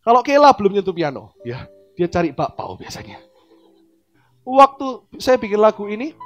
Kalau 0.00 0.24
Kela 0.24 0.56
belum 0.56 0.80
nyentuh 0.80 0.96
piano, 0.96 1.36
ya 1.44 1.68
dia 1.92 2.08
cari 2.08 2.32
bakpao 2.32 2.80
biasanya. 2.80 3.20
Waktu 4.48 5.20
saya 5.20 5.36
bikin 5.36 5.60
lagu 5.60 5.84
ini, 5.92 6.16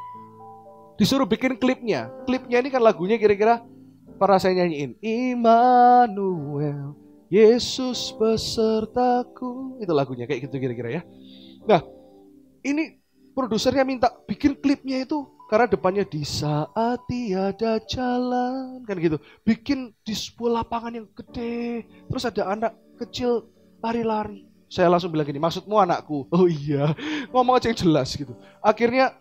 disuruh 0.94 1.26
bikin 1.26 1.58
klipnya. 1.58 2.06
Klipnya 2.22 2.62
ini 2.62 2.70
kan 2.70 2.78
lagunya 2.78 3.18
kira-kira 3.18 3.66
para 4.14 4.38
saya 4.38 4.62
nyanyiin. 4.62 4.94
Immanuel, 5.02 6.94
Yesus 7.26 8.14
besertaku. 8.14 9.82
Itu 9.82 9.90
lagunya 9.90 10.30
kayak 10.30 10.46
gitu 10.46 10.62
kira-kira 10.62 11.02
ya. 11.02 11.02
Nah, 11.66 11.82
ini 12.62 13.01
produsernya 13.32 13.84
minta 13.84 14.08
bikin 14.28 14.56
klipnya 14.56 15.02
itu 15.02 15.26
karena 15.52 15.68
depannya 15.68 16.04
di 16.08 16.24
saat 16.24 17.04
tiada 17.04 17.76
jalan 17.84 18.80
kan 18.88 18.96
gitu. 18.96 19.20
Bikin 19.44 19.92
di 20.00 20.14
sebuah 20.16 20.64
lapangan 20.64 20.96
yang 20.96 21.06
gede, 21.12 21.84
terus 22.08 22.24
ada 22.24 22.48
anak 22.48 22.72
kecil 22.96 23.52
lari-lari. 23.84 24.48
Saya 24.72 24.88
langsung 24.88 25.12
bilang 25.12 25.28
gini, 25.28 25.36
maksudmu 25.36 25.76
anakku? 25.76 26.24
Oh 26.32 26.48
iya, 26.48 26.96
ngomong 27.28 27.60
aja 27.60 27.68
yang 27.68 27.76
jelas 27.76 28.16
gitu. 28.16 28.32
Akhirnya 28.64 29.12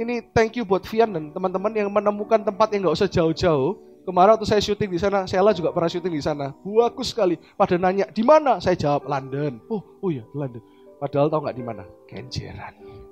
ini 0.00 0.24
thank 0.32 0.56
you 0.56 0.64
buat 0.64 0.88
Vian 0.88 1.12
dan 1.12 1.28
teman-teman 1.36 1.68
yang 1.76 1.92
menemukan 1.92 2.40
tempat 2.40 2.72
yang 2.72 2.88
nggak 2.88 2.96
usah 2.96 3.10
jauh-jauh. 3.10 3.76
Kemarin 4.08 4.36
waktu 4.36 4.48
saya 4.48 4.60
syuting 4.60 4.92
di 4.92 5.00
sana, 5.00 5.24
Sheila 5.24 5.52
juga 5.56 5.72
pernah 5.72 5.88
syuting 5.88 6.12
di 6.12 6.24
sana. 6.24 6.52
Bagus 6.60 7.12
sekali. 7.12 7.40
Pada 7.56 7.80
nanya, 7.80 8.04
di 8.12 8.20
mana? 8.20 8.60
Saya 8.60 8.76
jawab 8.76 9.08
London. 9.08 9.64
Oh, 9.72 9.80
oh 10.00 10.08
iya, 10.12 10.24
London. 10.36 10.60
Padahal 11.00 11.32
tahu 11.32 11.40
nggak 11.44 11.56
di 11.56 11.64
mana? 11.64 11.84
Kenjeran. 12.08 13.03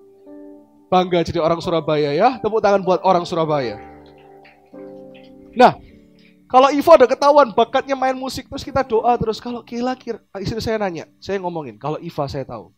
Bangga 0.92 1.24
jadi 1.24 1.40
orang 1.40 1.56
Surabaya 1.64 2.12
ya. 2.12 2.36
Tepuk 2.36 2.60
tangan 2.60 2.84
buat 2.84 3.00
orang 3.00 3.24
Surabaya. 3.24 3.80
Nah, 5.56 5.80
kalau 6.52 6.68
Ivo 6.68 6.92
ada 6.92 7.08
ketahuan 7.08 7.48
bakatnya 7.56 7.96
main 7.96 8.12
musik 8.12 8.44
terus 8.44 8.60
kita 8.60 8.84
doa 8.84 9.16
terus 9.16 9.40
kalau 9.40 9.64
kira 9.64 9.96
kira 9.96 10.20
istri 10.36 10.60
saya 10.60 10.76
nanya, 10.76 11.08
saya 11.16 11.40
ngomongin 11.40 11.80
kalau 11.80 11.96
Iva 11.96 12.28
saya 12.28 12.44
tahu 12.44 12.68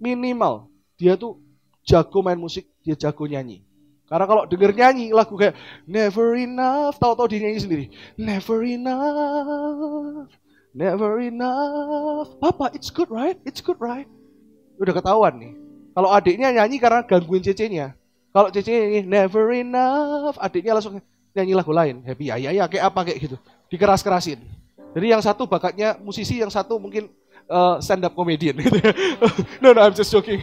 minimal 0.00 0.72
dia 0.96 1.20
tuh 1.20 1.36
jago 1.84 2.24
main 2.24 2.40
musik, 2.40 2.64
dia 2.80 2.96
jago 2.96 3.28
nyanyi. 3.28 3.60
Karena 4.08 4.24
kalau 4.24 4.42
denger 4.48 4.72
nyanyi 4.72 5.12
lagu 5.12 5.36
kayak 5.36 5.54
Never 5.84 6.34
Enough, 6.34 6.96
tahu-tahu 6.96 7.28
dia 7.28 7.44
nyanyi 7.44 7.60
sendiri. 7.60 7.84
Never 8.16 8.64
enough, 8.64 10.32
never 10.72 11.20
enough. 11.20 12.40
Papa, 12.40 12.72
it's 12.72 12.88
good 12.88 13.12
right? 13.12 13.36
It's 13.44 13.60
good 13.60 13.76
right? 13.78 14.08
udah 14.80 14.96
ketahuan 14.96 15.36
nih. 15.36 15.52
Kalau 15.90 16.08
adiknya 16.14 16.54
nyanyi 16.54 16.76
karena 16.78 17.02
gangguin 17.02 17.42
cecenya. 17.42 17.94
Kalau 18.30 18.48
cecenya 18.48 18.80
nyanyi 18.86 19.00
never 19.06 19.46
enough, 19.54 20.36
adiknya 20.38 20.78
langsung 20.78 21.02
nyanyi 21.34 21.54
lagu 21.54 21.72
lain. 21.74 22.02
Happy 22.06 22.30
ya 22.30 22.38
ya 22.38 22.50
ya 22.54 22.64
kayak 22.70 22.84
apa 22.94 23.00
kayak 23.10 23.18
gitu. 23.30 23.36
Dikeras-kerasin. 23.70 24.38
Jadi 24.90 25.06
yang 25.06 25.22
satu 25.22 25.46
bakatnya 25.46 25.98
musisi, 26.02 26.42
yang 26.42 26.50
satu 26.50 26.78
mungkin 26.78 27.10
uh, 27.46 27.78
stand 27.78 28.02
up 28.02 28.14
comedian 28.14 28.58
no, 29.62 29.70
no, 29.70 29.78
I'm 29.78 29.94
just 29.94 30.10
joking. 30.10 30.42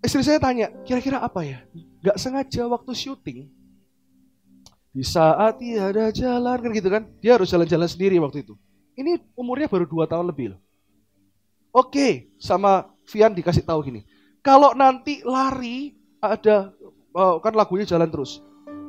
Istri 0.00 0.22
saya 0.24 0.38
tanya, 0.40 0.72
kira-kira 0.84 1.20
apa 1.20 1.44
ya? 1.44 1.60
Gak 2.00 2.16
sengaja 2.16 2.64
waktu 2.70 2.92
syuting, 2.96 3.50
di 4.96 5.04
saat 5.04 5.60
dia 5.60 5.92
ada 5.92 6.08
jalan 6.08 6.56
kan 6.56 6.70
gitu 6.72 6.88
kan, 6.88 7.04
dia 7.20 7.36
harus 7.36 7.52
jalan-jalan 7.52 7.84
sendiri 7.84 8.16
waktu 8.16 8.40
itu. 8.48 8.56
Ini 8.96 9.20
umurnya 9.36 9.68
baru 9.68 9.84
dua 9.84 10.08
tahun 10.08 10.32
lebih 10.32 10.56
loh. 10.56 10.60
Oke, 11.68 12.32
sama 12.40 12.88
Vian 13.06 13.32
dikasih 13.32 13.62
tahu 13.62 13.80
gini. 13.86 14.02
Kalau 14.42 14.74
nanti 14.74 15.22
lari 15.22 15.94
ada 16.22 16.74
oh, 17.14 17.38
kan 17.38 17.54
lagunya 17.54 17.86
jalan 17.86 18.10
terus. 18.10 18.42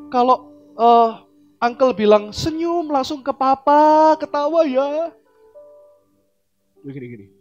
Kalau 0.09 0.51
uh, 0.77 1.25
uncle 1.61 1.93
bilang 1.93 2.29
senyum 2.35 2.89
langsung 2.89 3.21
ke 3.21 3.33
papa, 3.33 4.15
ketawa 4.19 4.65
ya. 4.65 5.13
Begini-gini. 6.81 7.33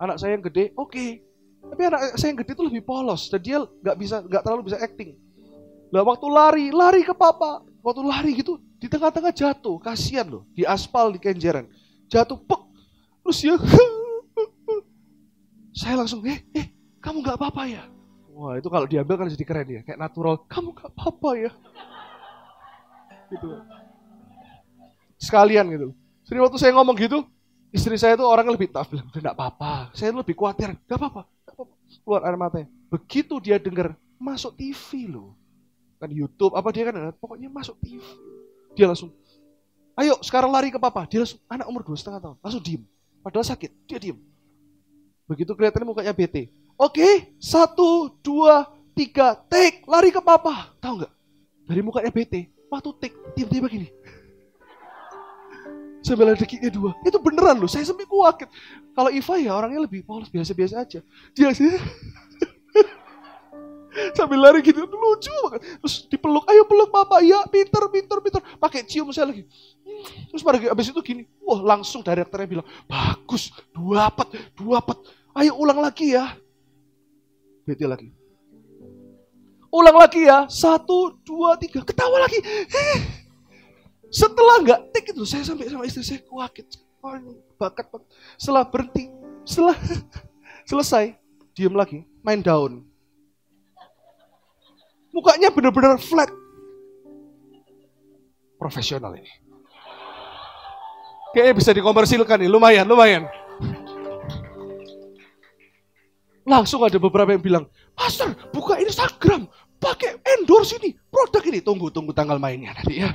Anak 0.00 0.16
saya 0.18 0.34
yang 0.38 0.44
gede, 0.44 0.72
oke. 0.74 0.90
Okay. 0.90 1.22
Tapi 1.60 1.82
anak 1.86 2.16
saya 2.16 2.32
yang 2.32 2.40
gede 2.40 2.52
itu 2.56 2.64
lebih 2.64 2.82
polos 2.88 3.28
dan 3.28 3.40
dia 3.44 3.60
nggak 3.60 3.96
bisa 4.00 4.16
nggak 4.24 4.42
terlalu 4.42 4.62
bisa 4.72 4.78
acting. 4.80 5.12
Lah 5.92 6.02
waktu 6.06 6.26
lari, 6.30 6.66
lari 6.72 7.02
ke 7.04 7.12
papa. 7.12 7.66
Waktu 7.80 8.00
lari 8.04 8.30
gitu 8.36 8.60
di 8.80 8.88
tengah-tengah 8.88 9.32
jatuh, 9.32 9.80
kasihan 9.80 10.28
loh 10.28 10.44
di 10.52 10.64
aspal 10.64 11.12
di 11.12 11.20
kenjeran. 11.20 11.68
Jatuh, 12.08 12.36
pek. 12.36 12.62
Terus 13.24 13.38
dia 13.40 13.56
saya 15.80 15.96
langsung, 15.96 16.20
eh, 16.28 16.44
eh, 16.52 16.68
kamu 17.00 17.24
nggak 17.24 17.40
apa-apa 17.40 17.64
ya? 17.64 17.88
Wah 18.36 18.60
itu 18.60 18.68
kalau 18.68 18.84
diambil 18.84 19.16
kan 19.16 19.32
jadi 19.32 19.44
keren 19.48 19.68
ya, 19.68 19.80
kayak 19.80 19.96
natural. 19.96 20.44
Kamu 20.44 20.76
nggak 20.76 20.92
apa-apa 20.92 21.30
ya? 21.40 21.50
Gitu. 23.32 23.48
Sekalian 25.16 25.72
gitu. 25.72 25.88
Jadi 26.28 26.38
waktu 26.44 26.56
saya 26.60 26.76
ngomong 26.76 26.96
gitu, 27.00 27.24
istri 27.72 27.96
saya 27.96 28.12
tuh 28.20 28.28
orangnya 28.28 28.60
lebih 28.60 28.68
tough, 28.68 28.92
bilang, 28.92 29.08
udah 29.08 29.32
apa-apa. 29.32 29.96
Saya 29.96 30.12
lebih 30.12 30.36
khawatir, 30.36 30.76
gak 30.84 31.00
apa-apa, 31.00 31.24
gak 31.48 31.54
apa-apa. 31.56 31.74
Keluar 32.04 32.20
air 32.28 32.36
matanya. 32.36 32.68
Begitu 32.92 33.34
dia 33.40 33.56
dengar 33.56 33.96
masuk 34.20 34.54
TV 34.54 35.10
loh. 35.10 35.32
Kan 35.96 36.12
Youtube, 36.12 36.54
apa 36.54 36.68
dia 36.70 36.92
kan, 36.92 36.94
pokoknya 37.16 37.48
masuk 37.48 37.76
TV. 37.82 38.04
Dia 38.76 38.86
langsung, 38.86 39.10
ayo 39.98 40.20
sekarang 40.22 40.52
lari 40.54 40.70
ke 40.70 40.78
papa. 40.78 41.08
Dia 41.08 41.24
langsung, 41.24 41.40
anak 41.50 41.66
umur 41.66 41.82
dua 41.82 41.96
setengah 41.98 42.20
tahun, 42.20 42.36
langsung 42.40 42.62
diem. 42.62 42.82
Padahal 43.20 43.46
sakit, 43.48 43.70
dia 43.90 43.98
diem. 43.98 44.29
Begitu 45.30 45.54
kelihatannya 45.54 45.86
mukanya 45.86 46.10
bete. 46.10 46.50
Oke, 46.74 47.30
satu, 47.38 48.10
dua, 48.18 48.66
tiga, 48.98 49.38
take, 49.46 49.86
lari 49.86 50.10
ke 50.10 50.18
papa. 50.18 50.74
Tahu 50.82 50.98
nggak? 50.98 51.12
Dari 51.70 51.80
mukanya 51.86 52.10
bete, 52.10 52.50
waktu 52.66 52.90
take, 52.98 53.14
tiba-tiba 53.38 53.70
gini. 53.70 53.88
Sambil 56.02 56.34
dekiknya 56.34 56.74
dua. 56.74 56.98
Itu 57.06 57.22
beneran 57.22 57.62
loh, 57.62 57.70
saya 57.70 57.86
sampai 57.86 58.10
kuat. 58.10 58.42
Kalau 58.96 59.10
Iva 59.14 59.34
ya 59.38 59.54
orangnya 59.54 59.86
lebih 59.86 60.02
polos, 60.02 60.26
biasa-biasa 60.26 60.82
aja. 60.82 60.98
Dia 61.30 61.54
sih 61.54 61.70
sambil 64.16 64.38
lari 64.38 64.62
gitu 64.62 64.86
lucu 64.86 65.34
banget 65.50 65.62
terus 65.82 66.06
dipeluk 66.06 66.46
ayo 66.46 66.62
peluk 66.66 66.90
papa 66.94 67.18
ya 67.20 67.42
pinter 67.50 67.82
pinter 67.90 68.18
pinter 68.22 68.40
pakai 68.62 68.86
cium 68.86 69.10
saya 69.10 69.34
lagi 69.34 69.44
terus 70.30 70.42
pada 70.46 70.62
abis 70.70 70.94
itu 70.94 71.00
gini 71.02 71.22
wah 71.42 71.58
langsung 71.58 72.00
direkturnya 72.00 72.46
bilang 72.46 72.66
bagus 72.86 73.50
dua 73.74 74.08
pet 74.14 74.28
dua 74.54 74.78
pet 74.78 74.98
Ayo 75.38 75.54
ulang 75.54 75.78
lagi 75.78 76.14
ya. 76.14 76.34
Bete 77.62 77.86
lagi. 77.86 78.10
Ulang 79.70 79.96
lagi 79.98 80.26
ya. 80.26 80.50
Satu, 80.50 81.14
dua, 81.22 81.54
tiga. 81.54 81.86
Ketawa 81.86 82.26
lagi. 82.26 82.42
Eh. 82.42 82.98
Setelah 84.10 84.58
nggak 84.66 84.80
tik 84.90 85.14
itu, 85.14 85.22
saya 85.22 85.46
sampai 85.46 85.70
sama 85.70 85.86
istri 85.86 86.02
saya 86.02 86.18
kuakit. 86.26 86.66
Oh 87.00 87.14
bakat 87.56 87.86
banget. 87.88 88.10
Setelah 88.34 88.66
berhenti, 88.66 89.06
setelah 89.46 89.78
selesai, 90.70 91.14
diem 91.54 91.72
lagi, 91.72 92.02
main 92.26 92.42
daun. 92.42 92.82
Mukanya 95.14 95.54
benar-benar 95.54 95.94
flat. 96.02 96.30
Profesional 98.58 99.14
ini. 99.16 99.30
Kayaknya 101.30 101.54
bisa 101.54 101.70
dikomersilkan 101.70 102.42
nih, 102.42 102.50
lumayan, 102.50 102.84
lumayan. 102.84 103.24
Langsung 106.50 106.82
ada 106.82 106.98
beberapa 106.98 107.30
yang 107.30 107.38
bilang, 107.38 107.64
Pastor, 107.94 108.34
buka 108.50 108.74
Instagram, 108.82 109.46
pakai 109.78 110.18
endorse 110.34 110.74
ini, 110.82 110.98
produk 111.06 111.46
ini. 111.46 111.62
Tunggu, 111.62 111.94
tunggu 111.94 112.10
tanggal 112.10 112.42
mainnya 112.42 112.74
nanti 112.74 113.06
ya. 113.06 113.14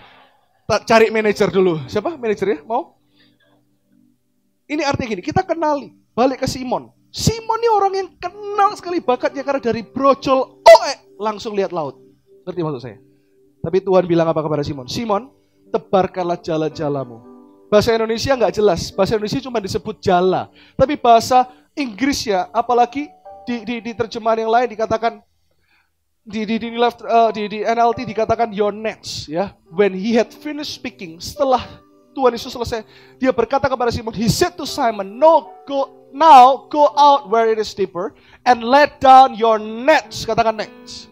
Cari 0.88 1.12
manajer 1.12 1.52
dulu. 1.52 1.84
Siapa 1.92 2.16
manajernya? 2.16 2.64
Mau? 2.64 2.96
Ini 4.72 4.88
artinya 4.88 5.20
gini, 5.20 5.24
kita 5.28 5.44
kenali. 5.44 5.92
Balik 6.16 6.42
ke 6.42 6.48
Simon. 6.48 6.96
Simon 7.12 7.60
ini 7.60 7.70
orang 7.72 7.94
yang 7.96 8.10
kenal 8.18 8.72
sekali 8.80 9.04
bakatnya 9.04 9.44
karena 9.44 9.60
dari 9.60 9.84
brojol 9.84 10.64
oe 10.64 10.94
langsung 11.20 11.56
lihat 11.60 11.76
laut. 11.76 12.00
Ngerti 12.48 12.60
maksud 12.64 12.82
saya? 12.84 12.98
Tapi 13.64 13.84
Tuhan 13.84 14.04
bilang 14.08 14.32
apa 14.32 14.40
kepada 14.40 14.64
Simon? 14.64 14.88
Simon, 14.88 15.28
tebarkanlah 15.76 16.40
jala-jalamu. 16.40 17.20
Bahasa 17.68 17.92
Indonesia 17.92 18.32
nggak 18.36 18.54
jelas. 18.56 18.92
Bahasa 18.96 19.16
Indonesia 19.20 19.44
cuma 19.44 19.60
disebut 19.60 19.96
jala. 20.00 20.48
Tapi 20.76 20.96
bahasa 21.00 21.48
Inggris 21.76 22.24
ya, 22.28 22.48
apalagi 22.56 23.12
di, 23.46 23.56
di, 23.64 23.76
di 23.80 23.92
terjemahan 23.94 24.44
yang 24.46 24.52
lain 24.52 24.68
dikatakan 24.74 25.14
di 26.26 26.42
di 26.42 26.58
di, 26.58 26.70
left, 26.74 27.06
uh, 27.06 27.30
di 27.30 27.46
di 27.46 27.62
NLT 27.62 28.10
dikatakan 28.10 28.50
your 28.50 28.74
next 28.74 29.30
ya. 29.30 29.54
When 29.70 29.94
he 29.94 30.18
had 30.18 30.34
finished 30.34 30.74
speaking, 30.74 31.22
setelah 31.22 31.62
Tuhan 32.18 32.34
Yesus 32.34 32.50
selesai, 32.50 32.82
dia 33.22 33.30
berkata 33.30 33.70
kepada 33.70 33.94
Simon, 33.94 34.16
he 34.16 34.26
said 34.26 34.58
to 34.58 34.66
Simon, 34.66 35.22
no 35.22 35.54
go 35.70 36.10
now 36.16 36.66
go 36.72 36.90
out 36.96 37.28
where 37.30 37.52
it 37.52 37.62
is 37.62 37.76
deeper 37.76 38.16
and 38.48 38.64
let 38.66 38.98
down 39.04 39.38
your 39.38 39.62
nets, 39.62 40.26
katakan 40.26 40.66
nets, 40.66 41.12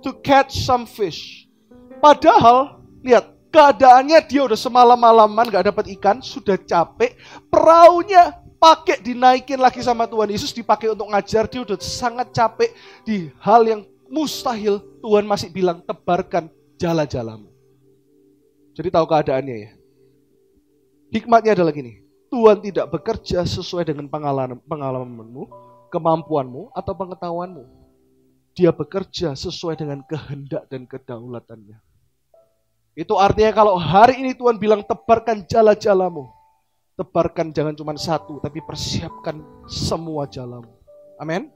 to 0.00 0.16
catch 0.24 0.64
some 0.64 0.88
fish. 0.88 1.46
Padahal 2.00 2.80
lihat 3.04 3.30
keadaannya 3.52 4.24
dia 4.26 4.42
udah 4.48 4.58
semalam-malaman 4.58 5.52
gak 5.52 5.68
dapat 5.68 5.92
ikan, 6.00 6.18
sudah 6.24 6.56
capek, 6.56 7.14
perahunya 7.52 8.47
pakai 8.58 8.98
dinaikin 9.00 9.58
lagi 9.62 9.80
sama 9.80 10.04
Tuhan 10.10 10.28
Yesus 10.28 10.50
dipakai 10.50 10.90
untuk 10.90 11.08
ngajar 11.08 11.46
dia 11.46 11.62
udah 11.62 11.78
sangat 11.78 12.34
capek 12.34 12.74
di 13.06 13.30
hal 13.38 13.62
yang 13.64 13.80
mustahil 14.10 14.82
Tuhan 15.00 15.24
masih 15.24 15.48
bilang 15.48 15.78
tebarkan 15.86 16.50
jala-jalamu. 16.76 17.48
Jadi 18.74 18.88
tahu 18.94 19.06
keadaannya 19.06 19.56
ya. 19.58 19.70
Hikmatnya 21.08 21.56
adalah 21.56 21.72
gini, 21.72 22.04
Tuhan 22.28 22.60
tidak 22.60 22.92
bekerja 22.92 23.42
sesuai 23.42 23.88
dengan 23.88 24.06
pengalaman 24.06 24.60
pengalamanmu, 24.60 25.48
kemampuanmu 25.88 26.70
atau 26.76 26.92
pengetahuanmu. 26.92 27.64
Dia 28.52 28.74
bekerja 28.74 29.32
sesuai 29.32 29.78
dengan 29.78 30.04
kehendak 30.04 30.68
dan 30.68 30.84
kedaulatannya. 30.84 31.78
Itu 32.98 33.14
artinya 33.14 33.54
kalau 33.54 33.78
hari 33.78 34.18
ini 34.18 34.34
Tuhan 34.34 34.58
bilang 34.58 34.82
tebarkan 34.82 35.46
jala-jalamu, 35.46 36.28
tebarkan 36.98 37.54
jangan 37.54 37.78
cuma 37.78 37.94
satu, 37.94 38.42
tapi 38.42 38.58
persiapkan 38.58 39.38
semua 39.70 40.26
jalanmu. 40.26 40.74
Amin. 41.22 41.46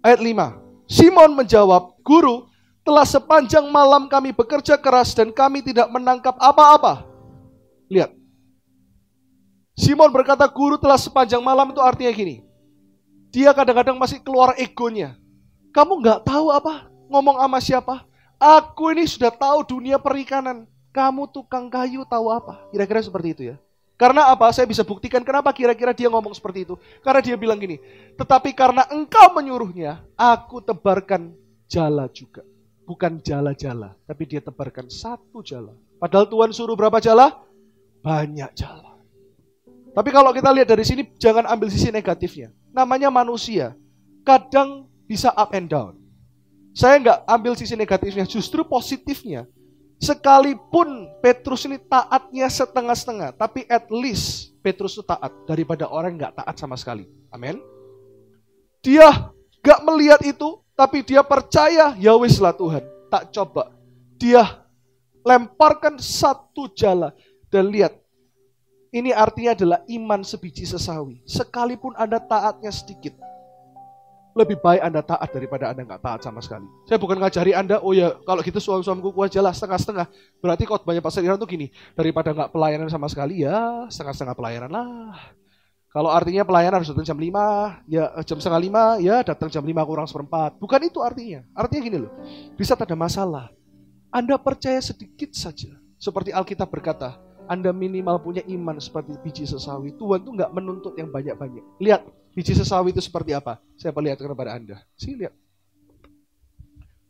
Ayat 0.00 0.24
5. 0.24 0.88
Simon 0.88 1.36
menjawab, 1.36 2.00
Guru, 2.00 2.48
telah 2.80 3.04
sepanjang 3.04 3.68
malam 3.68 4.08
kami 4.08 4.32
bekerja 4.32 4.80
keras 4.80 5.12
dan 5.12 5.28
kami 5.28 5.60
tidak 5.60 5.92
menangkap 5.92 6.32
apa-apa. 6.40 7.04
Lihat. 7.92 8.16
Simon 9.76 10.08
berkata, 10.08 10.48
Guru 10.48 10.80
telah 10.80 10.96
sepanjang 10.96 11.44
malam 11.44 11.76
itu 11.76 11.80
artinya 11.84 12.10
gini. 12.10 12.40
Dia 13.30 13.52
kadang-kadang 13.52 14.00
masih 14.00 14.18
keluar 14.24 14.56
egonya. 14.56 15.14
Kamu 15.70 16.00
nggak 16.02 16.26
tahu 16.26 16.50
apa? 16.50 16.90
Ngomong 17.12 17.38
sama 17.38 17.58
siapa? 17.62 17.96
Aku 18.40 18.90
ini 18.90 19.04
sudah 19.06 19.30
tahu 19.30 19.62
dunia 19.68 20.00
perikanan. 20.00 20.66
Kamu 20.90 21.30
tukang 21.30 21.70
kayu 21.70 22.02
tahu 22.08 22.32
apa? 22.32 22.66
Kira-kira 22.74 22.98
seperti 22.98 23.28
itu 23.36 23.42
ya. 23.54 23.56
Karena 24.00 24.32
apa? 24.32 24.48
Saya 24.48 24.64
bisa 24.64 24.80
buktikan 24.80 25.20
kenapa 25.20 25.52
kira-kira 25.52 25.92
dia 25.92 26.08
ngomong 26.08 26.32
seperti 26.32 26.64
itu. 26.64 26.80
Karena 27.04 27.20
dia 27.20 27.36
bilang 27.36 27.60
gini, 27.60 27.76
tetapi 28.16 28.56
karena 28.56 28.88
engkau 28.88 29.36
menyuruhnya, 29.36 30.00
aku 30.16 30.64
tebarkan 30.64 31.36
jala 31.68 32.08
juga. 32.08 32.40
Bukan 32.88 33.20
jala-jala, 33.20 33.92
tapi 34.08 34.24
dia 34.24 34.40
tebarkan 34.40 34.88
satu 34.88 35.44
jala. 35.44 35.76
Padahal 36.00 36.24
Tuhan 36.32 36.50
suruh 36.56 36.72
berapa 36.72 36.96
jala? 36.96 37.44
Banyak 38.00 38.56
jala. 38.56 38.96
Tapi 39.92 40.08
kalau 40.08 40.32
kita 40.32 40.48
lihat 40.48 40.72
dari 40.72 40.82
sini, 40.82 41.04
jangan 41.20 41.44
ambil 41.44 41.68
sisi 41.68 41.92
negatifnya. 41.92 42.48
Namanya 42.72 43.12
manusia. 43.12 43.76
Kadang 44.24 44.88
bisa 45.04 45.28
up 45.36 45.52
and 45.52 45.68
down. 45.68 46.00
Saya 46.72 46.96
nggak 47.04 47.18
ambil 47.28 47.52
sisi 47.52 47.76
negatifnya, 47.76 48.24
justru 48.24 48.64
positifnya. 48.64 49.44
Sekalipun 50.00 51.12
Petrus 51.20 51.68
ini 51.68 51.76
taatnya 51.76 52.48
setengah-setengah, 52.48 53.36
tapi 53.36 53.68
at 53.68 53.84
least 53.92 54.56
Petrus 54.64 54.96
itu 54.96 55.04
taat 55.04 55.28
daripada 55.44 55.84
orang 55.92 56.16
nggak 56.16 56.40
taat 56.40 56.56
sama 56.56 56.80
sekali. 56.80 57.04
Amin. 57.28 57.60
Dia 58.80 59.28
gak 59.60 59.84
melihat 59.84 60.24
itu, 60.24 60.56
tapi 60.72 61.04
dia 61.04 61.20
percaya, 61.20 61.92
ya 62.00 62.16
wis 62.16 62.40
lah 62.40 62.56
Tuhan, 62.56 62.80
tak 63.12 63.28
coba. 63.28 63.76
Dia 64.16 64.64
lemparkan 65.20 66.00
satu 66.00 66.72
jala 66.72 67.12
dan 67.52 67.68
lihat, 67.68 67.92
ini 68.88 69.12
artinya 69.12 69.52
adalah 69.52 69.84
iman 69.84 70.24
sebiji 70.24 70.64
sesawi. 70.64 71.20
Sekalipun 71.28 71.92
Anda 72.00 72.16
taatnya 72.16 72.72
sedikit, 72.72 73.20
lebih 74.34 74.62
baik 74.62 74.80
Anda 74.82 75.02
taat 75.02 75.30
daripada 75.34 75.70
Anda 75.74 75.82
nggak 75.82 76.02
taat 76.02 76.20
sama 76.22 76.38
sekali. 76.38 76.66
Saya 76.86 76.98
bukan 77.02 77.18
ngajari 77.18 77.52
Anda, 77.54 77.82
oh 77.82 77.90
ya 77.90 78.14
kalau 78.22 78.40
gitu 78.46 78.62
suami-suamiku 78.62 79.10
kuat 79.10 79.34
jelas 79.34 79.58
setengah-setengah. 79.58 80.06
Berarti 80.38 80.62
kalau 80.66 80.80
banyak 80.82 81.02
pasal 81.02 81.26
Iran 81.26 81.38
tuh 81.38 81.50
gini, 81.50 81.70
daripada 81.98 82.30
nggak 82.30 82.50
pelayanan 82.54 82.86
sama 82.86 83.10
sekali 83.10 83.42
ya 83.42 83.86
setengah-setengah 83.90 84.36
pelayanan 84.38 84.70
lah. 84.70 85.14
Kalau 85.90 86.06
artinya 86.06 86.46
pelayanan 86.46 86.82
harus 86.82 86.94
datang 86.94 87.02
jam 87.02 87.18
5, 87.18 87.90
ya 87.90 88.14
jam 88.22 88.38
setengah 88.38 88.62
5, 89.02 89.02
ya 89.02 89.16
datang 89.26 89.50
jam 89.50 89.66
5 89.66 89.74
kurang 89.90 90.06
seperempat. 90.06 90.54
Bukan 90.62 90.80
itu 90.86 91.02
artinya. 91.02 91.42
Artinya 91.50 91.82
gini 91.82 91.98
loh, 92.06 92.12
bisa 92.54 92.78
ada 92.78 92.94
masalah. 92.94 93.50
Anda 94.14 94.38
percaya 94.38 94.78
sedikit 94.78 95.34
saja. 95.34 95.74
Seperti 95.98 96.30
Alkitab 96.30 96.70
berkata, 96.70 97.18
Anda 97.50 97.74
minimal 97.74 98.22
punya 98.22 98.46
iman 98.46 98.78
seperti 98.78 99.18
biji 99.18 99.50
sesawi. 99.50 99.90
Tuhan 99.98 100.22
tuh 100.22 100.38
nggak 100.38 100.54
menuntut 100.54 100.94
yang 100.94 101.10
banyak-banyak. 101.10 101.82
Lihat, 101.82 102.06
biji 102.34 102.54
sesawi 102.54 102.94
itu 102.94 103.02
seperti 103.02 103.34
apa? 103.34 103.58
Saya 103.76 103.90
perlihatkan 103.94 104.30
kepada 104.30 104.56
Anda. 104.56 104.76
Sih 104.94 105.14
lihat. 105.14 105.34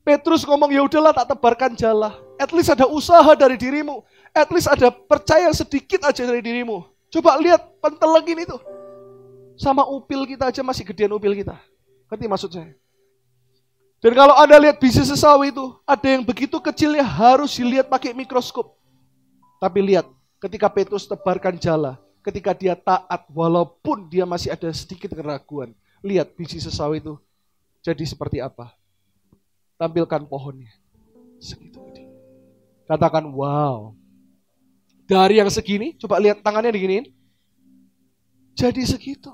Petrus 0.00 0.42
ngomong, 0.48 0.72
ya 0.72 0.80
udahlah 0.80 1.12
tak 1.12 1.36
tebarkan 1.36 1.76
jala. 1.76 2.16
At 2.40 2.50
least 2.56 2.72
ada 2.72 2.88
usaha 2.88 3.36
dari 3.36 3.60
dirimu. 3.60 4.00
At 4.32 4.48
least 4.48 4.66
ada 4.66 4.88
percaya 4.88 5.52
sedikit 5.52 6.02
aja 6.08 6.24
dari 6.24 6.40
dirimu. 6.40 6.88
Coba 7.12 7.36
lihat 7.36 7.60
pentelengin 7.78 8.48
itu. 8.48 8.56
Sama 9.60 9.84
upil 9.84 10.24
kita 10.24 10.48
aja 10.48 10.64
masih 10.64 10.88
gedean 10.88 11.12
upil 11.12 11.36
kita. 11.36 11.58
Ngerti 12.08 12.26
maksud 12.26 12.50
saya? 12.50 12.72
Dan 14.00 14.16
kalau 14.16 14.32
Anda 14.32 14.56
lihat 14.56 14.80
biji 14.80 15.04
sesawi 15.04 15.52
itu, 15.52 15.76
ada 15.84 16.06
yang 16.08 16.24
begitu 16.24 16.56
kecilnya 16.56 17.04
harus 17.04 17.52
dilihat 17.60 17.92
pakai 17.92 18.16
mikroskop. 18.16 18.72
Tapi 19.60 19.78
lihat, 19.84 20.08
ketika 20.40 20.72
Petrus 20.72 21.04
tebarkan 21.04 21.60
jala, 21.60 22.00
ketika 22.20 22.52
dia 22.52 22.76
taat, 22.76 23.26
walaupun 23.32 24.08
dia 24.08 24.28
masih 24.28 24.52
ada 24.52 24.68
sedikit 24.72 25.12
keraguan, 25.12 25.72
lihat 26.04 26.32
biji 26.36 26.60
sesawi 26.60 27.00
itu 27.00 27.16
jadi 27.80 28.04
seperti 28.04 28.38
apa. 28.44 28.76
Tampilkan 29.80 30.28
pohonnya. 30.28 30.68
Segitu 31.40 31.80
gede. 31.88 32.04
Katakan, 32.84 33.24
wow. 33.32 33.96
Dari 35.08 35.40
yang 35.40 35.48
segini, 35.48 35.96
coba 35.96 36.20
lihat 36.20 36.44
tangannya 36.44 36.76
diginiin. 36.76 37.08
Jadi 38.52 38.84
segitu. 38.84 39.32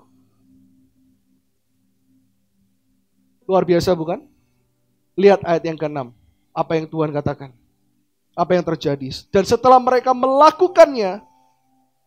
Luar 3.51 3.67
biasa 3.67 3.91
bukan? 3.99 4.23
Lihat 5.19 5.43
ayat 5.43 5.63
yang 5.67 5.79
ke-6. 5.79 6.15
Apa 6.55 6.73
yang 6.79 6.87
Tuhan 6.87 7.11
katakan. 7.11 7.51
Apa 8.39 8.55
yang 8.55 8.63
terjadi. 8.63 9.27
Dan 9.35 9.43
setelah 9.43 9.83
mereka 9.83 10.15
melakukannya. 10.15 11.25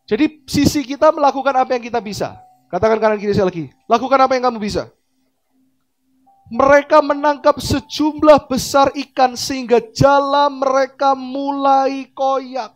Jadi 0.10 0.41
sisi 0.49 0.82
kita 0.82 1.14
melakukan 1.14 1.53
apa 1.53 1.78
yang 1.78 1.86
kita 1.86 2.01
bisa. 2.01 2.41
Katakan 2.74 2.97
kanan 2.97 3.22
kiri 3.22 3.38
saya 3.38 3.45
lagi. 3.45 3.70
Lakukan 3.86 4.18
apa 4.18 4.34
yang 4.34 4.49
kamu 4.49 4.57
bisa. 4.57 4.89
Mereka 6.49 7.05
menangkap 7.05 7.62
sejumlah 7.62 8.49
besar 8.49 8.89
ikan 8.97 9.38
sehingga 9.38 9.78
jala 9.93 10.49
mereka 10.49 11.14
mulai 11.14 12.10
koyak. 12.10 12.74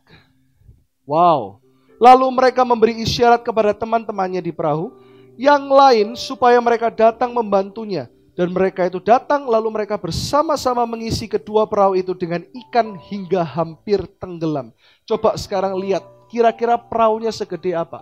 Wow. 1.10 1.58
Lalu 1.98 2.28
mereka 2.38 2.62
memberi 2.62 3.02
isyarat 3.02 3.42
kepada 3.42 3.74
teman-temannya 3.74 4.46
di 4.46 4.54
perahu 4.54 4.94
yang 5.34 5.66
lain 5.66 6.14
supaya 6.14 6.62
mereka 6.62 6.94
datang 6.94 7.34
membantunya. 7.34 8.06
Dan 8.34 8.50
mereka 8.54 8.86
itu 8.90 8.98
datang 9.02 9.46
lalu 9.46 9.74
mereka 9.74 9.98
bersama-sama 9.98 10.86
mengisi 10.90 11.30
kedua 11.30 11.66
perahu 11.70 11.98
itu 11.98 12.14
dengan 12.18 12.46
ikan 12.46 12.98
hingga 13.10 13.42
hampir 13.46 14.06
tenggelam. 14.18 14.74
Coba 15.06 15.38
sekarang 15.38 15.78
lihat 15.78 16.02
kira-kira 16.34 16.82
perahunya 16.82 17.30
segede 17.30 17.78
apa. 17.78 18.02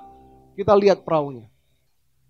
Kita 0.56 0.72
lihat 0.72 1.04
perahunya. 1.04 1.52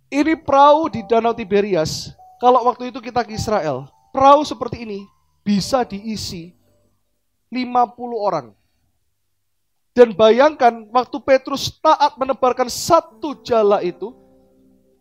Ini 0.09 0.33
perahu 0.41 0.89
di 0.89 1.05
Danau 1.05 1.37
Tiberias. 1.37 2.09
Kalau 2.41 2.65
waktu 2.65 2.89
itu 2.89 2.97
kita 2.97 3.21
ke 3.21 3.37
Israel, 3.37 3.85
perahu 4.09 4.41
seperti 4.41 4.81
ini 4.81 5.05
bisa 5.45 5.85
diisi 5.85 6.57
50 7.53 8.17
orang. 8.17 8.49
Dan 9.93 10.17
bayangkan 10.17 10.89
waktu 10.89 11.21
Petrus 11.21 11.69
taat 11.77 12.17
menebarkan 12.17 12.65
satu 12.65 13.37
jala 13.45 13.85
itu, 13.85 14.15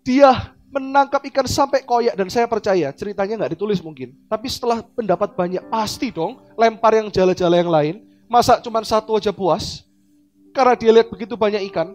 dia 0.05 0.53
menangkap 0.71 1.25
ikan 1.33 1.47
sampai 1.47 1.83
koyak 1.83 2.15
dan 2.15 2.31
saya 2.31 2.47
percaya 2.47 2.95
ceritanya 2.95 3.41
nggak 3.41 3.59
ditulis 3.59 3.81
mungkin. 3.83 4.15
Tapi 4.29 4.47
setelah 4.47 4.85
pendapat 4.85 5.35
banyak 5.35 5.63
pasti 5.73 6.13
dong 6.13 6.45
lempar 6.55 6.95
yang 6.95 7.09
jala-jala 7.09 7.57
yang 7.57 7.71
lain. 7.71 7.95
Masa 8.31 8.63
cuma 8.63 8.79
satu 8.87 9.19
aja 9.19 9.35
puas? 9.35 9.90
Karena 10.51 10.75
dia 10.75 10.91
lihat 10.91 11.09
begitu 11.09 11.39
banyak 11.39 11.63
ikan. 11.71 11.95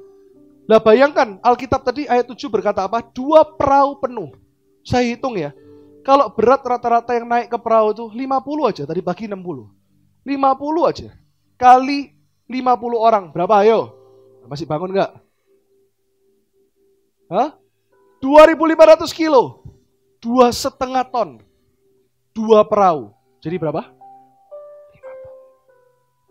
Lah 0.65 0.81
bayangkan 0.81 1.37
Alkitab 1.45 1.85
tadi 1.85 2.09
ayat 2.09 2.25
7 2.25 2.49
berkata 2.49 2.87
apa? 2.87 3.05
Dua 3.13 3.45
perahu 3.45 4.01
penuh. 4.01 4.33
Saya 4.81 5.05
hitung 5.13 5.37
ya. 5.37 5.53
Kalau 6.05 6.29
berat 6.29 6.61
rata-rata 6.61 7.17
yang 7.17 7.25
naik 7.25 7.49
ke 7.49 7.57
perahu 7.57 7.93
itu 7.93 8.05
50 8.13 8.69
aja 8.69 8.83
tadi 8.85 9.01
bagi 9.01 9.25
60. 9.25 9.41
50 10.25 10.89
aja. 10.89 11.09
Kali 11.57 12.13
50 12.45 12.97
orang. 12.97 13.33
Berapa 13.33 13.65
ayo? 13.65 13.93
Masih 14.45 14.69
bangun 14.69 14.93
nggak? 14.93 15.11
Hah? 17.29 17.57
2.500 18.21 19.13
kilo, 19.13 19.61
dua 20.17 20.49
setengah 20.49 21.05
ton, 21.05 21.37
dua 22.33 22.65
perahu. 22.65 23.13
Jadi 23.37 23.61
berapa? 23.61 23.85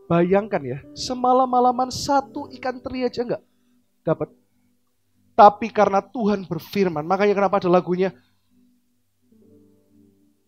Bayangkan 0.05 0.61
ya, 0.61 0.79
semalam-malaman 0.93 1.89
satu 1.89 2.53
ikan 2.61 2.77
teri 2.81 3.09
aja 3.09 3.25
enggak 3.25 3.43
dapat. 4.05 4.29
Tapi 5.35 5.67
karena 5.73 5.99
Tuhan 5.99 6.47
berfirman, 6.47 7.03
makanya 7.03 7.35
kenapa 7.35 7.59
ada 7.59 7.73
lagunya? 7.73 8.15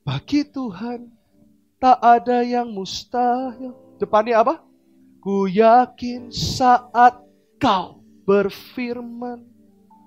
Bagi 0.07 0.47
Tuhan 0.47 1.11
tak 1.83 1.99
ada 1.99 2.47
yang 2.47 2.71
mustahil. 2.71 3.75
Depannya 3.99 4.45
apa? 4.45 4.55
Ku 5.19 5.51
yakin 5.51 6.31
saat 6.31 7.19
kau 7.59 7.99
berfirman 8.23 9.57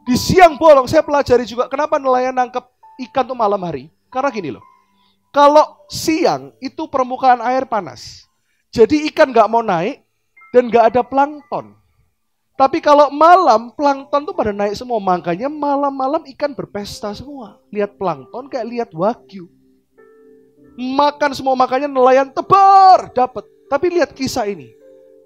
di 0.10 0.18
siang 0.18 0.58
bolong 0.58 0.90
saya 0.90 1.06
pelajari 1.06 1.46
juga 1.46 1.70
kenapa 1.70 2.02
nelayan 2.02 2.34
nangkep 2.34 2.66
ikan 3.10 3.30
tuh 3.30 3.38
malam 3.38 3.62
hari. 3.62 3.94
Karena 4.10 4.34
gini 4.34 4.50
loh. 4.50 4.66
Kalau 5.30 5.86
siang 5.86 6.50
itu 6.58 6.90
permukaan 6.90 7.46
air 7.46 7.70
panas. 7.70 8.26
Jadi 8.70 9.10
ikan 9.10 9.34
nggak 9.34 9.50
mau 9.50 9.66
naik 9.66 10.06
dan 10.54 10.70
nggak 10.70 10.94
ada 10.94 11.02
plankton. 11.02 11.74
Tapi 12.60 12.84
kalau 12.84 13.08
malam 13.10 13.72
plankton 13.72 14.28
tuh 14.28 14.36
pada 14.36 14.52
naik 14.52 14.76
semua. 14.76 15.00
Makanya 15.00 15.48
malam-malam 15.48 16.28
ikan 16.36 16.52
berpesta 16.52 17.16
semua. 17.16 17.58
Lihat 17.72 17.96
plankton 17.96 18.52
kayak 18.52 18.68
lihat 18.68 18.90
wagyu. 18.92 19.48
Makan 20.76 21.32
semua 21.36 21.56
makanya 21.56 21.88
nelayan 21.88 22.30
tebar 22.30 23.10
dapat. 23.16 23.48
Tapi 23.72 23.96
lihat 23.96 24.12
kisah 24.12 24.46
ini. 24.46 24.76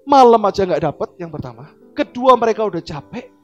Malam 0.06 0.40
aja 0.46 0.62
nggak 0.62 0.84
dapat 0.84 1.08
yang 1.18 1.32
pertama. 1.32 1.74
Kedua 1.94 2.38
mereka 2.38 2.66
udah 2.66 2.82
capek 2.82 3.34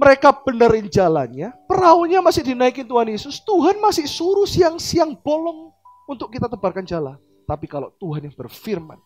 mereka 0.00 0.32
benerin 0.32 0.88
jalannya, 0.88 1.52
perahunya 1.68 2.24
masih 2.24 2.40
dinaikin 2.40 2.88
Tuhan 2.88 3.12
Yesus, 3.12 3.36
Tuhan 3.44 3.76
masih 3.84 4.08
suruh 4.08 4.48
siang-siang 4.48 5.12
bolong 5.12 5.76
untuk 6.08 6.32
kita 6.32 6.48
tebarkan 6.48 6.88
jalan. 6.88 7.20
Tapi 7.44 7.68
kalau 7.68 7.92
Tuhan 8.00 8.24
yang 8.24 8.32
berfirman, 8.32 8.96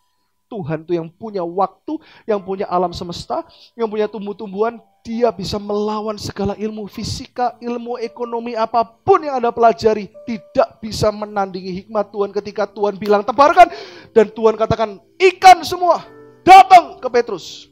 Tuhan 0.45 0.85
itu 0.85 0.93
yang 0.97 1.07
punya 1.09 1.41
waktu, 1.41 1.97
yang 2.29 2.41
punya 2.41 2.69
alam 2.69 2.93
semesta, 2.93 3.45
yang 3.73 3.89
punya 3.89 4.05
tumbuh-tumbuhan, 4.05 4.77
dia 5.05 5.29
bisa 5.29 5.61
melawan 5.61 6.17
segala 6.17 6.57
ilmu 6.57 6.89
fisika, 6.89 7.57
ilmu 7.61 8.01
ekonomi 8.01 8.57
apa 8.57 8.81
pun 8.81 9.21
yang 9.21 9.37
Anda 9.37 9.53
pelajari. 9.53 10.09
Tidak 10.25 10.81
bisa 10.81 11.13
menandingi 11.13 11.85
hikmat 11.85 12.09
Tuhan 12.09 12.33
ketika 12.33 12.65
Tuhan 12.65 12.97
bilang 12.97 13.21
tebarkan. 13.21 13.69
Dan 14.13 14.33
Tuhan 14.33 14.57
katakan 14.57 14.97
ikan 15.19 15.61
semua 15.61 16.01
datang 16.41 16.97
ke 16.97 17.07
Petrus. 17.09 17.69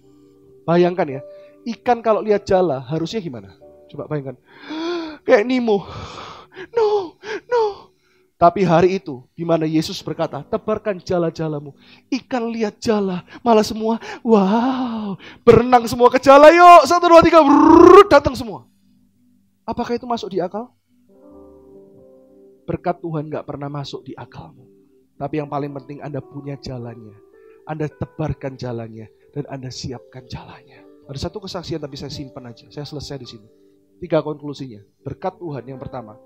Bayangkan 0.64 1.20
ya, 1.20 1.22
Ikan 1.64 2.04
kalau 2.04 2.20
lihat 2.20 2.44
jala 2.44 2.84
harusnya 2.84 3.24
gimana? 3.24 3.56
Coba 3.88 4.12
bayangkan. 4.12 4.36
Kayak 5.28 5.48
Nemo. 5.48 5.88
No, 6.76 7.16
no. 7.48 7.83
Tapi 8.44 8.68
hari 8.68 9.00
itu 9.00 9.24
di 9.40 9.48
mana 9.48 9.64
Yesus 9.64 10.04
berkata, 10.04 10.44
tebarkan 10.44 11.00
jala-jalamu. 11.00 11.72
Ikan 12.12 12.52
lihat 12.52 12.76
jala, 12.76 13.24
malah 13.40 13.64
semua, 13.64 14.04
wow, 14.20 15.16
berenang 15.48 15.88
semua 15.88 16.12
ke 16.12 16.20
jala 16.20 16.52
yuk. 16.52 16.84
Satu, 16.84 17.08
dua, 17.08 17.24
tiga, 17.24 17.40
brrr, 17.40 18.04
datang 18.12 18.36
semua. 18.36 18.68
Apakah 19.64 19.96
itu 19.96 20.04
masuk 20.04 20.28
di 20.28 20.44
akal? 20.44 20.68
Berkat 22.68 23.00
Tuhan 23.00 23.32
gak 23.32 23.48
pernah 23.48 23.72
masuk 23.72 24.04
di 24.04 24.12
akalmu. 24.12 24.68
Tapi 25.16 25.40
yang 25.40 25.48
paling 25.48 25.72
penting 25.80 26.04
Anda 26.04 26.20
punya 26.20 26.60
jalannya. 26.60 27.16
Anda 27.64 27.88
tebarkan 27.88 28.60
jalannya 28.60 29.08
dan 29.32 29.48
Anda 29.48 29.72
siapkan 29.72 30.28
jalannya. 30.28 30.84
Ada 31.08 31.32
satu 31.32 31.48
kesaksian 31.48 31.80
tapi 31.80 31.96
saya 31.96 32.12
simpan 32.12 32.52
aja. 32.52 32.68
Saya 32.68 32.84
selesai 32.84 33.24
di 33.24 33.28
sini. 33.40 33.48
Tiga 34.04 34.20
konklusinya. 34.20 34.84
Berkat 35.00 35.40
Tuhan 35.40 35.64
yang 35.64 35.80
pertama. 35.80 36.20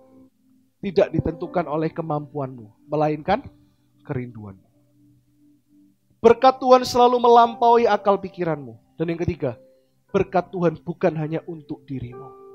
Tidak 0.77 1.09
ditentukan 1.09 1.65
oleh 1.65 1.89
kemampuanmu. 1.89 2.89
Melainkan 2.89 3.41
kerinduanmu. 4.05 4.67
Berkat 6.21 6.57
Tuhan 6.57 6.83
selalu 6.85 7.17
melampaui 7.21 7.85
akal 7.85 8.17
pikiranmu. 8.17 8.97
Dan 8.97 9.13
yang 9.13 9.21
ketiga. 9.21 9.57
Berkat 10.09 10.49
Tuhan 10.49 10.79
bukan 10.81 11.13
hanya 11.19 11.43
untuk 11.45 11.83
dirimu. 11.85 12.47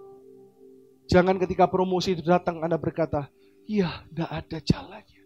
Jangan 1.12 1.36
ketika 1.36 1.68
promosi 1.68 2.16
itu 2.16 2.24
datang 2.24 2.64
Anda 2.64 2.80
berkata, 2.80 3.28
iya 3.68 4.00
tidak 4.08 4.30
ada 4.32 4.58
jalannya. 4.64 5.22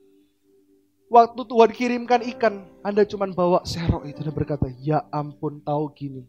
Waktu 1.07 1.43
Tuhan 1.47 1.71
kirimkan 1.71 2.21
ikan, 2.35 2.67
Anda 2.83 3.07
cuma 3.07 3.31
bawa 3.31 3.63
serok 3.63 4.11
itu 4.11 4.27
dan 4.27 4.35
berkata, 4.35 4.67
ya 4.83 5.07
ampun 5.15 5.63
tahu 5.63 5.95
gini. 5.95 6.27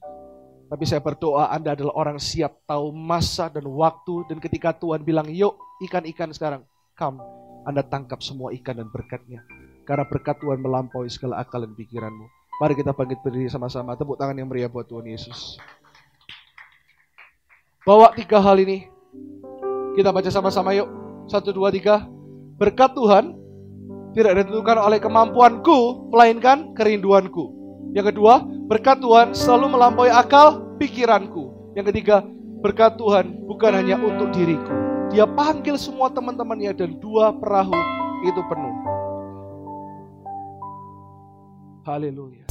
Tapi 0.67 0.83
saya 0.83 0.99
berdoa 0.99 1.47
Anda 1.47 1.79
adalah 1.79 1.95
orang 1.95 2.19
siap 2.19 2.67
tahu 2.67 2.91
masa 2.91 3.47
dan 3.47 3.63
waktu. 3.63 4.27
Dan 4.27 4.43
ketika 4.43 4.75
Tuhan 4.75 5.01
bilang, 5.07 5.31
yuk 5.31 5.55
ikan-ikan 5.87 6.31
sekarang. 6.35 6.67
Come, 6.99 7.23
Anda 7.63 7.87
tangkap 7.87 8.19
semua 8.19 8.51
ikan 8.51 8.83
dan 8.83 8.91
berkatnya. 8.91 9.47
Karena 9.87 10.03
berkat 10.03 10.43
Tuhan 10.43 10.59
melampaui 10.59 11.07
segala 11.07 11.39
akal 11.39 11.63
dan 11.63 11.71
pikiranmu. 11.71 12.27
Mari 12.59 12.73
kita 12.75 12.91
bangkit 12.91 13.23
berdiri 13.23 13.47
sama-sama. 13.47 13.95
Tepuk 13.95 14.19
tangan 14.19 14.35
yang 14.35 14.51
meriah 14.51 14.67
buat 14.67 14.83
Tuhan 14.89 15.07
Yesus. 15.07 15.55
Bawa 17.87 18.11
tiga 18.11 18.43
hal 18.43 18.59
ini. 18.59 18.91
Kita 19.95 20.11
baca 20.11 20.27
sama-sama 20.27 20.75
yuk. 20.75 20.91
Satu, 21.31 21.55
dua, 21.55 21.71
tiga. 21.71 22.03
Berkat 22.59 22.91
Tuhan 22.97 23.37
tidak 24.11 24.43
ditentukan 24.43 24.77
oleh 24.81 24.99
kemampuanku, 24.99 26.09
melainkan 26.11 26.75
kerinduanku. 26.75 27.56
Yang 27.95 28.15
kedua, 28.15 28.43
berkat 28.67 28.99
Tuhan 28.99 29.31
selalu 29.31 29.77
melampaui 29.77 30.11
akal 30.11 30.75
pikiranku. 30.81 31.75
Yang 31.77 31.93
ketiga, 31.93 32.25
berkat 32.59 32.97
Tuhan 32.97 33.45
bukan 33.47 33.71
hanya 33.71 33.95
untuk 34.01 34.33
diriku. 34.33 34.73
Dia 35.13 35.23
panggil 35.23 35.79
semua 35.79 36.11
teman-temannya 36.11 36.75
dan 36.75 36.99
dua 36.99 37.31
perahu 37.31 37.77
itu 38.27 38.41
penuh. 38.51 38.75
Haleluya. 41.87 42.43